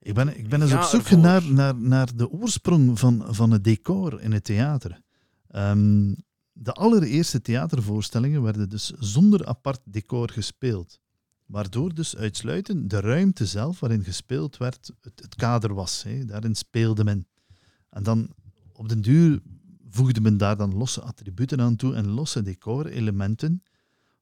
Ik 0.00 0.14
ben, 0.14 0.38
ik 0.38 0.48
ben 0.48 0.62
eens 0.62 0.70
Ga 0.70 0.78
op 0.78 0.84
zoek 0.84 1.00
ervoor. 1.00 1.18
naar, 1.18 1.52
naar, 1.52 1.74
naar 1.74 2.16
de 2.16 2.30
oorsprong 2.30 2.98
van, 2.98 3.24
van 3.28 3.50
het 3.50 3.64
decor 3.64 4.20
in 4.20 4.32
het 4.32 4.44
theater. 4.44 5.00
Ehm, 5.48 6.14
de 6.52 6.72
allereerste 6.72 7.40
theatervoorstellingen 7.40 8.42
werden 8.42 8.68
dus 8.68 8.92
zonder 8.98 9.46
apart 9.46 9.80
decor 9.84 10.30
gespeeld. 10.30 11.00
Waardoor 11.46 11.94
dus 11.94 12.16
uitsluitend 12.16 12.90
de 12.90 13.00
ruimte 13.00 13.46
zelf 13.46 13.80
waarin 13.80 14.04
gespeeld 14.04 14.56
werd, 14.56 14.92
het, 15.00 15.20
het 15.20 15.34
kader 15.34 15.74
was. 15.74 16.04
Daarin 16.26 16.54
speelde 16.54 17.04
men. 17.04 17.26
En 17.90 18.02
dan 18.02 18.34
op 18.72 18.88
den 18.88 19.00
duur 19.00 19.40
voegde 19.90 20.20
men 20.20 20.36
daar 20.36 20.56
dan 20.56 20.74
losse 20.74 21.00
attributen 21.00 21.60
aan 21.60 21.76
toe 21.76 21.94
en 21.94 22.08
losse 22.08 22.42
decorelementen, 22.42 23.62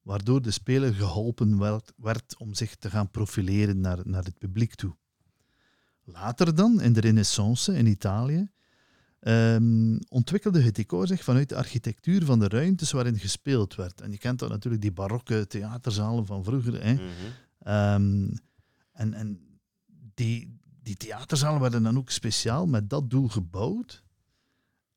waardoor 0.03 0.43
de 0.43 0.51
speler 0.51 0.95
geholpen 0.95 1.59
werd, 1.59 1.93
werd 1.97 2.37
om 2.39 2.55
zich 2.55 2.77
te 2.77 2.91
gaan 2.91 3.11
profileren 3.11 3.81
naar, 3.81 3.99
naar 4.05 4.24
het 4.24 4.39
publiek 4.39 4.74
toe. 4.74 4.97
Later 6.09 6.54
dan, 6.54 6.80
in 6.80 6.92
de 6.92 7.00
Renaissance 7.00 7.74
in 7.74 7.86
Italië, 7.86 8.50
ehm, 9.20 9.98
ontwikkelde 10.09 10.62
het 10.62 10.74
decor 10.74 11.07
zich 11.07 11.24
vanuit 11.24 11.48
de 11.48 11.57
architectuur 11.57 12.24
van 12.24 12.38
de 12.38 12.48
ruimtes 12.48 12.92
waarin 12.92 13.18
gespeeld 13.18 13.74
werd. 13.74 14.00
En 14.00 14.11
je 14.11 14.18
kent 14.18 14.38
dat 14.38 14.48
natuurlijk, 14.48 14.82
die 14.82 14.92
barokke 14.92 15.46
theaterzalen 15.46 16.26
van 16.26 16.44
vroeger. 16.44 16.82
Hè? 16.82 16.92
Mhm. 16.92 17.04
Ehm, 17.59 18.28
en 18.92 19.14
en 19.14 19.40
die, 20.14 20.59
die 20.82 20.96
theaterzalen 20.96 21.61
werden 21.61 21.82
dan 21.82 21.98
ook 21.98 22.11
speciaal 22.11 22.66
met 22.66 22.90
dat 22.90 23.11
doel 23.11 23.28
gebouwd. 23.28 24.04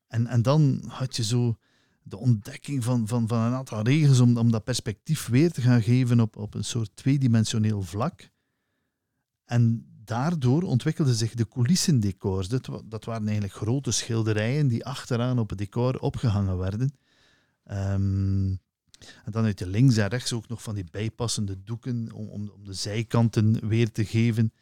En, 0.06 0.26
en 0.26 0.42
dan 0.42 0.84
had 0.86 1.16
je 1.16 1.24
zo 1.24 1.56
de 2.02 2.16
ontdekking 2.16 2.84
van, 2.84 3.06
van, 3.08 3.28
van 3.28 3.38
een 3.38 3.52
aantal 3.52 3.82
regels 3.82 4.20
om, 4.20 4.36
om 4.36 4.50
dat 4.50 4.64
perspectief 4.64 5.26
weer 5.26 5.52
te 5.52 5.60
gaan 5.60 5.82
geven 5.82 6.20
op, 6.20 6.36
op 6.36 6.54
een 6.54 6.64
soort 6.64 6.96
tweedimensioneel 6.96 7.82
vlak. 7.82 8.30
En 9.44 9.89
daardoor 10.10 10.62
ontwikkelden 10.62 11.14
zich 11.14 11.34
de 11.34 11.48
coulissen-decors. 11.48 12.48
Dat, 12.48 12.68
dat 12.84 13.04
waren 13.04 13.22
eigenlijk 13.22 13.54
grote 13.54 13.90
schilderijen 13.90 14.68
die 14.68 14.84
achteraan 14.84 15.38
op 15.38 15.48
het 15.48 15.58
decor 15.58 15.98
opgehangen 15.98 16.58
werden. 16.58 16.94
Ehm, 17.64 18.48
en 19.24 19.30
dan 19.30 19.44
uit 19.44 19.58
de 19.58 19.66
links 19.66 19.96
en 19.96 20.08
rechts 20.08 20.32
ook 20.32 20.48
nog 20.48 20.62
van 20.62 20.74
die 20.74 20.84
bijpassende 20.90 21.62
doeken 21.64 22.12
om, 22.12 22.28
om, 22.28 22.50
de 22.64 22.72
zijkanten 22.72 23.68
weer 23.68 23.92
te 23.92 24.04
geven. 24.04 24.52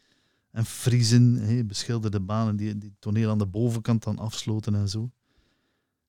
En 0.51 0.65
friezen, 0.65 1.67
beschilderde 1.67 2.19
banen 2.19 2.55
die 2.55 2.69
het 2.69 2.91
toneel 2.99 3.29
aan 3.29 3.37
de 3.37 3.45
bovenkant 3.45 4.03
dan 4.03 4.17
afsloten 4.17 4.75
en 4.75 4.89
zo. 4.89 5.11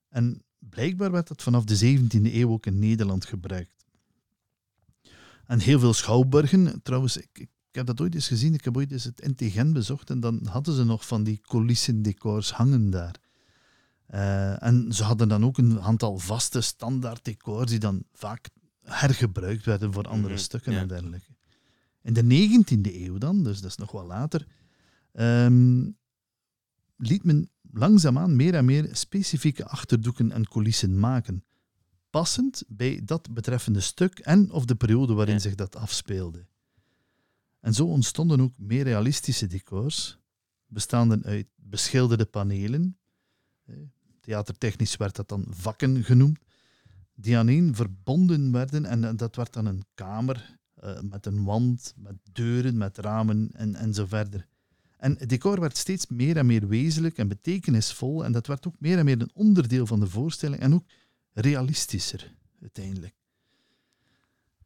En 0.09 0.41
blijkbaar 0.59 1.11
werd 1.11 1.27
dat 1.27 1.41
vanaf 1.41 1.63
de 1.63 1.97
17e 1.97 2.33
eeuw 2.33 2.51
ook 2.51 2.65
in 2.65 2.79
Nederland 2.79 3.25
gebruikt. 3.25 3.85
En 5.45 5.59
heel 5.59 5.79
veel 5.79 5.93
schouwburgen, 5.93 6.81
trouwens, 6.83 7.17
ik, 7.17 7.47
ik 7.71 7.77
heb 7.77 7.85
dat 7.85 8.01
ooit 8.01 8.13
eens 8.15 8.27
gezien, 8.27 8.53
ik 8.53 8.63
heb 8.63 8.77
ooit 8.77 8.91
eens 8.91 9.03
het 9.03 9.21
Intigent 9.21 9.73
bezocht 9.73 10.09
en 10.09 10.19
dan 10.19 10.45
hadden 10.47 10.75
ze 10.75 10.83
nog 10.83 11.07
van 11.07 11.23
die 11.23 11.41
coulissen-decors 11.41 12.51
hangen 12.51 12.89
daar. 12.89 13.15
Eh, 14.05 14.63
en 14.63 14.93
ze 14.93 15.03
hadden 15.03 15.27
dan 15.27 15.45
ook 15.45 15.57
een 15.57 15.81
aantal 15.81 16.17
vaste 16.17 16.61
standaard 16.61 17.25
decors 17.25 17.69
die 17.69 17.79
dan 17.79 18.03
vaak 18.13 18.49
hergebruikt 18.83 19.65
werden 19.65 19.93
voor 19.93 20.07
andere 20.07 20.33
Mhm, 20.33 20.43
stukken 20.43 20.73
ja. 20.73 20.79
en 20.79 20.87
dergelijke. 20.87 21.29
In 22.01 22.13
de 22.13 22.23
19e 22.23 23.03
eeuw 23.05 23.17
dan, 23.17 23.43
dus 23.43 23.61
dat 23.61 23.69
is 23.69 23.77
nog 23.77 23.91
wel 23.91 24.05
later, 24.05 24.47
ehm, 25.11 25.89
liet 26.97 27.23
men 27.23 27.49
langzaamaan 27.71 28.35
meer 28.35 28.53
en 28.53 28.65
meer 28.65 28.89
specifieke 28.91 29.65
achterdoeken 29.67 30.31
en 30.31 30.47
coulissen 30.47 30.99
maken, 30.99 31.43
passend 32.09 32.63
bij 32.67 33.01
dat 33.05 33.33
betreffende 33.33 33.79
stuk 33.79 34.19
en 34.19 34.51
of 34.51 34.65
de 34.65 34.75
periode 34.75 35.13
waarin 35.13 35.33
Ja. 35.33 35.39
zich 35.39 35.55
dat 35.55 35.75
afspeelde. 35.75 36.45
En 37.61 37.73
zo 37.73 37.85
ontstonden 37.85 38.41
ook 38.41 38.53
meer 38.57 38.83
realistische 38.83 39.47
decors, 39.47 40.17
bestaande 40.65 41.19
uit 41.23 41.47
beschilderde 41.55 42.25
panelen. 42.25 42.97
Eh, 43.65 43.75
Theatertechnisch 44.19 44.95
werd 44.95 45.15
dat 45.15 45.29
dan 45.29 45.45
vakken 45.49 46.03
genoemd, 46.03 46.39
die 47.15 47.37
aaneen 47.37 47.75
verbonden 47.75 48.51
werden 48.51 48.85
en 48.85 49.03
eh, 49.03 49.11
dat 49.15 49.35
werd 49.35 49.53
dan 49.53 49.65
een 49.65 49.85
kamer 49.93 50.59
eh, 50.73 51.01
met 51.01 51.25
een 51.25 51.43
wand, 51.43 51.93
met 51.97 52.15
deuren, 52.31 52.77
met 52.77 52.97
ramen 52.97 53.49
en, 53.53 53.75
en 53.75 53.93
zo 53.93 54.05
verder. 54.05 54.47
En 54.97 55.15
het 55.17 55.29
decor 55.29 55.59
werd 55.59 55.77
steeds 55.77 56.07
meer 56.07 56.37
en 56.37 56.45
meer 56.45 56.67
wezenlijk 56.67 57.17
en 57.17 57.27
betekenisvol 57.27 58.25
en 58.25 58.31
dat 58.31 58.47
werd 58.47 58.67
ook 58.67 58.79
meer 58.79 58.97
en 58.97 59.05
meer 59.05 59.21
een 59.21 59.31
onderdeel 59.33 59.85
van 59.85 59.99
de 59.99 60.07
voorstelling 60.07 60.61
en 60.61 60.73
ook 60.73 60.85
realistischer 61.33 62.35
uiteindelijk. 62.61 63.20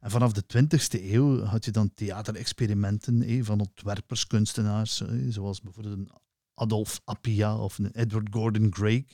En 0.00 0.10
vanaf 0.10 0.32
de 0.32 0.42
20e 0.42 1.02
eeuw 1.02 1.42
had 1.42 1.64
je 1.64 1.70
dan 1.70 1.94
theaterexperimenten 1.94 3.22
eh, 3.22 3.44
van 3.44 3.60
ontwerpers, 3.60 4.26
kunstenaars, 4.26 5.02
zoals 5.28 5.60
bijvoorbeeld 5.60 5.96
een 5.96 6.10
Adolf 6.54 7.00
Appia 7.04 7.56
of 7.58 7.78
een 7.78 7.90
Edward 7.92 8.28
Gordon 8.30 8.70
Craig, 8.70 9.04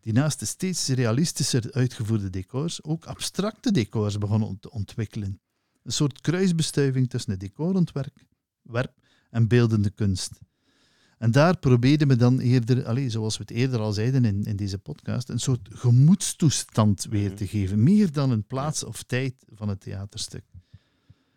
die 0.00 0.12
naast 0.12 0.38
de 0.38 0.46
steeds 0.46 0.88
realistischer 0.88 1.72
uitgevoerde 1.72 2.30
decors 2.30 2.82
ook 2.82 3.04
abstracte 3.04 3.72
decors 3.72 4.18
begonnen 4.18 4.60
te 4.60 4.70
ontwikkelen. 4.70 5.40
Een 5.82 5.92
soort 5.92 6.20
kruisbestuiving 6.20 7.10
tussen 7.10 7.30
het 7.30 7.40
decorontwerp 7.40 8.24
werp 8.62 8.92
en 9.30 9.48
beeldende 9.48 9.90
kunst. 9.90 10.38
En 11.18 11.30
daar 11.30 11.58
probeerde 11.58 12.06
men 12.06 12.18
dan 12.18 12.38
eerder, 12.38 12.84
allez, 12.86 13.12
zoals 13.12 13.36
we 13.36 13.42
het 13.46 13.56
eerder 13.56 13.80
al 13.80 13.92
zeiden 13.92 14.24
in, 14.24 14.42
in 14.44 14.56
deze 14.56 14.78
podcast, 14.78 15.28
een 15.28 15.38
soort 15.38 15.68
gemoedstoestand 15.72 17.06
weer 17.10 17.26
Mhm. 17.28 17.36
te 17.36 17.46
geven. 17.46 17.82
Meer 17.82 18.12
dan 18.12 18.30
een 18.30 18.44
plaats 18.46 18.84
of 18.84 19.02
tijd 19.02 19.34
van 19.54 19.68
het 19.68 19.80
theaterstuk. 19.80 20.44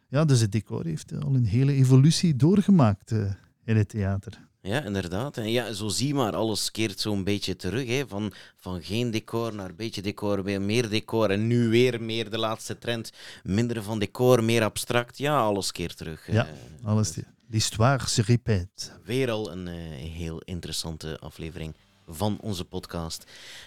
Ja, 0.09 0.25
dus 0.25 0.39
het 0.39 0.51
decor 0.51 0.85
heeft 0.85 1.13
al 1.23 1.35
een 1.35 1.45
hele 1.45 1.73
evolutie 1.73 2.35
doorgemaakt 2.35 3.11
eh, 3.11 3.31
in 3.65 3.77
het 3.77 3.89
theater. 3.89 4.47
Ja, 4.61 4.83
inderdaad. 4.83 5.37
En 5.37 5.51
ja, 5.51 5.73
zo 5.73 5.87
zie 5.87 6.13
maar, 6.13 6.35
alles 6.35 6.71
keert 6.71 6.99
zo'n 6.99 7.23
beetje 7.23 7.55
terug. 7.55 7.87
Hè. 7.87 8.07
Van, 8.07 8.31
van 8.55 8.81
geen 8.83 9.11
decor 9.11 9.55
naar 9.55 9.69
een 9.69 9.75
beetje 9.75 10.01
decor, 10.01 10.43
weer 10.43 10.61
meer 10.61 10.89
decor. 10.89 11.29
En 11.29 11.47
nu 11.47 11.67
weer 11.69 12.01
meer 12.01 12.29
de 12.29 12.37
laatste 12.37 12.77
trend. 12.77 13.11
Minder 13.43 13.83
van 13.83 13.99
decor, 13.99 14.43
meer 14.43 14.63
abstract. 14.63 15.17
Ja, 15.17 15.39
alles 15.39 15.71
keert 15.71 15.97
terug. 15.97 16.31
Ja, 16.31 16.47
Alles, 16.83 17.17
l'histoire 17.49 18.09
se 18.09 18.21
répète. 18.21 18.91
Weer 19.03 19.31
al 19.31 19.51
een 19.51 19.67
eh, 19.67 19.75
heel 20.11 20.41
interessante 20.45 21.19
aflevering 21.19 21.75
van 22.07 22.37
onze 22.41 22.65
podcast. 22.65 23.23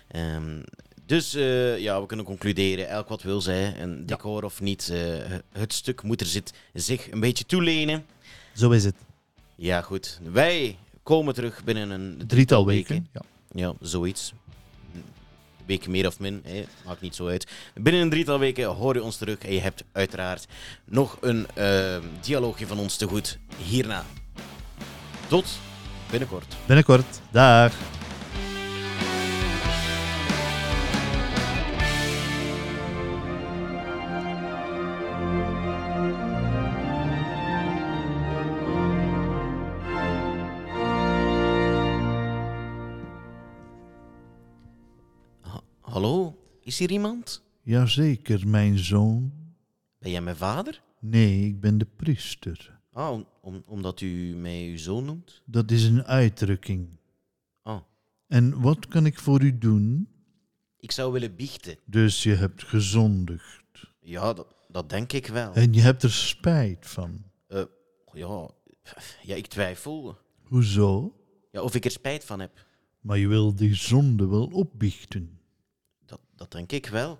Ehm, 0.09 0.62
dus 1.07 1.35
eh, 1.35 1.78
ja, 1.78 2.01
we 2.01 2.07
kunnen 2.07 2.26
concluderen, 2.26 2.89
elk 2.89 3.09
wat 3.09 3.22
wil 3.22 3.41
zij, 3.41 3.80
een 3.80 4.07
decor 4.07 4.45
of 4.45 4.61
niet, 4.61 4.89
eh, 4.89 4.99
het 5.53 5.72
stuk 5.72 6.03
moet 6.03 6.20
er 6.20 6.26
zit, 6.26 6.53
zich 6.72 7.11
een 7.11 7.20
beetje 7.20 7.47
toelenen. 7.47 8.07
Zo 8.55 8.70
is 8.70 8.85
het. 8.85 8.97
Ja, 9.55 9.80
goed. 9.80 10.20
Wij 10.33 10.78
komen 11.03 11.35
terug 11.35 11.64
binnen 11.64 11.91
een 11.91 12.22
Drietal 12.26 12.66
weken. 12.66 13.09
Ja. 13.12 13.20
Ja, 13.55 13.74
zoiets. 13.80 14.33
Week 15.67 15.89
meer 15.89 16.07
of 16.07 16.19
min, 16.19 16.45
maakt 16.87 17.01
niet 17.01 17.15
zo 17.15 17.27
uit. 17.27 17.47
Binnen 17.75 18.03
een 18.03 18.11
drietal 18.11 18.39
weken 18.39 18.65
hoor 18.65 18.95
je 18.95 19.03
ons 19.03 19.17
terug 19.17 19.39
en 19.39 19.55
je 19.55 19.61
hebt 19.61 19.85
uiteraard 19.93 20.47
nog 20.85 21.17
een 21.21 21.47
eh, 21.55 21.97
dialoogje 22.21 22.67
van 22.67 22.79
ons 22.79 22.97
te 22.97 23.07
goed 23.07 23.39
hierna. 23.57 24.05
Tot 25.29 25.47
binnenkort. 26.11 26.55
Binnenkort. 26.67 27.21
Dag. 27.31 28.02
Is 46.73 46.79
hier 46.79 46.91
iemand? 46.91 47.43
Jazeker, 47.62 48.49
mijn 48.49 48.79
zoon. 48.79 49.33
Ben 49.99 50.11
jij 50.11 50.20
mijn 50.20 50.37
vader? 50.37 50.83
Nee, 51.01 51.47
ik 51.47 51.61
ben 51.61 51.79
de 51.79 51.87
priester. 51.97 52.81
Ah, 52.93 53.11
om, 53.12 53.27
om- 53.41 53.62
omdat 53.66 54.01
u 54.01 54.35
mij 54.37 54.68
uw 54.70 54.79
zoon 54.79 55.05
noemt? 55.05 55.43
Dat 55.45 55.70
is 55.70 55.85
een 55.85 56.05
uitdrukking. 56.05 56.89
Ah, 57.62 57.81
En 58.27 58.61
wat 58.61 58.87
kan 58.89 59.07
ik 59.07 59.18
voor 59.18 59.43
u 59.43 59.59
doen? 59.59 60.09
ik 60.79 60.93
zou 60.93 61.12
willen 61.12 61.37
biechten. 61.37 61.77
Dus 61.85 62.23
je 62.23 62.35
hebt 62.35 62.62
gezondigd. 62.64 63.62
Ja, 64.01 64.33
dat, 64.33 64.47
dat 64.68 64.91
denk 64.91 65.12
ik 65.12 65.27
wel. 65.27 65.53
En 65.53 65.73
je 65.73 65.81
hebt 65.81 66.03
er 66.03 66.11
spijt 66.12 66.87
van. 66.87 67.23
Eh, 67.47 67.62
ja, 68.12 68.51
ja, 69.23 69.35
ik 69.35 69.47
twijfel. 69.47 70.18
Hoezo? 70.43 71.16
Ja, 71.51 71.62
of 71.62 71.75
ik 71.75 71.85
er 71.85 71.91
spijt 71.91 72.25
van 72.25 72.41
heb. 72.41 72.66
Maar 73.01 73.18
je 73.18 73.29
wil 73.29 73.55
die 73.55 73.75
zonde 73.75 74.27
wel 74.27 74.47
opbiechten. 74.47 75.39
Dat, 76.37 76.53
denk 76.53 76.72
ik 76.72 76.87
wel. 76.87 77.18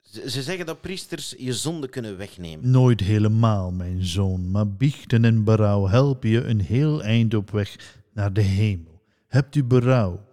Ze, 0.00 0.30
ze 0.30 0.42
zeggen 0.42 0.66
dat 0.66 0.80
priesters 0.80 1.34
je 1.38 1.52
zonde 1.52 1.88
kunnen 1.88 2.16
wegnemen. 2.16 2.70
Nooit 2.70 3.00
helemaal, 3.00 3.72
mijn 3.72 4.04
zoon, 4.04 4.50
maar 4.50 4.68
biechten 4.68 5.24
en 5.24 5.44
berouw 5.44 5.86
helpen 5.86 6.28
je 6.28 6.44
een 6.44 6.60
heel 6.60 7.02
eind 7.02 7.34
op 7.34 7.50
weg 7.50 8.00
naar 8.12 8.32
de 8.32 8.40
hemel. 8.40 9.02
Hebt 9.28 9.54
u 9.54 9.64
berouw? 9.64 10.24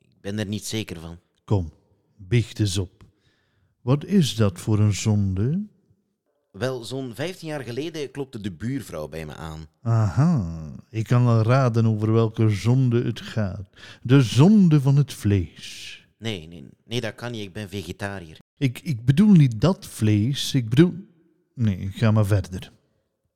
Ik 0.00 0.20
ben 0.20 0.38
er 0.38 0.46
niet 0.46 0.64
zeker 0.64 1.00
van. 1.00 1.18
Kom, 1.44 1.72
biecht 2.16 2.58
eens 2.60 2.78
op. 2.78 3.04
Wat 3.82 4.04
is 4.04 4.34
dat 4.34 4.60
voor 4.60 4.78
een 4.78 4.94
zonde? 4.94 5.66
Wel, 6.52 6.84
zo'n 6.84 7.14
15 7.14 7.48
jaar 7.48 7.62
geleden 7.62 8.10
klopte 8.10 8.40
de 8.40 8.52
buurvrouw 8.52 9.08
bij 9.08 9.26
me 9.26 9.34
aan. 9.34 9.66
Aha, 9.82 10.72
ik 10.90 11.04
kan 11.04 11.26
al 11.26 11.42
raden 11.42 11.86
over 11.86 12.12
welke 12.12 12.48
zonde 12.48 13.04
het 13.04 13.20
gaat. 13.20 13.68
De 14.02 14.22
zonde 14.22 14.80
van 14.80 14.96
het 14.96 15.12
vlees. 15.12 15.95
Nee, 16.18 16.46
nee, 16.48 16.64
nee, 16.84 17.00
dat 17.00 17.14
kan 17.14 17.32
niet. 17.32 17.42
Ik 17.42 17.52
ben 17.52 17.68
vegetariër. 17.68 18.38
Ik, 18.58 18.80
ik 18.82 19.04
bedoel 19.04 19.32
niet 19.32 19.60
dat 19.60 19.86
vlees, 19.86 20.54
ik 20.54 20.68
bedoel... 20.68 20.94
Nee, 21.54 21.90
ga 21.92 22.10
maar 22.10 22.26
verder. 22.26 22.72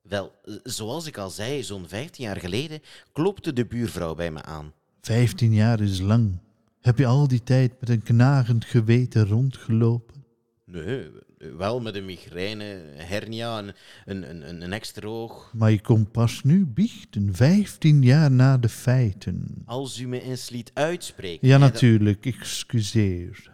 Wel, 0.01 0.31
eh, 0.43 0.53
zoals 0.63 1.05
ik 1.07 1.17
al 1.17 1.29
zei, 1.29 1.63
zo'n 1.63 1.87
15 1.87 2.23
jaar 2.23 2.39
geleden 2.39 2.81
klopte 3.11 3.53
de 3.53 3.65
buurvrouw 3.65 4.15
bij 4.15 4.31
me 4.31 4.41
aan. 4.41 4.73
Vijftien 5.01 5.53
jaar 5.53 5.81
is 5.81 5.99
lang. 5.99 6.39
Heb 6.81 6.97
je 6.97 7.05
al 7.05 7.27
die 7.27 7.43
tijd 7.43 7.79
met 7.79 7.89
een 7.89 8.03
knagend 8.03 8.65
geweten 8.65 9.27
rondgelopen? 9.27 10.23
Nee, 10.65 11.09
wel 11.57 11.81
met 11.81 11.95
een 11.95 12.05
migraine, 12.05 12.63
hernia, 12.95 13.57
een, 13.59 13.73
een, 14.05 14.49
een, 14.49 14.61
een 14.61 14.73
extra 14.73 15.07
oog. 15.07 15.51
Maar 15.53 15.71
je 15.71 15.81
komt 15.81 16.11
pas 16.11 16.43
nu 16.43 16.65
biechten, 16.65 17.35
vijftien 17.35 18.01
jaar 18.03 18.31
na 18.31 18.57
de 18.57 18.69
feiten. 18.69 19.61
Als 19.65 19.99
u 19.99 20.07
me 20.07 20.21
eens 20.21 20.49
liet 20.49 20.71
uitspreken. 20.73 21.47
Ja, 21.47 21.57
dat- 21.57 21.71
natuurlijk, 21.71 22.25
excuseer. 22.25 23.49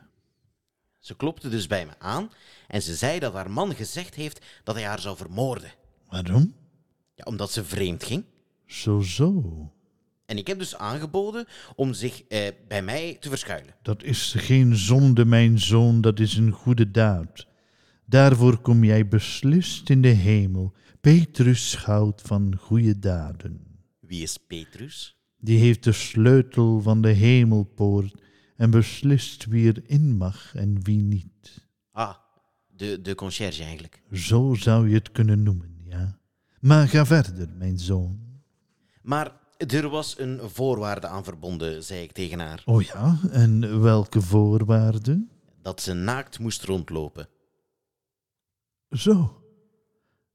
Ze 1.00 1.16
klopte 1.16 1.50
dus 1.50 1.68
bij 1.68 1.86
me 1.86 1.92
aan 2.00 2.30
en 2.68 2.82
ze 2.82 2.96
zei 2.96 3.20
dat 3.20 3.34
haar 3.34 3.52
man 3.52 3.76
gezegd 3.76 4.16
heeft 4.16 4.46
dat 4.64 4.76
hij 4.76 4.84
haar 4.84 5.00
zou 5.00 5.18
vermoorden. 5.18 5.72
Waarom? 6.10 6.54
Ja, 7.16 7.24
omdat 7.24 7.52
ze 7.52 7.64
vreemd 7.64 8.04
ging. 8.04 8.24
Zo, 8.66 9.00
zo. 9.00 9.42
En 10.26 10.38
ik 10.38 10.48
heb 10.48 10.60
dus 10.60 10.76
aangeboden 10.76 11.46
om 11.76 11.94
zich 11.94 12.24
eh, 12.28 12.48
bij 12.68 12.82
mij 12.82 13.18
te 13.20 13.30
verschuilen. 13.30 13.74
Dat 13.82 14.04
is 14.04 14.34
geen 14.38 14.76
zonde, 14.76 15.26
mijn 15.26 15.60
zoon, 15.60 16.02
dat 16.02 16.20
is 16.20 16.36
een 16.38 16.52
goede 16.52 16.92
daad. 16.92 17.46
Daarvoor 18.10 18.58
kom 18.58 18.84
jij 18.84 19.08
beslist 19.08 19.90
in 19.90 20.02
de 20.02 20.08
hemel. 20.08 20.74
Petrus 21.02 21.70
schout 21.70 22.22
van 22.22 22.56
goede 22.60 23.00
daden. 23.00 23.62
Wie 24.00 24.22
is 24.22 24.38
Petrus? 24.38 25.18
Die 25.38 25.60
heeft 25.60 25.84
de 25.84 25.92
sleutel 25.92 26.82
van 26.82 27.02
de 27.02 27.10
hemelpoort 27.10 28.22
en 28.56 28.72
beslist 28.72 29.46
wie 29.46 29.82
erin 29.82 30.18
mag 30.18 30.56
en 30.56 30.84
wie 30.84 31.02
niet. 31.02 31.68
Ah, 31.92 32.16
de, 32.68 33.02
de 33.02 33.16
conciërge 33.16 33.64
eigenlijk. 33.64 34.02
Zo 34.12 34.54
zou 34.54 34.90
je 34.90 34.96
het 34.96 35.12
kunnen 35.12 35.44
noemen, 35.44 35.78
ja. 35.84 36.20
Maar 36.60 36.88
ga 36.88 37.06
verder, 37.06 37.50
mijn 37.58 37.80
zoon. 37.80 38.20
Maar 39.02 39.32
er 39.58 39.90
was 39.90 40.20
een 40.20 40.40
voorwaarde 40.44 41.08
aan 41.08 41.24
verbonden, 41.24 41.84
zei 41.84 42.04
ik 42.04 42.12
tegen 42.12 42.40
haar. 42.40 42.62
Oh 42.66 42.82
ja, 42.82 43.20
en 43.32 43.82
welke 43.82 44.22
voorwaarden? 44.22 45.30
Dat 45.62 45.82
ze 45.82 45.94
naakt 45.94 46.40
moest 46.40 46.64
rondlopen. 46.64 47.28
Zo, 48.92 49.42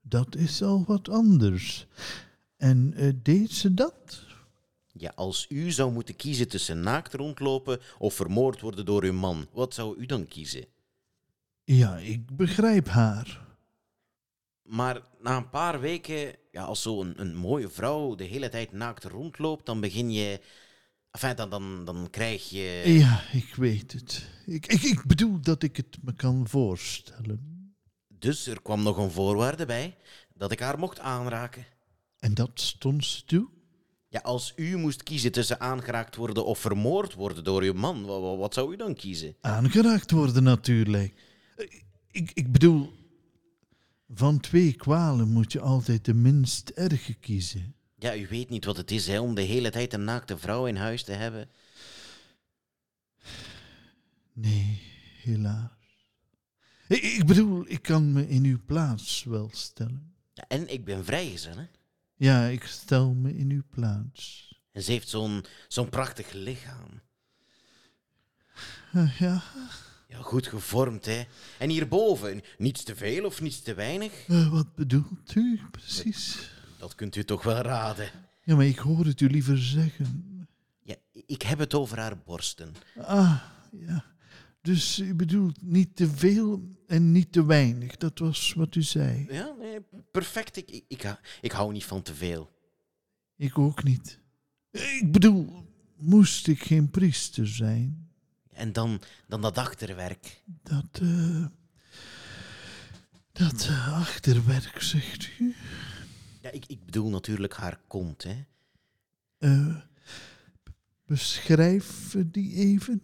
dat 0.00 0.36
is 0.36 0.62
al 0.62 0.84
wat 0.86 1.08
anders. 1.08 1.86
En 2.56 2.92
eh, 2.96 3.12
deed 3.22 3.50
ze 3.50 3.74
dat? 3.74 4.26
Ja, 4.92 5.12
als 5.14 5.46
u 5.48 5.70
zou 5.70 5.92
moeten 5.92 6.16
kiezen 6.16 6.48
tussen 6.48 6.80
naakt 6.80 7.14
rondlopen 7.14 7.80
of 7.98 8.14
vermoord 8.14 8.60
worden 8.60 8.84
door 8.84 9.02
uw 9.02 9.12
man, 9.12 9.46
wat 9.52 9.74
zou 9.74 9.98
u 9.98 10.06
dan 10.06 10.26
kiezen? 10.26 10.64
Ja, 11.64 11.96
ik 11.96 12.36
begrijp 12.36 12.88
haar. 12.88 13.46
Maar 14.62 15.00
na 15.20 15.36
een 15.36 15.50
paar 15.50 15.80
weken, 15.80 16.34
ja, 16.50 16.62
als 16.62 16.82
zo'n 16.82 17.20
een 17.20 17.36
mooie 17.36 17.68
vrouw 17.68 18.14
de 18.14 18.24
hele 18.24 18.48
tijd 18.48 18.72
naakt 18.72 19.04
rondloopt, 19.04 19.66
dan 19.66 19.80
begin 19.80 20.12
je. 20.12 20.40
Enfin, 21.10 21.36
dan, 21.36 21.50
dan, 21.50 21.84
dan 21.84 22.10
krijg 22.10 22.50
je. 22.50 22.82
Ja, 22.86 23.22
ik 23.32 23.54
weet 23.54 23.92
het. 23.92 24.28
Ik, 24.46 24.66
ik, 24.66 24.82
ik 24.82 25.04
bedoel 25.04 25.40
dat 25.40 25.62
ik 25.62 25.76
het 25.76 25.98
me 26.02 26.14
kan 26.14 26.48
voorstellen. 26.48 27.61
Dus 28.22 28.46
er 28.46 28.62
kwam 28.62 28.82
nog 28.82 28.96
een 28.96 29.10
voorwaarde 29.10 29.66
bij 29.66 29.96
dat 30.34 30.52
ik 30.52 30.58
haar 30.60 30.78
mocht 30.78 30.98
aanraken. 31.00 31.66
En 32.18 32.34
dat 32.34 32.50
stond 32.54 33.04
ze 33.04 33.24
toe? 33.24 33.48
Ja, 34.08 34.20
als 34.20 34.52
u 34.56 34.76
moest 34.76 35.02
kiezen 35.02 35.32
tussen 35.32 35.60
aangeraakt 35.60 36.16
worden 36.16 36.44
of 36.44 36.58
vermoord 36.58 37.14
worden 37.14 37.44
door 37.44 37.62
uw 37.62 37.72
man, 37.72 38.04
wa- 38.04 38.20
wa- 38.20 38.36
wat, 38.36 38.54
zou 38.54 38.72
u 38.72 38.76
dan 38.76 38.94
kiezen? 38.94 39.36
Aangeraakt 39.40 40.10
worden 40.10 40.42
natuurlijk. 40.42 41.14
Eh, 41.56 41.66
Ik, 42.10 42.30
ik 42.34 42.52
bedoel, 42.52 42.92
van 44.14 44.40
twee 44.40 44.72
kwalen 44.72 45.28
moet 45.28 45.52
je 45.52 45.60
altijd 45.60 46.04
de 46.04 46.14
minst 46.14 46.68
erge 46.68 47.14
kiezen. 47.14 47.74
Ja, 47.98 48.16
u 48.16 48.26
weet 48.28 48.48
niet 48.48 48.64
wat 48.64 48.76
het 48.76 48.90
is 48.90 49.06
hè, 49.06 49.20
om 49.20 49.34
de 49.34 49.40
hele 49.42 49.70
tijd 49.70 49.92
een 49.92 50.04
naakte 50.04 50.38
vrouw 50.38 50.66
in 50.66 50.76
huis 50.76 51.02
te 51.02 51.12
hebben. 51.12 51.48
Nee, 54.32 54.82
helaas. 55.22 55.70
Ik, 56.88 57.02
ik 57.02 57.26
bedoel, 57.26 57.64
ik 57.66 57.82
kan 57.82 58.12
me 58.12 58.28
in 58.28 58.44
uw 58.44 58.58
plaats 58.66 59.24
wel 59.24 59.50
stellen. 59.52 60.12
Ja, 60.34 60.44
en 60.48 60.72
ik 60.72 60.84
ben 60.84 61.04
vrijgezel, 61.04 61.56
hè? 61.56 61.66
Ja, 62.16 62.46
ik 62.46 62.64
stel 62.64 63.14
me 63.14 63.36
in 63.36 63.50
uw 63.50 63.62
plaats. 63.70 64.50
En 64.72 64.82
ze 64.82 64.90
heeft 64.92 65.08
zo'n 65.08 65.44
zo'n 65.68 65.88
prachtig 65.88 66.32
lichaam. 66.32 67.00
Eh, 68.92 69.18
ja, 69.18 69.42
Ja, 70.08 70.18
goed 70.22 70.46
gevormd, 70.46 71.04
hè? 71.04 71.24
En 71.58 71.70
hierboven, 71.70 72.40
niets 72.58 72.82
te 72.82 72.96
veel 72.96 73.24
of 73.24 73.40
niets 73.40 73.60
te 73.62 73.74
weinig? 73.74 74.26
eh, 74.28 74.50
wat 74.52 74.74
bedoelt 74.74 75.34
u 75.34 75.60
precies? 75.70 76.50
Dat 76.78 76.94
kunt 76.94 77.16
u 77.16 77.24
toch 77.24 77.42
wel 77.42 77.60
raden. 77.60 78.10
Ja, 78.44 78.56
maar 78.56 78.66
ik 78.66 78.78
hoor 78.78 79.04
het 79.04 79.20
u 79.20 79.26
liever 79.30 79.58
zeggen. 79.58 80.28
Ja, 80.82 80.94
ik 81.26 81.42
heb 81.42 81.58
het 81.58 81.74
over 81.74 81.98
haar 81.98 82.18
borsten. 82.18 82.74
Ah, 82.96 83.42
ja. 83.72 84.04
Dus 84.62 84.98
u 84.98 85.14
bedoelt 85.14 85.62
niet 85.62 85.96
te 85.96 86.08
veel 86.10 86.76
en 86.86 87.12
niet 87.12 87.32
te 87.32 87.44
weinig. 87.46 87.96
Dat 87.96 88.18
was 88.18 88.52
wat 88.52 88.74
u 88.74 88.82
zei. 88.82 89.26
Ja, 89.30 89.54
nee, 89.58 89.78
perfect. 90.10 90.56
Ik, 90.56 90.70
ik, 90.70 90.84
ik, 90.88 91.02
hou- 91.02 91.16
ik 91.40 91.52
hou 91.52 91.72
niet 91.72 91.84
van 91.84 92.02
te 92.02 92.14
veel. 92.14 92.50
Ik 93.36 93.58
ook 93.58 93.82
niet. 93.84 94.20
Ik 94.70 95.08
bedoel, 95.12 95.66
moest 95.96 96.46
ik 96.48 96.62
geen 96.62 96.90
priester 96.90 97.48
zijn? 97.48 98.10
En 98.50 98.72
dan, 98.72 99.00
dan 99.28 99.40
dat 99.40 99.58
achterwerk. 99.58 100.42
Dat, 100.62 101.00
eh, 101.02 101.46
dat 103.32 103.66
eh, 103.66 103.92
achterwerk, 104.00 104.82
zegt 104.82 105.30
u? 105.38 105.54
Ja, 106.42 106.50
ik, 106.50 106.64
ik 106.66 106.84
bedoel 106.84 107.10
natuurlijk 107.10 107.54
haar 107.54 107.80
kont, 107.86 108.22
hè. 108.22 108.44
Eh, 109.38 109.76
beschrijf 111.06 112.14
die 112.26 112.54
even. 112.54 113.02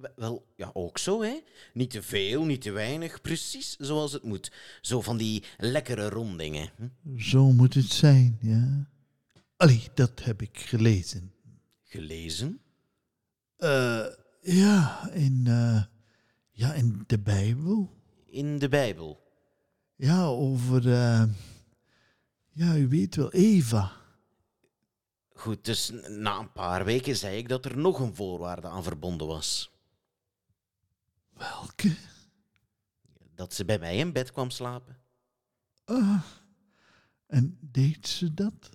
We- 0.00 0.12
Wel, 0.16 0.46
ja, 0.56 0.70
ook 0.72 0.98
zo, 0.98 1.22
hè. 1.22 1.40
Niet 1.74 1.90
te 1.90 2.02
veel, 2.02 2.44
niet 2.44 2.62
te 2.62 2.70
weinig. 2.70 3.20
Precies 3.20 3.76
zoals 3.78 4.12
het 4.12 4.22
moet. 4.22 4.52
Zo 4.80 5.00
van 5.00 5.16
die 5.16 5.42
lekkere 5.56 6.08
rondingen. 6.08 6.70
Hm? 6.76 7.18
Zo 7.18 7.52
moet 7.52 7.74
het 7.74 7.92
zijn, 7.92 8.38
ja. 8.40 8.88
Allee, 9.56 9.82
dat 9.94 10.24
heb 10.24 10.42
ik 10.42 10.58
gelezen. 10.58 11.32
Gelezen? 11.82 12.60
Eh, 13.56 14.06
ja, 14.40 15.10
in, 15.12 15.42
eh, 15.46 15.82
ja, 16.50 16.72
in 16.74 17.04
de 17.06 17.18
Bijbel. 17.18 17.90
In 18.26 18.58
de 18.58 18.68
Bijbel. 18.68 19.20
Ja, 19.96 20.24
over, 20.24 20.92
eh, 20.92 21.22
ja, 22.52 22.76
u 22.76 22.88
weet 22.88 23.16
wel, 23.16 23.32
Eva. 23.32 23.92
Goed, 25.34 25.64
dus 25.64 25.92
na 26.08 26.38
een 26.38 26.52
paar 26.52 26.84
weken 26.84 27.16
zei 27.16 27.36
ik 27.36 27.48
dat 27.48 27.64
er 27.64 27.76
nog 27.78 27.98
een 28.00 28.14
voorwaarde 28.14 28.66
aan 28.68 28.82
verbonden 28.82 29.26
was. 29.26 29.70
Welke? 31.36 31.96
Dat 33.34 33.54
ze 33.54 33.64
bij 33.64 33.78
mij 33.78 33.96
in 33.96 34.12
bed 34.12 34.32
kwam 34.32 34.50
slapen. 34.50 34.96
Ah, 35.84 36.22
en 37.26 37.58
deed 37.60 38.08
ze 38.08 38.34
dat? 38.34 38.70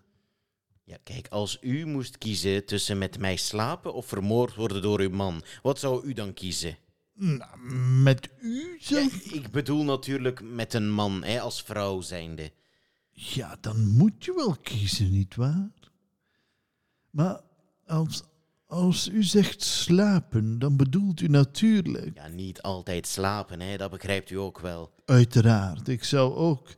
Ja, 0.83 0.97
kijk, 1.03 1.27
als 1.27 1.57
u 1.61 1.85
moest 1.85 2.17
kiezen 2.17 2.65
tussen 2.65 2.97
met 2.97 3.19
mij 3.19 3.35
slapen 3.35 3.93
of 3.93 4.05
vermoord 4.05 4.55
worden 4.55 4.81
door 4.81 4.99
uw 4.99 5.09
man, 5.09 5.43
wat 5.61 5.79
zou 5.79 6.05
u 6.05 6.13
dan 6.13 6.33
kiezen? 6.33 6.77
Nou, 7.13 7.57
met 8.03 8.29
u 8.41 8.77
Ja, 8.79 9.09
ik 9.23 9.51
bedoel 9.51 9.83
natuurlijk 9.83 10.41
met 10.41 10.73
een 10.73 10.91
man, 10.91 11.23
hè, 11.23 11.39
als 11.39 11.63
vrouw 11.63 12.01
zijnde. 12.01 12.51
Ja, 13.11 13.57
dan 13.61 13.87
moet 13.87 14.25
je 14.25 14.33
wel 14.33 14.55
kiezen, 14.55 15.11
nietwaar? 15.11 15.69
Maar 17.09 17.41
als, 17.85 18.23
als 18.71 19.09
u 19.09 19.23
zegt 19.23 19.61
slapen, 19.63 20.59
dan 20.59 20.77
bedoelt 20.77 21.21
u 21.21 21.27
natuurlijk... 21.27 22.17
Ja, 22.17 22.27
niet 22.27 22.61
altijd 22.61 23.07
slapen, 23.07 23.59
hè, 23.59 23.77
dat 23.77 23.91
begrijpt 23.91 24.29
u 24.29 24.35
ook 24.35 24.59
wel. 24.59 24.91
Uiteraard, 25.05 25.87
ik 25.87 26.03
zou 26.03 26.35
ook 26.35 26.69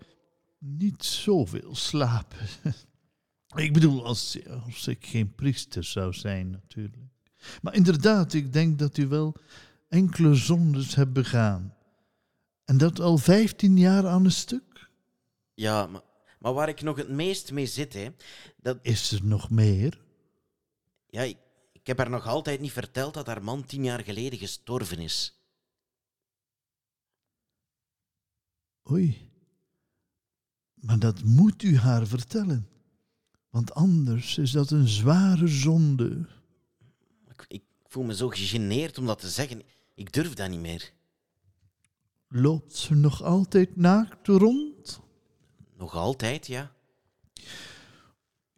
niet 0.58 1.04
zoveel 1.04 1.76
slapen. 1.76 2.38
ik 3.56 3.74
bedoel, 3.74 4.06
als, 4.06 4.38
als 4.66 4.88
ik 4.88 5.06
geen 5.06 5.36
priester 5.36 5.84
zou 5.84 6.14
zijn, 6.14 6.50
natuurlijk. 6.50 6.98
Maar 7.62 7.76
inderdaad, 7.76 8.34
ik 8.34 8.54
denk 8.54 8.80
dat 8.80 8.98
u 8.98 9.08
wel 9.08 9.36
enkele 9.90 10.36
zondes 10.36 10.96
hebt 10.96 11.14
begaan. 11.14 11.76
En 12.66 12.78
dat 12.78 13.00
al 13.00 13.18
vijftien 13.18 13.78
jaar 13.78 14.08
aan 14.08 14.26
een 14.26 14.32
stuk? 14.32 14.90
Ja, 15.54 15.88
maar, 15.88 16.02
maar 16.40 16.54
waar 16.54 16.70
ik 16.70 16.82
nog 16.82 16.98
het 16.98 17.10
meest 17.10 17.52
mee 17.52 17.66
zit, 17.66 17.94
hè, 17.94 18.08
dat, 18.58 18.80
Is 18.82 19.12
er 19.12 19.26
nog 19.26 19.50
meer? 19.50 20.02
ja, 21.14 21.22
ik, 21.22 21.38
ik 21.84 21.90
heb 21.90 21.98
haar 21.98 22.10
nog 22.10 22.28
altijd 22.28 22.60
niet 22.60 22.72
verteld 22.72 23.14
dat 23.14 23.28
haar 23.28 23.44
man 23.44 23.66
tien 23.66 23.84
jaar 23.84 24.04
geleden 24.04 24.40
gestorven 24.40 25.00
is. 25.00 25.40
Oei. 28.92 29.32
Maar 30.74 31.00
dat 31.00 31.24
moet 31.24 31.64
u 31.64 31.78
haar 31.78 32.08
vertellen. 32.08 32.70
Want 33.50 33.74
anders 33.74 34.38
is 34.38 34.52
dat 34.52 34.72
een 34.72 34.88
zware 34.88 35.48
zonde. 35.48 36.28
Ik, 37.28 37.46
ik 37.48 37.64
voel 37.88 38.04
me 38.04 38.16
zo 38.16 38.30
gegeneerd 38.30 38.98
om 38.98 39.06
dat 39.06 39.20
te 39.20 39.30
zeggen. 39.30 39.62
Ik 39.94 40.14
durf 40.14 40.34
dat 40.34 40.50
niet 40.50 40.60
meer. 40.60 40.94
Loopt 42.28 42.76
ze 42.76 42.96
nog 42.96 43.24
altijd 43.24 43.76
naakt 43.76 44.28
rond? 44.28 45.02
Nog 45.78 45.94
altijd, 45.94 46.48
ja. 46.48 46.76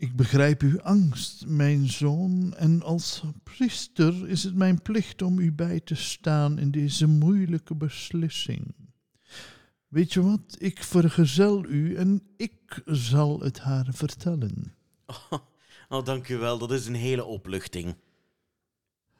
Ik 0.05 0.15
begrijp 0.15 0.61
uw 0.61 0.81
angst, 0.81 1.45
mijn 1.47 1.89
zoon, 1.89 2.53
en 2.57 2.81
als 2.81 3.23
priester 3.43 4.29
is 4.29 4.43
het 4.43 4.55
mijn 4.55 4.81
plicht 4.81 5.21
om 5.21 5.39
u 5.39 5.51
bij 5.51 5.79
te 5.79 5.95
staan 5.95 6.59
in 6.59 6.71
deze 6.71 7.07
moeilijke 7.07 7.75
beslissing. 7.75 8.75
Weet 9.87 10.13
je 10.13 10.21
wat, 10.21 10.55
ik 10.57 10.83
vergezel 10.83 11.65
u 11.65 11.95
en 11.95 12.21
ik 12.37 12.81
zal 12.85 13.39
het 13.39 13.59
haar 13.59 13.87
vertellen. 13.89 14.73
Oh, 15.89 16.05
dank 16.05 16.29
u 16.29 16.37
wel, 16.37 16.57
dat 16.57 16.71
is 16.71 16.87
een 16.87 16.95
hele 16.95 17.25
opluchting. 17.25 17.95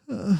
Eh, 0.07 0.39